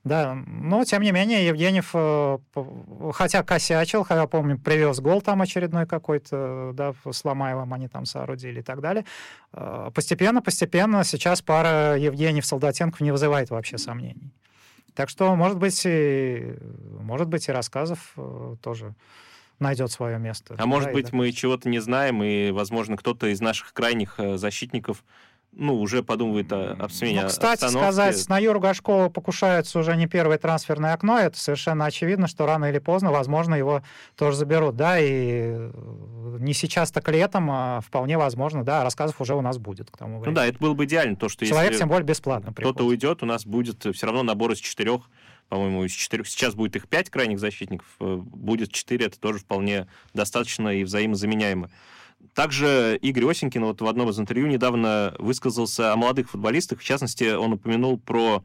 Да, 0.05 0.33
но 0.47 0.85
тем 0.85 1.01
не 1.01 1.11
менее 1.11 1.45
Евгеньев, 1.47 1.91
э, 1.93 2.37
хотя 3.13 3.43
косячил, 3.43 4.05
хотя, 4.05 4.25
помню, 4.27 4.57
привез 4.57 5.01
гол 5.01 5.21
там 5.21 5.41
очередной 5.41 5.85
какой-то, 5.85 6.71
да, 6.73 6.93
с 7.11 7.25
они 7.25 7.89
там 7.89 8.05
соорудили 8.05 8.61
и 8.61 8.63
так 8.63 8.79
далее. 8.79 9.03
Э, 9.51 9.91
Постепенно, 9.93 10.41
постепенно 10.41 11.03
сейчас 11.03 11.41
пара 11.41 11.97
Евгеньев-Солдатенков 11.97 13.01
не 13.01 13.11
вызывает 13.11 13.49
вообще 13.49 13.77
сомнений. 13.77 14.33
Так 14.93 15.09
что, 15.09 15.35
может 15.35 15.57
быть, 15.57 15.81
и, 15.85 16.55
может 17.01 17.27
быть, 17.27 17.49
и 17.49 17.51
рассказов 17.51 18.15
тоже 18.61 18.95
найдет 19.59 19.91
свое 19.91 20.17
место. 20.19 20.55
А 20.57 20.65
может 20.65 20.85
Да, 20.87 20.91
и 20.91 20.93
быть, 20.93 21.11
да. 21.11 21.17
мы 21.17 21.31
чего-то 21.31 21.69
не 21.69 21.79
знаем, 21.79 22.23
и, 22.23 22.51
возможно, 22.51 22.97
кто-то 22.97 23.27
из 23.27 23.41
наших 23.41 23.73
крайних 23.73 24.15
э, 24.17 24.37
защитников, 24.37 25.03
ну, 25.51 25.79
уже 25.81 26.03
подумывает 26.03 26.53
о, 26.53 26.73
об 26.73 26.91
смене 26.91 27.23
Ну, 27.23 27.27
кстати 27.27 27.63
обстановки. 27.63 27.85
сказать, 27.91 28.29
на 28.29 28.37
Юру 28.37 28.59
Гашкова 28.59 29.09
покушается 29.09 29.79
уже 29.79 29.95
не 29.95 30.05
первое 30.05 30.37
трансферное 30.37 30.93
окно. 30.93 31.17
Это 31.17 31.39
совершенно 31.39 31.85
очевидно, 31.85 32.27
что 32.27 32.45
рано 32.45 32.65
или 32.65 32.77
поздно, 32.77 33.11
возможно, 33.11 33.55
его 33.55 33.81
тоже 34.15 34.37
заберут. 34.37 34.75
Да, 34.75 34.99
и 34.99 35.07
э, 35.55 36.37
не 36.39 36.53
сейчас, 36.53 36.91
так 36.91 37.09
летом, 37.09 37.49
а 37.51 37.81
вполне 37.81 38.17
возможно, 38.19 38.63
да, 38.63 38.83
рассказов 38.83 39.19
уже 39.21 39.33
у 39.33 39.41
нас 39.41 39.57
будет 39.57 39.89
к 39.89 39.97
тому 39.97 40.17
Ну 40.17 40.19
времени. 40.19 40.35
да, 40.35 40.45
это 40.45 40.59
было 40.59 40.75
бы 40.75 40.85
идеально, 40.85 41.15
то, 41.15 41.29
что 41.29 41.45
Человек, 41.47 41.71
если 41.71 41.79
тем 41.79 41.89
более, 41.89 42.05
бесплатно 42.05 42.53
кто-то 42.53 42.83
уйдет, 42.85 43.23
у 43.23 43.25
нас 43.25 43.43
будет 43.45 43.83
все 43.95 44.05
равно 44.05 44.21
набор 44.21 44.51
из 44.51 44.59
четырех, 44.59 45.09
по-моему, 45.49 45.83
из 45.83 45.91
четырех. 45.91 46.27
Сейчас 46.27 46.55
будет 46.55 46.75
их 46.75 46.87
пять 46.87 47.09
крайних 47.09 47.39
защитников, 47.39 47.87
э, 47.99 48.15
будет 48.15 48.71
четыре, 48.71 49.07
это 49.07 49.19
тоже 49.19 49.39
вполне 49.39 49.87
достаточно 50.13 50.69
и 50.69 50.83
взаимозаменяемо. 50.83 51.69
Также 52.33 52.97
Игорь 53.01 53.31
Осенькин 53.31 53.65
вот 53.65 53.81
в 53.81 53.87
одном 53.87 54.09
из 54.09 54.19
интервью 54.19 54.47
недавно 54.47 55.15
высказался 55.19 55.93
о 55.93 55.95
молодых 55.95 56.29
футболистах. 56.29 56.79
В 56.79 56.83
частности, 56.83 57.33
он 57.33 57.53
упомянул 57.53 57.97
про 57.97 58.43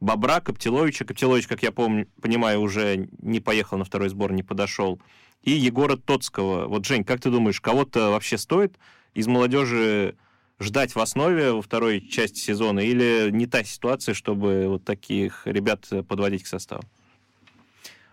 Бобра, 0.00 0.40
Коптиловича. 0.40 1.04
Коптилович, 1.04 1.46
как 1.46 1.62
я 1.62 1.72
помню, 1.72 2.08
понимаю, 2.20 2.60
уже 2.60 3.08
не 3.20 3.40
поехал 3.40 3.78
на 3.78 3.84
второй 3.84 4.08
сбор, 4.08 4.32
не 4.32 4.42
подошел. 4.42 5.00
И 5.42 5.52
Егора 5.52 5.96
Тоцкого. 5.96 6.66
Вот, 6.66 6.84
Жень, 6.84 7.04
как 7.04 7.20
ты 7.20 7.30
думаешь, 7.30 7.60
кого-то 7.60 8.10
вообще 8.10 8.36
стоит 8.36 8.76
из 9.14 9.26
молодежи 9.26 10.16
ждать 10.64 10.94
в 10.94 11.00
основе 11.00 11.52
во 11.52 11.62
второй 11.62 12.00
части 12.00 12.38
сезона 12.38 12.80
или 12.80 13.30
не 13.30 13.46
та 13.46 13.62
ситуация, 13.64 14.14
чтобы 14.14 14.66
вот 14.68 14.84
таких 14.84 15.46
ребят 15.46 15.86
подводить 16.08 16.42
к 16.42 16.46
составу? 16.46 16.82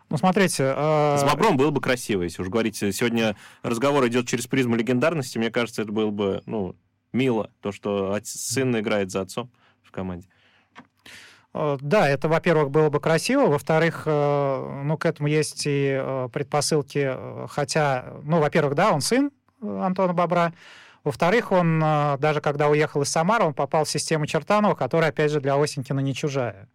Ну, 0.10 0.18
смотрите... 0.18 0.74
э, 0.76 1.18
С 1.18 1.24
Бобром 1.24 1.56
было 1.56 1.72
бы 1.72 1.80
красиво, 1.80 2.24
если 2.24 2.42
уж 2.42 2.50
говорить. 2.50 2.76
Сегодня 2.76 3.36
разговор 3.64 4.06
идет 4.08 4.28
через 4.28 4.46
призму 4.46 4.76
легендарности. 4.76 5.38
Мне 5.38 5.50
кажется, 5.50 5.84
это 5.84 5.92
было 5.94 6.12
бы 6.12 6.44
ну, 6.46 6.76
мило, 7.14 7.50
то, 7.62 7.72
что 7.72 8.18
сын 8.24 8.78
играет 8.78 9.10
за 9.10 9.22
отцом 9.22 9.50
в 9.82 9.92
команде. 9.92 10.28
Э, 11.54 11.78
Да, 11.80 12.10
это, 12.10 12.28
во-первых, 12.28 12.72
было 12.72 12.90
бы 12.90 13.00
красиво, 13.00 13.48
во-вторых, 13.48 14.04
э, 14.06 14.82
ну, 14.84 14.98
к 14.98 15.06
этому 15.06 15.30
есть 15.30 15.64
и 15.66 15.98
э, 15.98 16.30
предпосылки, 16.32 17.10
э, 17.14 17.48
хотя, 17.50 18.14
ну, 18.24 18.40
во-первых, 18.40 18.76
да, 18.76 18.92
он 18.92 19.00
сын 19.00 19.32
э, 19.62 19.80
Антона 19.82 20.12
Бобра, 20.14 20.54
во-вторых, 21.04 21.52
он, 21.52 21.82
э, 21.84 22.18
даже 22.20 22.42
когда 22.42 22.70
уехал 22.70 23.02
из 23.02 23.10
Самары, 23.10 23.44
он 23.46 23.54
попал 23.54 23.86
в 23.86 23.90
систему 23.90 24.28
Чертанова, 24.28 24.76
которая, 24.76 25.10
опять 25.10 25.32
же, 25.32 25.40
для 25.40 25.56
Осенькина 25.56 26.00
не 26.00 26.14
чужая. 26.14 26.68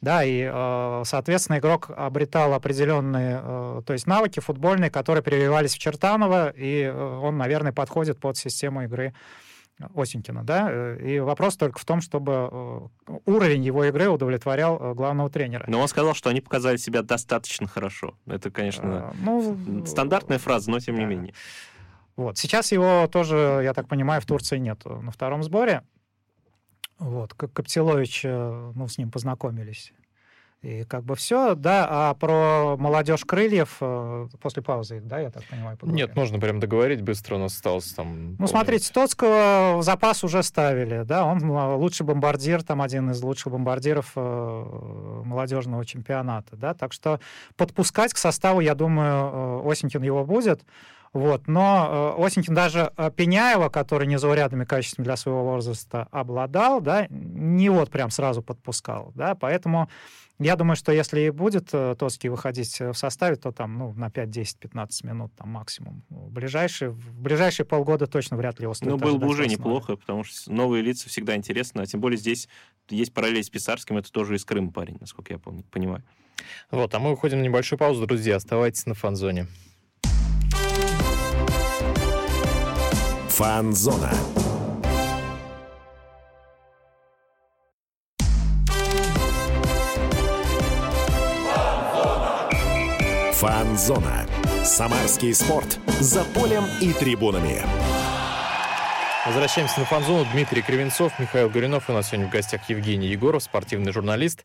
Да, 0.00 0.24
и, 0.24 0.48
э, 0.50 1.02
соответственно, 1.04 1.58
игрок 1.58 1.90
обретал 1.94 2.54
определенные, 2.54 3.38
э, 3.42 3.82
то 3.84 3.92
есть 3.92 4.06
навыки 4.06 4.40
футбольные, 4.40 4.90
которые 4.90 5.22
прививались 5.22 5.74
в 5.74 5.78
Чертанова, 5.78 6.54
и 6.56 6.88
он, 6.88 7.36
наверное, 7.36 7.72
подходит 7.72 8.18
под 8.18 8.38
систему 8.38 8.84
игры 8.84 9.12
Осенькина, 9.94 10.42
да, 10.44 10.94
и 10.96 11.20
вопрос 11.20 11.56
только 11.56 11.78
в 11.78 11.84
том, 11.86 12.02
чтобы 12.02 12.90
уровень 13.24 13.62
его 13.62 13.84
игры 13.84 14.08
удовлетворял 14.08 14.94
главного 14.94 15.30
тренера. 15.30 15.64
Но 15.68 15.80
он 15.80 15.88
сказал, 15.88 16.12
что 16.12 16.28
они 16.28 16.42
показали 16.42 16.76
себя 16.76 17.02
достаточно 17.02 17.66
хорошо. 17.66 18.14
Это, 18.26 18.50
конечно, 18.50 19.14
ну, 19.22 19.84
стандартная 19.86 20.38
фраза, 20.38 20.70
но 20.70 20.80
тем 20.80 20.96
не 20.96 21.02
да. 21.02 21.06
менее. 21.06 21.34
Вот. 22.20 22.36
Сейчас 22.36 22.70
его 22.70 23.08
тоже, 23.10 23.62
я 23.64 23.72
так 23.72 23.88
понимаю, 23.88 24.20
в 24.20 24.26
Турции 24.26 24.58
нет 24.58 24.84
на 24.84 25.10
втором 25.10 25.42
сборе. 25.42 25.84
Вот. 26.98 27.32
Как 27.32 27.50
Коптилович, 27.54 28.24
ну, 28.24 28.86
с 28.86 28.98
ним 28.98 29.10
познакомились. 29.10 29.94
И 30.60 30.84
как 30.84 31.04
бы 31.04 31.16
все, 31.16 31.54
да, 31.54 31.86
а 31.88 32.12
про 32.12 32.76
молодежь 32.76 33.24
крыльев 33.24 33.78
э, 33.80 34.28
после 34.42 34.62
паузы, 34.62 35.00
да, 35.00 35.18
я 35.18 35.30
так 35.30 35.42
понимаю, 35.44 35.78
поговорим. 35.78 36.06
Нет, 36.06 36.14
можно 36.14 36.38
прям 36.38 36.60
договорить 36.60 37.00
быстро, 37.00 37.36
у 37.36 37.38
нас 37.38 37.54
осталось 37.54 37.90
там... 37.94 38.36
Ну, 38.38 38.46
смотрите, 38.46 38.92
Тоцкого 38.92 39.78
в 39.78 39.82
запас 39.82 40.22
уже 40.22 40.42
ставили, 40.42 41.04
да, 41.04 41.24
он 41.24 41.50
э, 41.50 41.74
лучший 41.76 42.04
бомбардир, 42.04 42.62
там 42.62 42.82
один 42.82 43.10
из 43.10 43.22
лучших 43.22 43.50
бомбардиров 43.52 44.14
молодежного 44.14 45.86
чемпионата, 45.86 46.54
да, 46.56 46.74
так 46.74 46.92
что 46.92 47.20
подпускать 47.56 48.12
к 48.12 48.18
составу, 48.18 48.60
я 48.60 48.74
думаю, 48.74 49.66
Осенькин 49.66 50.02
его 50.02 50.26
будет, 50.26 50.62
вот, 51.12 51.48
но 51.48 52.16
э, 52.18 52.24
Осенькин 52.24 52.54
даже 52.54 52.92
э, 52.96 53.10
Пеняева, 53.14 53.68
который 53.68 54.06
незаурядными 54.06 54.64
качествами 54.64 55.04
для 55.04 55.16
своего 55.16 55.42
возраста 55.42 56.06
обладал, 56.12 56.80
да, 56.80 57.06
не 57.10 57.68
вот 57.68 57.90
прям 57.90 58.10
сразу 58.10 58.42
подпускал, 58.42 59.10
да, 59.16 59.34
поэтому 59.34 59.88
я 60.38 60.54
думаю, 60.54 60.76
что 60.76 60.92
если 60.92 61.22
и 61.22 61.30
будет 61.30 61.70
э, 61.72 61.96
Тоцкий 61.98 62.28
выходить 62.28 62.78
в 62.78 62.94
составе, 62.94 63.34
то 63.34 63.50
там, 63.50 63.76
ну, 63.76 63.92
на 63.92 64.08
5, 64.08 64.30
10, 64.30 64.58
15 64.58 65.04
минут 65.04 65.32
там 65.36 65.48
максимум. 65.48 66.04
В 66.08 66.30
ближайшие, 66.30 66.90
в 66.90 67.20
ближайшие 67.20 67.66
полгода 67.66 68.06
точно 68.06 68.36
вряд 68.36 68.60
ли 68.60 68.64
его 68.64 68.74
стоит 68.74 68.90
Ну, 68.90 68.96
было 68.96 69.18
бы 69.18 69.26
уже 69.26 69.48
неплохо, 69.48 69.96
потому 69.96 70.22
что 70.22 70.52
новые 70.52 70.82
лица 70.82 71.08
всегда 71.08 71.34
интересно, 71.34 71.82
а 71.82 71.86
тем 71.86 72.00
более 72.00 72.18
здесь 72.18 72.48
есть 72.88 73.12
параллель 73.12 73.42
с 73.42 73.50
Писарским, 73.50 73.98
это 73.98 74.12
тоже 74.12 74.36
из 74.36 74.44
Крыма 74.44 74.70
парень, 74.70 74.96
насколько 75.00 75.32
я 75.32 75.40
помню, 75.40 75.64
понимаю. 75.64 76.04
Вот, 76.70 76.94
а 76.94 77.00
мы 77.00 77.12
уходим 77.12 77.38
на 77.38 77.42
небольшую 77.42 77.80
паузу, 77.80 78.06
друзья, 78.06 78.36
оставайтесь 78.36 78.86
на 78.86 78.94
фан-зоне. 78.94 79.48
Фанзона. 83.40 84.12
Фанзона. 93.32 94.26
Самарский 94.62 95.32
спорт. 95.32 95.78
За 96.00 96.22
полем 96.34 96.64
и 96.82 96.92
трибунами. 96.92 97.62
Возвращаемся 99.24 99.80
на 99.80 99.86
фан-зону. 99.86 100.26
Дмитрий 100.34 100.60
Кривенцов, 100.60 101.18
Михаил 101.18 101.48
Горюнов. 101.48 101.88
У 101.88 101.94
нас 101.94 102.08
сегодня 102.08 102.28
в 102.28 102.30
гостях 102.30 102.68
Евгений 102.68 103.06
Егоров, 103.06 103.42
спортивный 103.42 103.92
журналист 103.92 104.44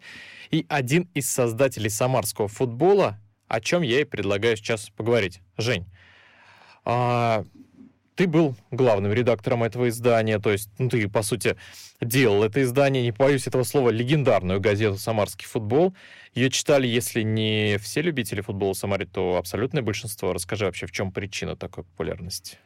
и 0.52 0.66
один 0.70 1.10
из 1.14 1.30
создателей 1.30 1.90
самарского 1.90 2.48
футбола, 2.48 3.20
о 3.50 3.60
чем 3.60 3.82
я 3.82 4.00
и 4.00 4.06
предлагаю 4.06 4.56
сейчас 4.56 4.90
поговорить. 4.90 5.42
Жень, 5.58 5.86
а, 6.86 7.44
ты 8.16 8.28
был 8.28 8.56
главным 8.72 9.14
редактором 9.14 9.64
этого 9.64 9.90
издания, 9.90 10.40
то 10.40 10.52
есть 10.52 10.70
ну, 10.78 10.90
ты, 10.90 11.08
по 11.10 11.22
сути, 11.22 11.58
делал 12.02 12.44
это 12.44 12.62
издание, 12.64 13.04
не 13.04 13.12
боюсь 13.12 13.48
этого 13.48 13.64
слова, 13.64 13.90
легендарную 13.90 14.60
газету 14.60 14.98
«Самарский 14.98 15.46
футбол». 15.46 15.94
Ее 16.34 16.50
читали, 16.50 16.88
если 16.88 17.22
не 17.22 17.78
все 17.78 18.02
любители 18.02 18.42
футбола 18.42 18.74
в 18.74 18.78
Самаре, 18.78 19.06
то 19.06 19.38
абсолютное 19.38 19.82
большинство. 19.82 20.34
Расскажи 20.34 20.66
вообще, 20.66 20.86
в 20.86 20.92
чем 20.92 21.12
причина 21.12 21.56
такой 21.56 21.84
популярности? 21.84 22.58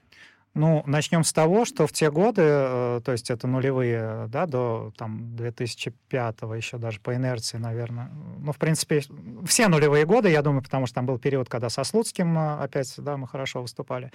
Ну, 0.56 0.84
начнем 0.88 1.24
с 1.24 1.32
того, 1.32 1.64
что 1.64 1.86
в 1.86 1.92
те 1.92 2.10
годы, 2.10 2.42
э, 2.44 3.02
то 3.06 3.12
есть 3.12 3.30
это 3.30 3.48
нулевые, 3.48 4.26
да, 4.30 4.48
до 4.48 4.92
там 4.98 5.36
2005 5.36 6.42
еще 6.58 6.78
даже 6.78 7.00
по 7.00 7.16
инерции, 7.16 7.58
наверное. 7.58 8.10
Ну, 8.40 8.52
в 8.52 8.58
принципе, 8.58 9.02
все 9.46 9.68
нулевые 9.68 10.06
годы, 10.06 10.30
я 10.30 10.42
думаю, 10.42 10.64
потому 10.64 10.88
что 10.88 10.96
там 10.96 11.06
был 11.06 11.20
период, 11.20 11.50
когда 11.50 11.70
со 11.70 11.84
Слуцким 11.84 12.38
э, 12.38 12.64
опять, 12.64 12.92
да, 12.98 13.16
мы 13.16 13.28
хорошо 13.28 13.62
выступали. 13.62 14.12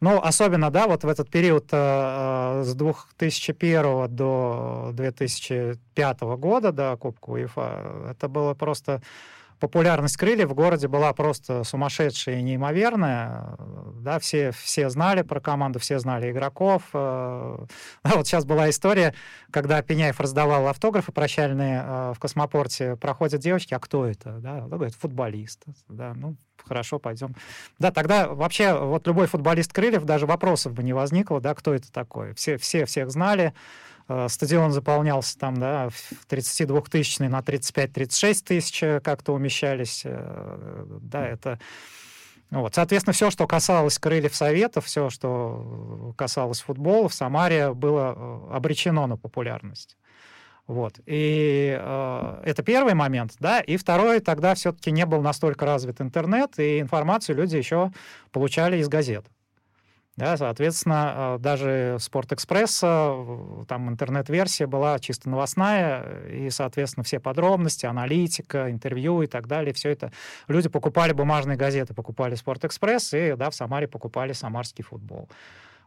Но 0.00 0.22
особенно, 0.22 0.70
да, 0.70 0.88
вот 0.88 1.04
в 1.04 1.08
этот 1.08 1.30
период 1.30 1.68
э, 1.70 2.62
с 2.64 2.74
2001 2.74 4.14
до 4.14 4.90
2005 4.94 6.20
года, 6.20 6.72
да, 6.72 6.96
Кубка 6.96 7.30
УЕФА, 7.30 8.08
это 8.10 8.28
было 8.28 8.54
просто 8.54 9.00
популярность 9.58 10.16
крыльев 10.16 10.48
в 10.48 10.54
городе 10.54 10.88
была 10.88 11.12
просто 11.12 11.64
сумасшедшая 11.64 12.38
и 12.38 12.42
неимоверная. 12.42 13.56
Да, 14.00 14.18
все, 14.18 14.52
все 14.52 14.88
знали 14.90 15.22
про 15.22 15.40
команду, 15.40 15.78
все 15.78 15.98
знали 15.98 16.30
игроков. 16.30 16.82
А 16.92 17.66
вот 18.04 18.26
сейчас 18.26 18.44
была 18.44 18.70
история, 18.70 19.14
когда 19.50 19.82
Пеняев 19.82 20.20
раздавал 20.20 20.68
автографы 20.68 21.12
прощальные 21.12 21.82
э, 21.84 22.12
в 22.14 22.18
космопорте, 22.18 22.96
проходят 22.96 23.40
девочки, 23.40 23.74
а 23.74 23.78
кто 23.78 24.06
это? 24.06 24.38
Да, 24.38 24.60
говорит, 24.60 24.94
футболист. 24.94 25.64
Да, 25.88 26.14
ну, 26.14 26.36
хорошо, 26.64 26.98
пойдем. 26.98 27.34
Да, 27.78 27.90
тогда 27.90 28.28
вообще 28.28 28.78
вот 28.78 29.06
любой 29.06 29.26
футболист 29.26 29.72
крыльев, 29.72 30.04
даже 30.04 30.26
вопросов 30.26 30.72
бы 30.72 30.82
не 30.82 30.92
возникло, 30.92 31.40
да, 31.40 31.54
кто 31.54 31.74
это 31.74 31.90
такой. 31.92 32.34
Все, 32.34 32.56
все 32.56 32.84
всех 32.84 33.10
знали. 33.10 33.54
Э, 34.08 34.26
стадион 34.28 34.72
заполнялся 34.72 35.38
там, 35.38 35.58
да, 35.58 35.88
32-тысячный 36.28 37.28
на 37.28 37.40
35-36 37.40 38.44
тысяч 38.44 38.82
э, 38.82 39.00
как-то 39.00 39.34
умещались. 39.34 40.02
Э, 40.04 40.84
да, 41.02 41.26
это... 41.26 41.58
Вот. 42.50 42.74
Соответственно, 42.74 43.12
все, 43.12 43.30
что 43.30 43.46
касалось 43.46 43.98
крыльев 43.98 44.34
Советов, 44.34 44.86
все, 44.86 45.10
что 45.10 46.14
касалось 46.16 46.62
футбола 46.62 47.10
в 47.10 47.14
Самаре, 47.14 47.74
было 47.74 48.46
обречено 48.50 49.06
на 49.06 49.18
популярность. 49.18 49.98
Вот. 50.66 50.98
И 51.04 51.78
э, 51.78 52.42
это 52.44 52.62
первый 52.62 52.94
момент, 52.94 53.34
да. 53.38 53.60
И 53.60 53.76
второй, 53.76 54.20
тогда 54.20 54.54
все-таки 54.54 54.90
не 54.90 55.04
был 55.04 55.20
настолько 55.20 55.66
развит 55.66 56.00
интернет, 56.00 56.58
и 56.58 56.80
информацию 56.80 57.36
люди 57.36 57.56
еще 57.56 57.92
получали 58.32 58.78
из 58.78 58.88
газет. 58.88 59.26
Да, 60.18 60.36
соответственно, 60.36 61.36
э, 61.36 61.38
даже 61.38 61.96
Спортэкспресса, 62.00 63.14
там 63.68 63.88
интернет-версия 63.88 64.66
была 64.66 64.98
чисто 64.98 65.30
новостная, 65.30 66.26
и, 66.26 66.50
соответственно, 66.50 67.04
все 67.04 67.20
подробности, 67.20 67.86
аналитика, 67.86 68.68
интервью 68.68 69.22
и 69.22 69.28
так 69.28 69.46
далее, 69.46 69.72
все 69.72 69.90
это. 69.90 70.10
Люди 70.48 70.68
покупали 70.68 71.12
бумажные 71.12 71.56
газеты, 71.56 71.94
покупали 71.94 72.34
Спортэкспресс, 72.34 73.14
и 73.14 73.34
да, 73.36 73.48
в 73.48 73.54
Самаре 73.54 73.86
покупали 73.86 74.32
самарский 74.32 74.82
футбол. 74.82 75.28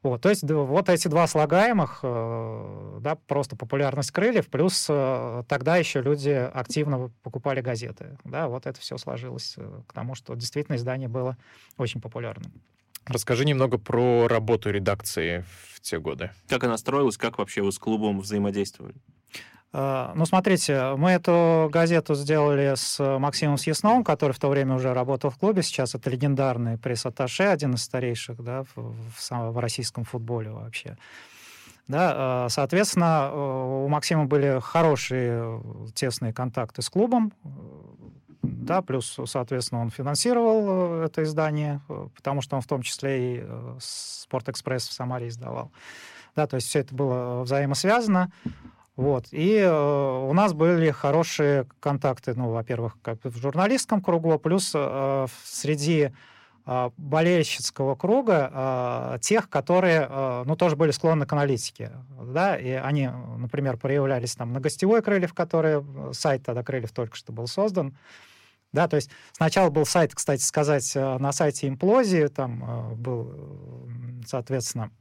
Вот, 0.02 0.22
то 0.22 0.30
есть 0.30 0.50
вот 0.50 0.88
эти 0.88 1.10
два 1.10 1.28
слагаемых, 1.28 2.00
э, 2.02 3.00
да, 3.02 3.16
просто 3.28 3.58
популярность 3.58 4.12
крыльев, 4.12 4.48
плюс 4.48 4.88
э, 4.90 5.44
тогда 5.50 5.76
еще 5.76 6.02
люди 6.02 6.30
активно 6.30 7.12
покупали 7.22 7.60
газеты. 7.60 8.18
Да, 8.24 8.48
вот 8.48 8.66
это 8.66 8.80
все 8.80 8.98
сложилось 8.98 9.58
к 9.88 9.92
тому, 9.92 10.16
что 10.16 10.36
действительно 10.36 10.78
издание 10.78 11.10
было 11.10 11.36
очень 11.78 12.00
популярным. 12.00 12.54
Расскажи 13.06 13.45
немного 13.45 13.78
про 13.78 14.28
работу 14.28 14.70
редакции 14.70 15.45
в 15.74 15.82
те 15.82 15.99
годы. 15.99 16.32
Как 16.47 16.64
она 16.64 16.78
строилась, 16.78 17.18
как 17.18 17.38
вообще 17.38 17.62
вы 17.62 17.72
с 17.72 17.80
клубом 17.80 18.20
взаимодействовали? 18.20 18.95
А, 19.74 20.12
ну, 20.16 20.26
смотрите, 20.26 20.95
мы 20.97 21.12
эту 21.12 21.70
газету 21.72 22.14
сделали 22.14 22.74
с 22.76 22.99
Максимом 23.20 23.58
Съясновым, 23.58 24.04
который 24.04 24.34
в 24.34 24.39
то 24.39 24.49
время 24.49 24.76
уже 24.76 24.93
работал 24.93 25.30
в 25.30 25.38
клубе. 25.38 25.64
Сейчас 25.64 25.95
это 25.95 26.10
легендарный 26.10 26.78
пресс-атташе, 26.78 27.43
один 27.43 27.74
из 27.74 27.84
старейших 27.84 28.43
да, 28.43 28.64
в, 28.76 28.93
в, 28.93 29.32
в 29.32 29.58
российском 29.60 30.04
футболе 30.04 30.52
вообще. 30.52 30.97
Да, 31.88 32.14
а, 32.16 32.49
соответственно, 32.49 33.32
у 33.34 33.88
Максима 33.88 34.26
были 34.26 34.60
хорошие 34.62 35.62
тесные 35.95 36.34
контакты 36.34 36.82
с 36.82 36.89
клубом 36.89 37.34
да, 38.42 38.82
плюс, 38.82 39.20
соответственно, 39.26 39.82
он 39.82 39.89
финансировал 39.89 41.02
э, 41.02 41.06
это 41.06 41.24
издание, 41.24 41.82
э, 41.89 42.08
потому 42.16 42.42
что 42.42 42.56
он 42.56 42.62
в 42.62 42.68
том 42.68 42.82
числе 42.82 43.36
и 43.36 43.39
э, 43.44 43.78
Спортэкспресс 43.80 44.88
в 44.88 44.94
Самаре 44.94 45.28
издавал. 45.28 45.72
Да, 46.36 46.48
то 46.48 46.56
есть 46.56 46.68
все 46.68 46.80
это 46.80 46.96
было 46.96 47.42
взаимосвязано. 47.44 48.32
Вот. 48.96 49.28
И 49.32 49.56
э, 49.56 50.26
у 50.30 50.34
нас 50.34 50.54
были 50.54 50.92
хорошие 50.92 51.66
контакты, 51.80 52.34
ну, 52.36 52.52
во-первых, 52.52 52.98
как 53.02 53.24
в 53.24 53.38
журналистском 53.38 54.02
кругу, 54.02 54.38
плюс 54.39 54.72
э, 54.74 55.28
среди 55.44 56.12
э, 56.66 56.89
болельщицкого 56.98 57.96
круга 57.96 58.52
э, 58.52 59.20
тех, 59.22 59.50
которые, 59.50 60.08
э, 60.10 60.44
ну, 60.46 60.56
тоже 60.56 60.76
были 60.76 60.92
склонны 60.92 61.26
к 61.26 61.34
аналитике, 61.34 61.92
да, 62.22 62.58
и 62.58 62.70
они, 62.72 63.10
например, 63.38 63.78
проявлялись 63.78 64.36
там 64.36 64.52
на 64.52 64.60
гостевой 64.60 65.02
Крыльев, 65.02 65.34
который, 65.34 65.84
сайт 66.14 66.44
тогда 66.44 66.64
Крыльев 66.64 66.92
только 66.92 67.16
что 67.16 67.32
был 67.32 67.48
создан, 67.48 67.96
да, 68.74 68.88
то 68.88 68.96
есть 68.96 69.10
сначала 69.34 69.70
был 69.70 69.86
сайт, 69.86 70.16
кстати 70.16 70.42
сказать, 70.42 70.96
э, 70.96 71.18
на 71.18 71.32
сайте 71.32 71.68
имплозии, 71.68 72.28
там 72.28 72.64
э, 72.64 72.96
был, 72.96 73.88
соответственно, 74.26 74.92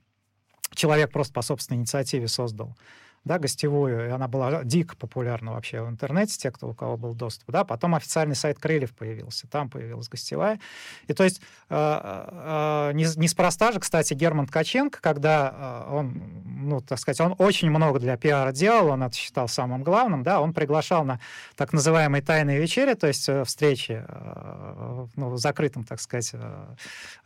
человек 0.74 1.12
просто 1.12 1.32
по 1.32 1.42
собственной 1.42 1.78
инициативе 1.78 2.28
создал 2.28 2.76
да, 3.24 3.38
гостевую, 3.38 4.06
и 4.06 4.10
она 4.10 4.28
была 4.28 4.64
дико 4.64 4.96
популярна 4.96 5.52
вообще 5.52 5.82
в 5.82 5.88
интернете, 5.88 6.38
те, 6.38 6.50
кто, 6.50 6.68
у 6.68 6.74
кого 6.74 6.96
был 6.96 7.14
доступ, 7.14 7.50
да, 7.50 7.64
потом 7.64 7.94
официальный 7.94 8.34
сайт 8.34 8.58
Крыльев 8.58 8.94
появился, 8.94 9.46
там 9.46 9.68
появилась 9.68 10.08
гостевая, 10.08 10.58
и 11.06 11.12
то 11.12 11.24
есть 11.24 11.42
э, 11.68 11.74
э, 11.76 12.92
не, 12.94 13.04
неспроста 13.16 13.72
же, 13.72 13.80
кстати, 13.80 14.14
Герман 14.14 14.46
Ткаченко, 14.46 15.00
когда 15.02 15.84
э, 15.88 15.94
он, 15.94 16.22
ну, 16.44 16.80
так 16.80 16.98
сказать, 16.98 17.20
он 17.20 17.34
очень 17.38 17.68
много 17.68 17.98
для 17.98 18.16
пиара 18.16 18.52
делал, 18.52 18.88
он 18.88 19.02
это 19.02 19.14
считал 19.14 19.48
самым 19.48 19.82
главным, 19.82 20.22
да, 20.22 20.40
он 20.40 20.54
приглашал 20.54 21.04
на 21.04 21.20
так 21.56 21.74
называемые 21.74 22.22
тайные 22.22 22.58
вечери, 22.58 22.94
то 22.94 23.06
есть 23.06 23.28
э, 23.28 23.44
встречи 23.44 24.02
э, 24.06 25.06
ну, 25.16 25.30
в 25.30 25.36
закрытом, 25.36 25.84
так 25.84 26.00
сказать, 26.00 26.30
э, 26.32 26.74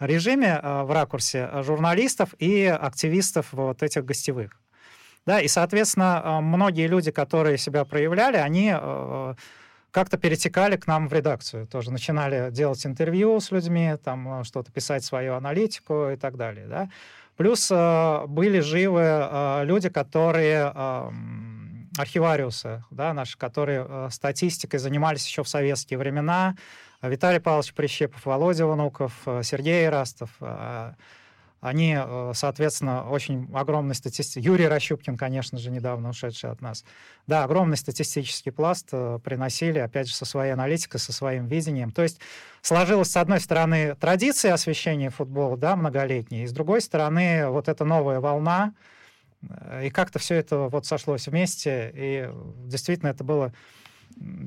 режиме 0.01 0.59
э, 0.61 0.83
в 0.83 0.91
ракурсе 0.91 1.51
журналистов 1.63 2.35
и 2.41 2.65
активистов 2.65 3.53
вот 3.53 3.83
этих 3.85 4.05
гостевых. 4.05 4.64
Да, 5.27 5.41
и, 5.41 5.49
соответственно, 5.49 6.23
э, 6.23 6.41
многие 6.41 6.87
люди, 6.87 7.11
которые 7.11 7.57
себя 7.57 7.85
проявляли, 7.85 8.37
они 8.37 8.73
э, 8.75 9.35
как-то 9.91 10.19
перетекали 10.19 10.77
к 10.77 10.87
нам 10.87 11.09
в 11.09 11.13
редакцию, 11.15 11.67
тоже 11.67 11.91
начинали 11.91 12.51
делать 12.51 12.85
интервью 12.85 13.41
с 13.41 13.51
людьми, 13.51 13.95
там 14.05 14.41
э, 14.41 14.45
что-то 14.45 14.71
писать 14.71 15.03
свою 15.03 15.35
аналитику 15.35 16.11
и 16.11 16.17
так 16.17 16.37
далее, 16.37 16.67
да. 16.67 16.89
Плюс 17.37 17.69
были 17.69 18.61
живы 18.61 19.65
люди, 19.65 19.89
которые 19.89 20.73
архивариусы, 21.99 22.85
да, 22.93 23.13
наши, 23.13 23.37
которые 23.37 24.09
статистикой 24.13 24.79
занимались 24.79 25.27
еще 25.27 25.43
в 25.43 25.49
советские 25.49 25.99
времена. 25.99 26.55
Виталий 27.03 27.41
Павлович 27.41 27.75
Прищепов, 27.75 28.25
Володя 28.25 28.67
Внуков, 28.69 29.13
Сергей 29.43 29.89
Растов, 29.89 30.31
они, 31.65 31.97
э, 31.99 32.33
соответственно, 32.35 33.09
очень 33.09 33.49
огромный 33.55 33.95
статистический... 33.95 34.43
Юрий 34.43 34.69
Рощупкин, 34.69 35.17
конечно 35.17 35.57
же, 35.57 35.71
недавно 35.71 36.11
ушедший 36.11 36.51
от 36.51 36.61
нас. 36.61 36.85
Да, 37.27 37.45
огромный 37.45 37.79
статистический 37.79 38.53
пласт 38.53 38.89
э, 38.93 39.19
приносили, 39.25 39.79
опять 39.79 40.09
же, 40.09 40.15
со 40.15 40.27
своей 40.27 40.53
аналитикой, 40.53 41.01
со 41.01 41.11
своим 41.11 41.47
видением. 41.47 41.91
То 41.91 42.03
есть 42.03 42.21
сложилась, 42.61 43.11
с 43.11 43.17
одной 43.17 43.41
стороны, 43.41 43.95
традиция 43.95 44.53
освещения 44.53 45.09
футбола, 45.09 45.57
да, 45.57 45.75
многолетняя, 45.75 46.45
и 46.45 46.47
с 46.47 46.53
другой 46.53 46.83
стороны, 46.83 47.49
вот 47.49 47.69
эта 47.69 47.87
новая 47.87 48.21
волна, 48.21 48.75
э, 49.41 49.87
и 49.87 49.91
как-то 49.91 50.19
все 50.19 50.35
это 50.35 50.69
вот 50.69 50.85
сошлось 50.85 51.29
вместе, 51.29 51.91
и 51.95 52.31
действительно 52.67 53.09
это 53.09 53.25
было, 53.25 53.55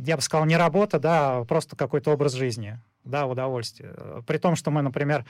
я 0.05 0.17
бы 0.17 0.21
сказал, 0.21 0.45
не 0.45 0.55
работа, 0.55 0.99
да, 0.99 1.37
а 1.37 1.45
просто 1.45 1.75
какой-то 1.75 2.11
образ 2.11 2.33
жизни 2.33 2.79
да, 3.07 3.25
удовольствие. 3.25 3.93
При 4.25 4.37
том, 4.37 4.55
что 4.55 4.71
мы, 4.71 4.81
например, 4.81 5.25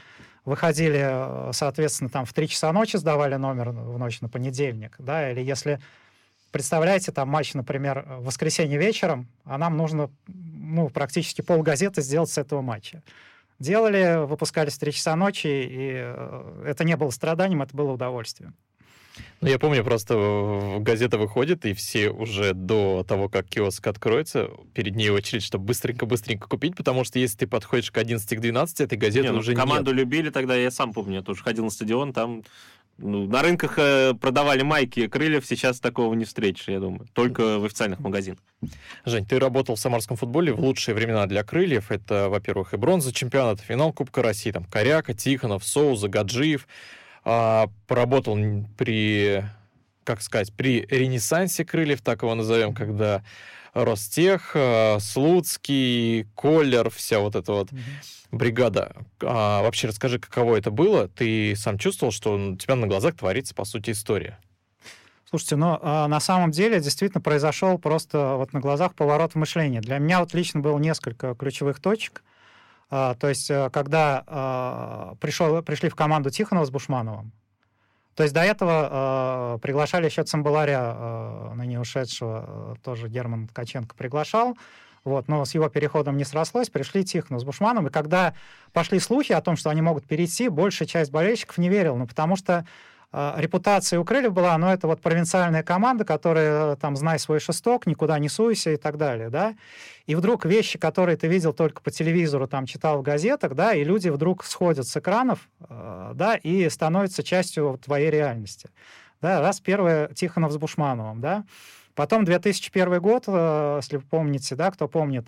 выходили, 0.46 1.02
э, 1.02 1.52
соответственно, 1.54 2.10
там 2.10 2.26
в 2.26 2.34
3 2.34 2.48
часа 2.48 2.72
ночи 2.72 2.98
сдавали 2.98 3.36
номер 3.36 3.70
в 3.72 3.98
ночь 3.98 4.22
на 4.22 4.30
понедельник, 4.30 4.96
да, 5.00 5.32
или 5.32 5.42
если, 5.42 5.80
представляете, 6.52 7.12
там 7.12 7.30
матч, 7.30 7.54
например, 7.54 8.06
в 8.08 8.26
воскресенье 8.26 8.78
вечером, 8.78 9.28
а 9.44 9.58
нам 9.58 9.78
нужно, 9.78 10.10
ну, 10.28 10.90
практически 10.90 11.42
пол 11.42 11.64
газеты 11.64 12.02
сделать 12.02 12.30
с 12.30 12.38
этого 12.38 12.62
матча. 12.62 13.04
Делали, 13.60 14.26
выпускались 14.26 14.74
в 14.74 14.80
3 14.80 14.92
часа 14.92 15.16
ночи, 15.16 15.48
и 15.48 15.92
э, 15.96 16.64
это 16.66 16.84
не 16.84 16.96
было 16.96 17.10
страданием, 17.10 17.62
это 17.62 17.76
было 17.76 17.92
удовольствием. 17.92 18.56
Ну, 19.42 19.48
я 19.48 19.60
помню, 19.60 19.84
просто 19.84 20.80
газета 20.80 21.18
выходит, 21.18 21.66
и 21.66 21.74
все 21.74 22.10
уже 22.10 22.54
до 22.54 23.06
того, 23.08 23.30
как 23.30 23.48
киоск 23.48 23.86
откроется, 23.88 24.50
перед 24.74 24.96
ней 24.96 25.10
очередь, 25.10 25.44
чтобы 25.44 25.66
быстренько-быстренько 25.66 26.48
купить, 26.48 26.76
потому 26.76 27.04
что 27.04 27.20
если 27.20 27.38
ты 27.38 27.48
подходишь 27.48 27.92
к 27.92 27.98
11 27.98 28.28
к 28.28 28.40
12, 28.40 28.82
этой 28.82 28.98
газеты 28.98 29.28
не, 29.28 29.34
ну, 29.34 29.40
уже 29.40 29.54
команду 29.54 29.92
нет. 29.92 30.00
любили 30.00 30.30
тогда, 30.30 30.56
я 30.56 30.72
сам 30.72 30.94
помню, 30.94 31.18
я 31.18 31.22
тоже 31.22 31.44
ходил 31.44 31.66
на 31.66 31.70
стадион, 31.70 32.14
там 32.14 32.44
ну, 32.98 33.28
на 33.28 33.44
рынках 33.44 33.78
э, 33.78 34.14
продавали 34.16 34.64
майки 34.64 35.08
крыльев, 35.08 35.46
сейчас 35.46 35.80
такого 35.80 36.14
не 36.16 36.26
встретишь, 36.26 36.68
я 36.68 36.80
думаю. 36.80 37.08
Только 37.14 37.60
в 37.60 37.66
официальных 37.66 38.00
магазинах. 38.00 38.40
Жень, 39.06 39.26
ты 39.26 39.38
работал 39.38 39.76
в 39.76 39.80
самарском 39.80 40.18
футболе 40.18 40.52
в 40.52 40.60
лучшие 40.60 40.96
времена 40.96 41.28
для 41.28 41.44
крыльев. 41.44 41.92
Это, 41.92 42.28
во-первых, 42.30 42.74
и 42.74 42.78
бронза 42.78 43.14
чемпионата, 43.14 43.62
финал 43.62 43.94
Кубка 43.94 44.24
России, 44.24 44.52
там 44.52 44.64
Коряка, 44.64 45.14
Тихонов, 45.14 45.64
Соуза, 45.64 46.08
Гаджиев. 46.08 46.68
А, 47.30 47.68
поработал 47.88 48.38
при, 48.78 49.44
как 50.06 50.22
сказать, 50.22 50.54
при 50.54 50.86
ренессансе 50.90 51.66
крыльев, 51.66 52.02
так 52.02 52.22
его 52.22 52.34
назовем, 52.36 52.74
когда 52.74 53.22
Ростех, 53.74 54.52
а, 54.56 54.98
Слуцкий, 55.02 56.26
Коллер, 56.36 56.90
вся 56.90 57.20
вот 57.20 57.36
эта 57.36 57.52
вот 57.52 57.70
бригада. 58.32 58.96
А, 59.22 59.62
вообще 59.62 59.90
расскажи, 59.90 60.20
каково 60.20 60.56
это 60.56 60.72
было? 60.72 61.10
Ты 61.10 61.54
сам 61.58 61.78
чувствовал, 61.78 62.14
что 62.14 62.38
у 62.38 62.56
тебя 62.56 62.76
на 62.76 62.88
глазах 62.88 63.18
творится, 63.18 63.54
по 63.54 63.66
сути, 63.66 63.92
история? 63.92 64.40
Слушайте, 65.30 65.58
ну, 65.58 65.78
а, 65.82 66.08
на 66.08 66.22
самом 66.22 66.52
деле 66.52 66.80
действительно 66.80 67.20
произошел 67.20 67.78
просто 67.78 68.36
вот 68.38 68.54
на 68.54 68.62
глазах 68.62 68.96
поворот 68.96 69.36
мышления. 69.36 69.82
Для 69.82 69.98
меня 69.98 70.22
вот 70.22 70.34
лично 70.34 70.62
было 70.62 70.80
несколько 70.80 71.36
ключевых 71.36 71.82
точек. 71.82 72.24
А, 72.24 72.37
то 72.90 73.28
есть, 73.28 73.50
э, 73.50 73.70
когда 73.72 74.24
а, 74.28 75.16
пришел, 75.20 75.62
пришли 75.62 75.90
в 75.90 75.96
команду 75.96 76.30
Тихонова 76.30 76.66
с 76.66 76.70
Бушмановым, 76.70 77.32
то 78.18 78.24
есть 78.24 78.34
до 78.34 78.42
этого 78.42 79.56
э, 79.56 79.60
приглашали 79.62 80.06
еще 80.06 80.24
Цимбаларя, 80.24 80.96
э, 80.98 81.54
ныне 81.54 81.80
ушедшего, 81.80 82.46
э, 82.48 82.76
тоже 82.84 83.10
Герман 83.10 83.48
Ткаченко 83.48 83.96
приглашал, 83.96 84.58
вот, 85.04 85.28
но 85.28 85.46
с 85.46 85.54
его 85.54 85.70
переходом 85.70 86.18
не 86.18 86.24
срослось, 86.24 86.72
пришли 86.72 87.06
Тихонов 87.06 87.42
с 87.42 87.46
Бушманом, 87.46 87.86
и 87.86 87.92
когда 87.92 88.34
пошли 88.74 89.00
слухи 89.00 89.34
о 89.34 89.42
том, 89.42 89.56
что 89.56 89.70
они 89.70 89.84
могут 89.84 90.08
перейти, 90.08 90.50
большая 90.50 90.88
часть 90.88 91.12
болельщиков 91.12 91.60
не 91.60 91.70
верила, 91.70 91.96
ну, 91.96 92.08
потому 92.08 92.36
что 92.38 92.54
а, 92.56 92.66
репутация 93.14 94.00
у 94.00 94.04
Крыльев 94.04 94.34
была, 94.34 94.58
но 94.58 94.72
это 94.72 94.88
вот 94.88 95.02
провинциальная 95.02 95.64
команда, 95.64 96.04
которая 96.04 96.76
там 96.76 96.96
знай 96.96 97.20
свой 97.20 97.40
шесток, 97.40 97.88
никуда 97.88 98.20
не 98.20 98.30
суйся 98.30 98.72
и 98.72 98.78
так 98.78 98.98
далее, 98.98 99.30
да. 99.30 99.56
И 100.08 100.16
вдруг 100.16 100.46
вещи, 100.46 100.78
которые 100.78 101.18
ты 101.18 101.28
видел 101.28 101.54
только 101.54 101.82
по 101.82 101.92
телевизору, 101.92 102.48
там 102.48 102.66
читал 102.66 103.00
в 103.00 103.02
газетах, 103.02 103.56
да, 103.56 103.74
и 103.74 103.84
люди 103.84 104.10
вдруг 104.10 104.44
сходят 104.44 104.88
с 104.88 104.98
экранов, 104.98 105.50
а, 105.62 106.14
да, 106.14 106.36
и 106.36 106.70
становятся 106.70 107.24
частью 107.24 107.80
твоей 107.84 108.10
реальности. 108.12 108.70
Да, 109.22 109.42
раз 109.42 109.60
первое 109.60 110.10
Тихонов 110.10 110.52
с 110.52 110.58
Бушмановым, 110.58 111.22
да. 111.22 111.46
Потом 111.96 112.26
2001 112.26 113.00
год, 113.00 113.24
а, 113.28 113.78
если 113.78 113.98
вы 113.98 114.04
помните, 114.04 114.56
да, 114.56 114.70
кто 114.72 114.88
помнит, 114.88 115.28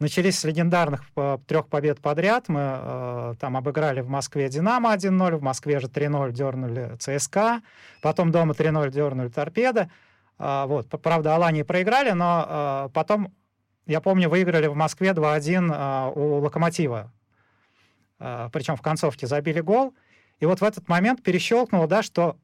Начались 0.00 0.38
с 0.40 0.44
легендарных 0.44 1.04
э, 1.16 1.38
трех 1.46 1.68
побед 1.68 2.00
подряд. 2.00 2.48
Мы 2.48 2.60
э, 2.60 3.34
там 3.38 3.56
обыграли 3.56 4.00
в 4.00 4.08
Москве 4.08 4.48
«Динамо» 4.48 4.94
1-0, 4.94 5.36
в 5.36 5.42
Москве 5.42 5.78
же 5.78 5.86
3-0 5.86 6.32
дернули 6.32 6.96
ЦСКА, 6.98 7.62
потом 8.02 8.32
дома 8.32 8.54
3-0 8.54 8.90
дернули 8.90 9.28
«Торпедо». 9.28 9.90
Э, 10.38 10.64
вот. 10.66 10.88
Правда, 11.00 11.36
Алании 11.36 11.62
проиграли, 11.62 12.10
но 12.10 12.46
э, 12.46 12.88
потом, 12.92 13.32
я 13.86 14.00
помню, 14.00 14.28
выиграли 14.28 14.66
в 14.66 14.74
Москве 14.74 15.10
2-1 15.10 15.72
э, 15.72 16.12
у 16.14 16.38
«Локомотива». 16.38 17.12
Э, 18.18 18.48
причем 18.52 18.74
в 18.76 18.82
концовке 18.82 19.28
забили 19.28 19.60
гол. 19.60 19.94
И 20.40 20.46
вот 20.46 20.60
в 20.60 20.64
этот 20.64 20.88
момент 20.88 21.22
перещелкнуло, 21.22 21.86
да, 21.86 22.02
что 22.02 22.36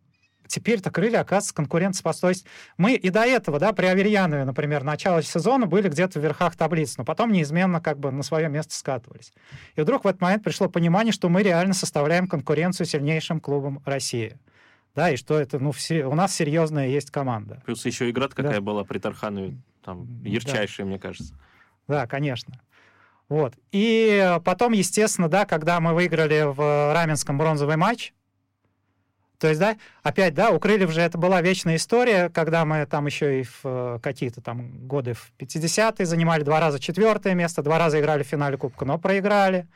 теперь-то 0.50 0.90
крылья, 0.90 1.20
оказывается, 1.20 1.54
конкурентоспособность. 1.54 2.20
То 2.20 2.28
есть 2.28 2.46
мы 2.76 2.94
и 2.94 3.10
до 3.10 3.20
этого, 3.20 3.58
да, 3.58 3.72
при 3.72 3.86
Аверьянове, 3.86 4.44
например, 4.44 4.84
начало 4.84 5.22
сезона 5.22 5.66
были 5.66 5.88
где-то 5.88 6.20
в 6.20 6.22
верхах 6.22 6.56
таблиц, 6.56 6.96
но 6.98 7.04
потом 7.04 7.32
неизменно 7.32 7.80
как 7.80 7.98
бы 7.98 8.10
на 8.10 8.22
свое 8.22 8.48
место 8.48 8.74
скатывались. 8.74 9.32
И 9.76 9.80
вдруг 9.80 10.04
в 10.04 10.08
этот 10.08 10.20
момент 10.20 10.44
пришло 10.44 10.68
понимание, 10.68 11.12
что 11.12 11.28
мы 11.28 11.42
реально 11.42 11.74
составляем 11.74 12.26
конкуренцию 12.26 12.86
сильнейшим 12.86 13.40
клубам 13.40 13.82
России. 13.84 14.38
Да, 14.94 15.10
и 15.10 15.16
что 15.16 15.38
это, 15.38 15.60
ну, 15.60 15.70
все, 15.70 16.04
у 16.04 16.14
нас 16.14 16.34
серьезная 16.34 16.88
есть 16.88 17.12
команда. 17.12 17.62
Плюс 17.64 17.86
еще 17.86 18.10
игра 18.10 18.26
какая 18.28 18.54
да. 18.54 18.60
была 18.60 18.82
при 18.84 18.98
Тарханове, 18.98 19.56
там, 19.84 20.22
ярчайшая, 20.24 20.84
да. 20.84 20.88
мне 20.90 20.98
кажется. 20.98 21.34
Да, 21.86 22.06
конечно. 22.08 22.54
Вот. 23.28 23.54
И 23.70 24.36
потом, 24.44 24.72
естественно, 24.72 25.28
да, 25.28 25.46
когда 25.46 25.78
мы 25.78 25.94
выиграли 25.94 26.42
в 26.44 26.92
Раменском 26.92 27.38
бронзовый 27.38 27.76
матч, 27.76 28.12
то 29.40 29.48
есть, 29.48 29.58
да, 29.58 29.76
опять, 30.02 30.34
да, 30.34 30.50
у 30.50 30.60
Крыльев 30.60 30.90
же 30.90 31.00
это 31.00 31.16
была 31.16 31.40
вечная 31.40 31.76
история, 31.76 32.28
когда 32.28 32.66
мы 32.66 32.84
там 32.84 33.06
еще 33.06 33.40
и 33.40 33.42
в 33.44 33.60
э, 33.64 33.98
какие-то 34.02 34.42
там 34.42 34.86
годы 34.86 35.14
в 35.14 35.32
50-е 35.38 36.04
занимали 36.04 36.42
два 36.42 36.60
раза 36.60 36.78
четвертое 36.78 37.34
место, 37.34 37.62
два 37.62 37.78
раза 37.78 37.98
играли 38.00 38.22
в 38.22 38.26
финале 38.26 38.58
Кубка, 38.58 38.84
но 38.84 38.98
проиграли. 38.98 39.66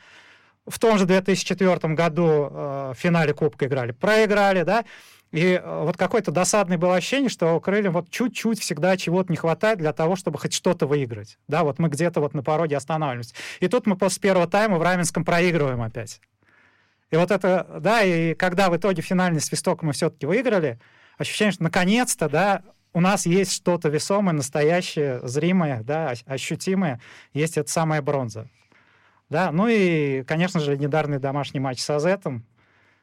В 0.67 0.79
том 0.79 0.99
же 0.99 1.07
2004 1.07 1.95
году 1.95 2.49
э, 2.51 2.93
в 2.95 2.99
финале 2.99 3.33
Кубка 3.33 3.65
играли, 3.65 3.93
проиграли, 3.93 4.65
да, 4.65 4.85
и 5.33 5.61
э, 5.61 5.83
вот 5.83 5.97
какое-то 5.97 6.31
досадное 6.31 6.77
было 6.77 6.97
ощущение, 6.97 7.31
что 7.31 7.59
Крыльям 7.59 7.95
вот 7.95 8.11
чуть-чуть 8.11 8.61
всегда 8.61 8.99
чего-то 8.99 9.33
не 9.33 9.37
хватает 9.37 9.79
для 9.79 9.95
того, 9.95 10.15
чтобы 10.15 10.39
хоть 10.39 10.53
что-то 10.53 10.87
выиграть. 10.87 11.39
Да, 11.49 11.65
вот 11.65 11.79
мы 11.79 11.89
где-то 11.89 12.21
вот 12.21 12.35
на 12.35 12.43
пороге 12.43 12.77
останавливаемся. 12.77 13.35
И 13.61 13.69
тут 13.69 13.87
мы 13.87 13.97
после 13.97 14.21
первого 14.21 14.47
тайма 14.47 14.77
в 14.77 14.83
Раменском 14.83 15.25
проигрываем 15.25 15.81
опять. 15.81 16.21
И 17.11 17.17
вот 17.17 17.31
это, 17.31 17.79
да, 17.81 18.03
и 18.03 18.35
когда 18.35 18.71
в 18.71 18.77
итоге 18.77 19.03
финальный 19.03 19.41
свисток 19.41 19.83
мы 19.83 19.93
все-таки 19.93 20.27
выиграли, 20.27 20.79
ощущение, 21.17 21.53
что 21.53 21.63
наконец-то, 21.63 22.29
да, 22.29 22.63
у 22.93 23.01
нас 23.01 23.27
есть 23.27 23.53
что-то 23.53 23.89
весомое, 23.89 24.35
настоящее, 24.35 25.21
зримое, 25.27 25.83
да, 25.83 26.15
ощутимое, 26.27 27.01
есть 27.33 27.57
эта 27.57 27.71
самая 27.71 28.03
бронза. 28.03 28.49
Да, 29.29 29.51
ну 29.53 29.69
и, 29.69 30.23
конечно 30.25 30.61
же, 30.61 30.77
недавний 30.77 31.19
домашний 31.19 31.61
матч 31.61 31.81
с 31.81 31.91
Азетом, 31.91 32.45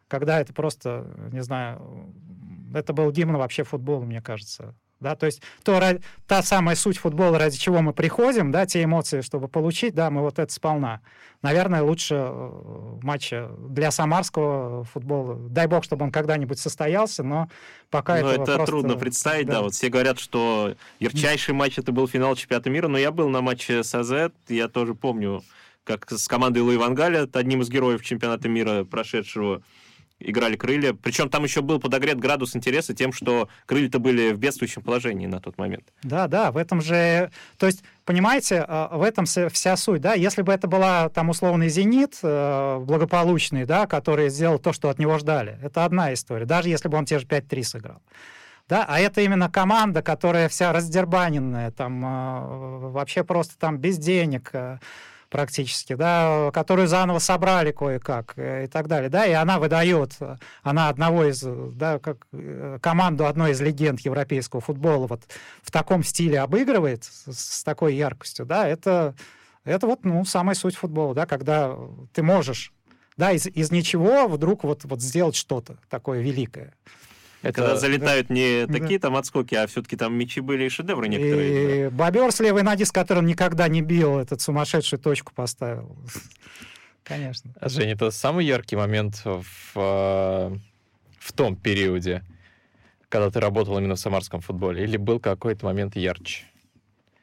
когда 0.07 0.39
это 0.39 0.53
просто, 0.53 1.05
не 1.31 1.41
знаю, 1.41 2.13
это 2.73 2.93
был 2.93 3.11
гимн 3.11 3.37
вообще 3.37 3.63
футбола, 3.63 4.03
мне 4.03 4.21
кажется 4.21 4.75
да, 5.01 5.15
то 5.15 5.25
есть 5.25 5.41
то, 5.63 5.81
та 6.27 6.43
самая 6.43 6.75
суть 6.75 6.97
футбола, 6.97 7.37
ради 7.39 7.57
чего 7.57 7.81
мы 7.81 7.91
приходим, 7.91 8.51
да, 8.51 8.65
те 8.65 8.83
эмоции, 8.83 9.21
чтобы 9.21 9.47
получить, 9.47 9.93
да, 9.93 10.09
мы 10.09 10.21
вот 10.21 10.39
это 10.39 10.51
сполна. 10.53 11.01
Наверное, 11.41 11.81
лучше 11.81 12.15
э, 12.19 12.99
матча 13.01 13.49
для 13.57 13.89
самарского 13.89 14.83
футбола. 14.83 15.35
Дай 15.49 15.65
бог, 15.65 15.83
чтобы 15.83 16.05
он 16.05 16.11
когда-нибудь 16.11 16.59
состоялся, 16.59 17.23
но 17.23 17.49
пока 17.89 18.19
но 18.21 18.31
это 18.31 18.45
просто... 18.45 18.65
трудно 18.65 18.95
представить, 18.95 19.47
да. 19.47 19.53
да, 19.53 19.61
вот 19.63 19.73
все 19.73 19.89
говорят, 19.89 20.19
что 20.19 20.75
ярчайший 20.99 21.55
матч 21.55 21.79
это 21.79 21.91
был 21.91 22.07
финал 22.07 22.35
чемпионата 22.35 22.69
мира, 22.69 22.87
но 22.87 22.99
я 22.99 23.11
был 23.11 23.27
на 23.29 23.41
матче 23.41 23.83
с 23.83 23.93
АЗ, 23.95 24.31
я 24.49 24.67
тоже 24.67 24.93
помню, 24.93 25.43
как 25.83 26.11
с 26.11 26.27
командой 26.27 26.59
Луи 26.59 26.77
Вангаля, 26.77 27.27
одним 27.33 27.61
из 27.61 27.69
героев 27.69 28.03
чемпионата 28.03 28.47
мира 28.47 28.83
прошедшего, 28.83 29.63
играли 30.22 30.55
крылья. 30.55 30.93
Причем 30.93 31.30
там 31.30 31.43
еще 31.43 31.61
был 31.61 31.80
подогрет 31.80 32.19
градус 32.19 32.55
интереса 32.55 32.93
тем, 32.93 33.13
что 33.13 33.49
крылья-то 33.65 33.99
были 33.99 34.32
в 34.32 34.38
бедствующем 34.38 34.82
положении 34.82 35.28
на 35.28 35.39
тот 35.39 35.57
момент. 35.57 35.86
Да, 36.03 36.28
да, 36.28 36.51
в 36.51 36.57
этом 36.57 36.82
же... 36.82 37.32
То 37.57 37.65
есть, 37.65 37.84
понимаете, 38.05 38.65
а, 38.67 38.97
в 38.97 39.03
этом 39.03 39.26
вся 39.26 39.78
суть, 39.78 40.01
да? 40.01 40.13
Если 40.13 40.41
бы 40.41 40.53
это 40.53 40.67
была 40.67 41.09
там 41.09 41.30
условный 41.30 41.69
«Зенит», 41.69 42.19
э, 42.24 42.80
благополучный, 42.80 43.65
да, 43.65 43.88
который 43.88 44.30
сделал 44.30 44.59
то, 44.59 44.74
что 44.74 44.89
от 44.89 44.99
него 44.99 45.17
ждали, 45.17 45.57
это 45.61 45.86
одна 45.86 46.13
история, 46.13 46.45
даже 46.45 46.69
если 46.69 46.88
бы 46.88 46.97
он 46.97 47.05
те 47.05 47.19
же 47.19 47.26
5-3 47.26 47.63
сыграл. 47.63 48.01
Да, 48.72 48.86
а 48.88 48.99
это 48.99 49.19
именно 49.19 49.49
команда, 49.49 50.01
которая 50.01 50.47
вся 50.47 50.72
раздербаненная, 50.72 51.72
там 51.72 52.05
э, 52.05 52.89
вообще 52.91 53.24
просто 53.24 53.57
там 53.57 53.78
без 53.78 53.97
денег, 53.97 54.49
э, 54.53 54.78
практически, 55.32 55.95
да, 55.95 56.51
которую 56.53 56.88
заново 56.88 57.19
собрали 57.19 57.71
кое-как 57.71 58.34
э, 58.36 58.65
и 58.65 58.67
так 58.67 58.88
далее, 58.88 59.09
да, 59.09 59.25
и 59.25 59.32
она 59.32 59.59
выдает, 59.59 60.17
она 60.61 60.89
одного 60.89 61.23
из, 61.23 61.41
да, 61.41 61.99
как 61.99 62.27
э, 62.34 62.77
команду 62.82 63.25
одной 63.25 63.51
из 63.51 63.61
легенд 63.61 64.01
европейского 64.01 64.61
футбола 64.61 65.07
вот 65.07 65.21
в 65.63 65.71
таком 65.71 66.03
стиле 66.03 66.41
обыгрывает 66.41 67.05
с, 67.05 67.63
такой 67.63 67.95
яркостью, 67.95 68.45
да, 68.45 68.67
это, 68.67 69.15
это 69.63 69.88
вот, 69.88 70.03
ну, 70.03 70.25
самая 70.25 70.53
суть 70.53 70.75
футбола, 70.75 71.15
да, 71.15 71.25
когда 71.25 71.77
ты 72.13 72.21
можешь, 72.21 72.73
да, 73.15 73.32
из, 73.32 73.47
из 73.47 73.71
ничего 73.71 74.27
вдруг 74.27 74.65
вот, 74.65 74.84
вот 74.84 75.01
сделать 75.01 75.36
что-то 75.36 75.77
такое 75.89 76.19
великое. 76.19 76.73
Это, 77.41 77.53
Когда 77.53 77.75
залетают 77.75 78.27
да, 78.27 78.33
не 78.35 78.67
такие 78.67 78.99
там 78.99 79.15
отскоки, 79.15 79.55
а 79.55 79.65
все-таки 79.65 79.95
там 79.95 80.13
мячи 80.13 80.41
были 80.41 80.65
и 80.65 80.69
шедевры 80.69 81.07
некоторые. 81.07 81.87
И 81.87 81.89
да. 81.89 81.89
бобер 81.89 82.31
с 82.31 82.39
левой 82.39 82.61
ноги, 82.61 82.83
с 82.83 82.91
которым 82.91 83.25
никогда 83.25 83.67
не 83.67 83.81
бил, 83.81 84.19
этот 84.19 84.41
сумасшедший 84.41 84.99
точку 84.99 85.33
поставил. 85.33 85.97
Конечно. 87.03 87.51
А, 87.59 87.67
Женя, 87.67 87.93
это 87.93 88.11
самый 88.11 88.45
яркий 88.45 88.75
момент 88.75 89.23
в, 89.25 89.43
а, 89.75 90.55
в 91.19 91.33
том 91.33 91.55
периоде, 91.55 92.23
когда 93.09 93.31
ты 93.31 93.39
работал 93.39 93.77
именно 93.79 93.95
в 93.95 93.99
самарском 93.99 94.41
футболе? 94.41 94.83
Или 94.83 94.97
был 94.97 95.19
какой-то 95.19 95.65
момент 95.65 95.95
ярче? 95.95 96.45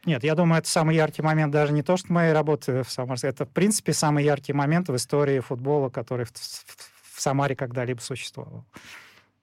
Нет, 0.04 0.24
я 0.24 0.34
думаю, 0.34 0.60
это 0.60 0.68
самый 0.68 0.96
яркий 0.96 1.22
момент 1.22 1.52
даже 1.52 1.72
не 1.72 1.82
то, 1.82 1.96
что 1.96 2.12
моей 2.12 2.32
работы 2.32 2.82
в 2.82 2.90
Самаре, 2.90 3.20
это, 3.22 3.44
в 3.44 3.50
принципе, 3.50 3.92
самый 3.92 4.24
яркий 4.24 4.52
момент 4.52 4.88
в 4.88 4.96
истории 4.96 5.38
футбола, 5.40 5.90
который 5.90 6.24
в, 6.24 6.32
в, 6.32 7.16
в 7.16 7.20
Самаре 7.20 7.54
когда-либо 7.54 8.00
существовал. 8.00 8.64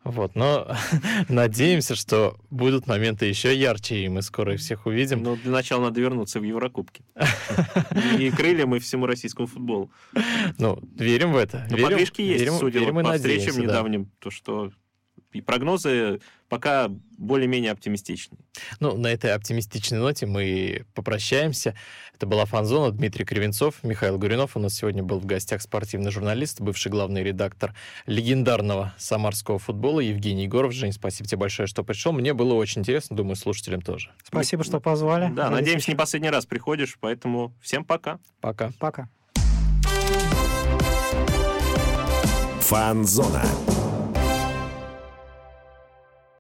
Вот, 0.05 0.35
но 0.35 0.67
надеемся, 1.29 1.95
что 1.95 2.37
будут 2.51 2.85
моменты 2.85 3.25
еще 3.25 3.55
ярче, 3.55 4.05
и 4.05 4.07
мы 4.07 4.21
скоро 4.21 4.53
их 4.53 4.59
всех 4.59 4.85
увидим. 4.85 5.23
Но 5.23 5.35
для 5.35 5.51
начала 5.51 5.85
надо 5.85 5.99
вернуться 5.99 6.39
в 6.39 6.43
Еврокубки. 6.43 7.03
И 8.19 8.29
крыльям, 8.29 8.75
и 8.75 8.79
всему 8.79 9.07
российскому 9.07 9.47
футболу. 9.47 9.89
Ну, 10.59 10.79
верим 10.95 11.33
в 11.33 11.37
это. 11.37 11.67
Но 11.71 11.77
подвижки 11.77 12.21
есть, 12.21 12.59
судя 12.59 12.81
по 12.93 13.13
встречам 13.13 13.59
недавним, 13.59 14.11
то 14.19 14.29
что 14.29 14.71
И 15.33 15.41
прогнозы 15.41 16.21
пока 16.49 16.89
более-менее 17.17 17.71
оптимистичны. 17.71 18.37
Ну, 18.79 18.97
на 18.97 19.07
этой 19.07 19.33
оптимистичной 19.33 19.99
ноте 19.99 20.25
мы 20.25 20.85
попрощаемся. 20.93 21.75
Это 22.13 22.25
была 22.25 22.45
Фанзона, 22.45 22.91
Дмитрий 22.91 23.25
Кривенцов, 23.25 23.83
Михаил 23.83 24.17
Гуринов. 24.17 24.55
У 24.55 24.59
нас 24.59 24.75
сегодня 24.75 25.03
был 25.03 25.19
в 25.19 25.25
гостях 25.25 25.61
спортивный 25.61 26.11
журналист, 26.11 26.61
бывший 26.61 26.91
главный 26.91 27.23
редактор 27.23 27.73
легендарного 28.05 28.93
самарского 28.97 29.59
футбола 29.59 29.99
Евгений 29.99 30.43
Егоров. 30.43 30.73
Жень, 30.73 30.93
спасибо 30.93 31.27
тебе 31.27 31.39
большое, 31.39 31.67
что 31.67 31.83
пришел. 31.83 32.11
Мне 32.11 32.33
было 32.33 32.53
очень 32.53 32.81
интересно, 32.81 33.15
думаю, 33.15 33.35
слушателям 33.35 33.81
тоже. 33.81 34.11
Спасибо, 34.23 34.63
что 34.63 34.79
позвали. 34.79 35.31
Да, 35.33 35.49
надеемся, 35.49 35.91
не 35.91 35.97
последний 35.97 36.29
раз 36.29 36.45
приходишь, 36.45 36.97
поэтому 36.99 37.53
всем 37.61 37.85
пока. 37.85 38.19
Пока. 38.41 38.71
Пока. 38.79 39.09
Фанзона. 42.61 43.43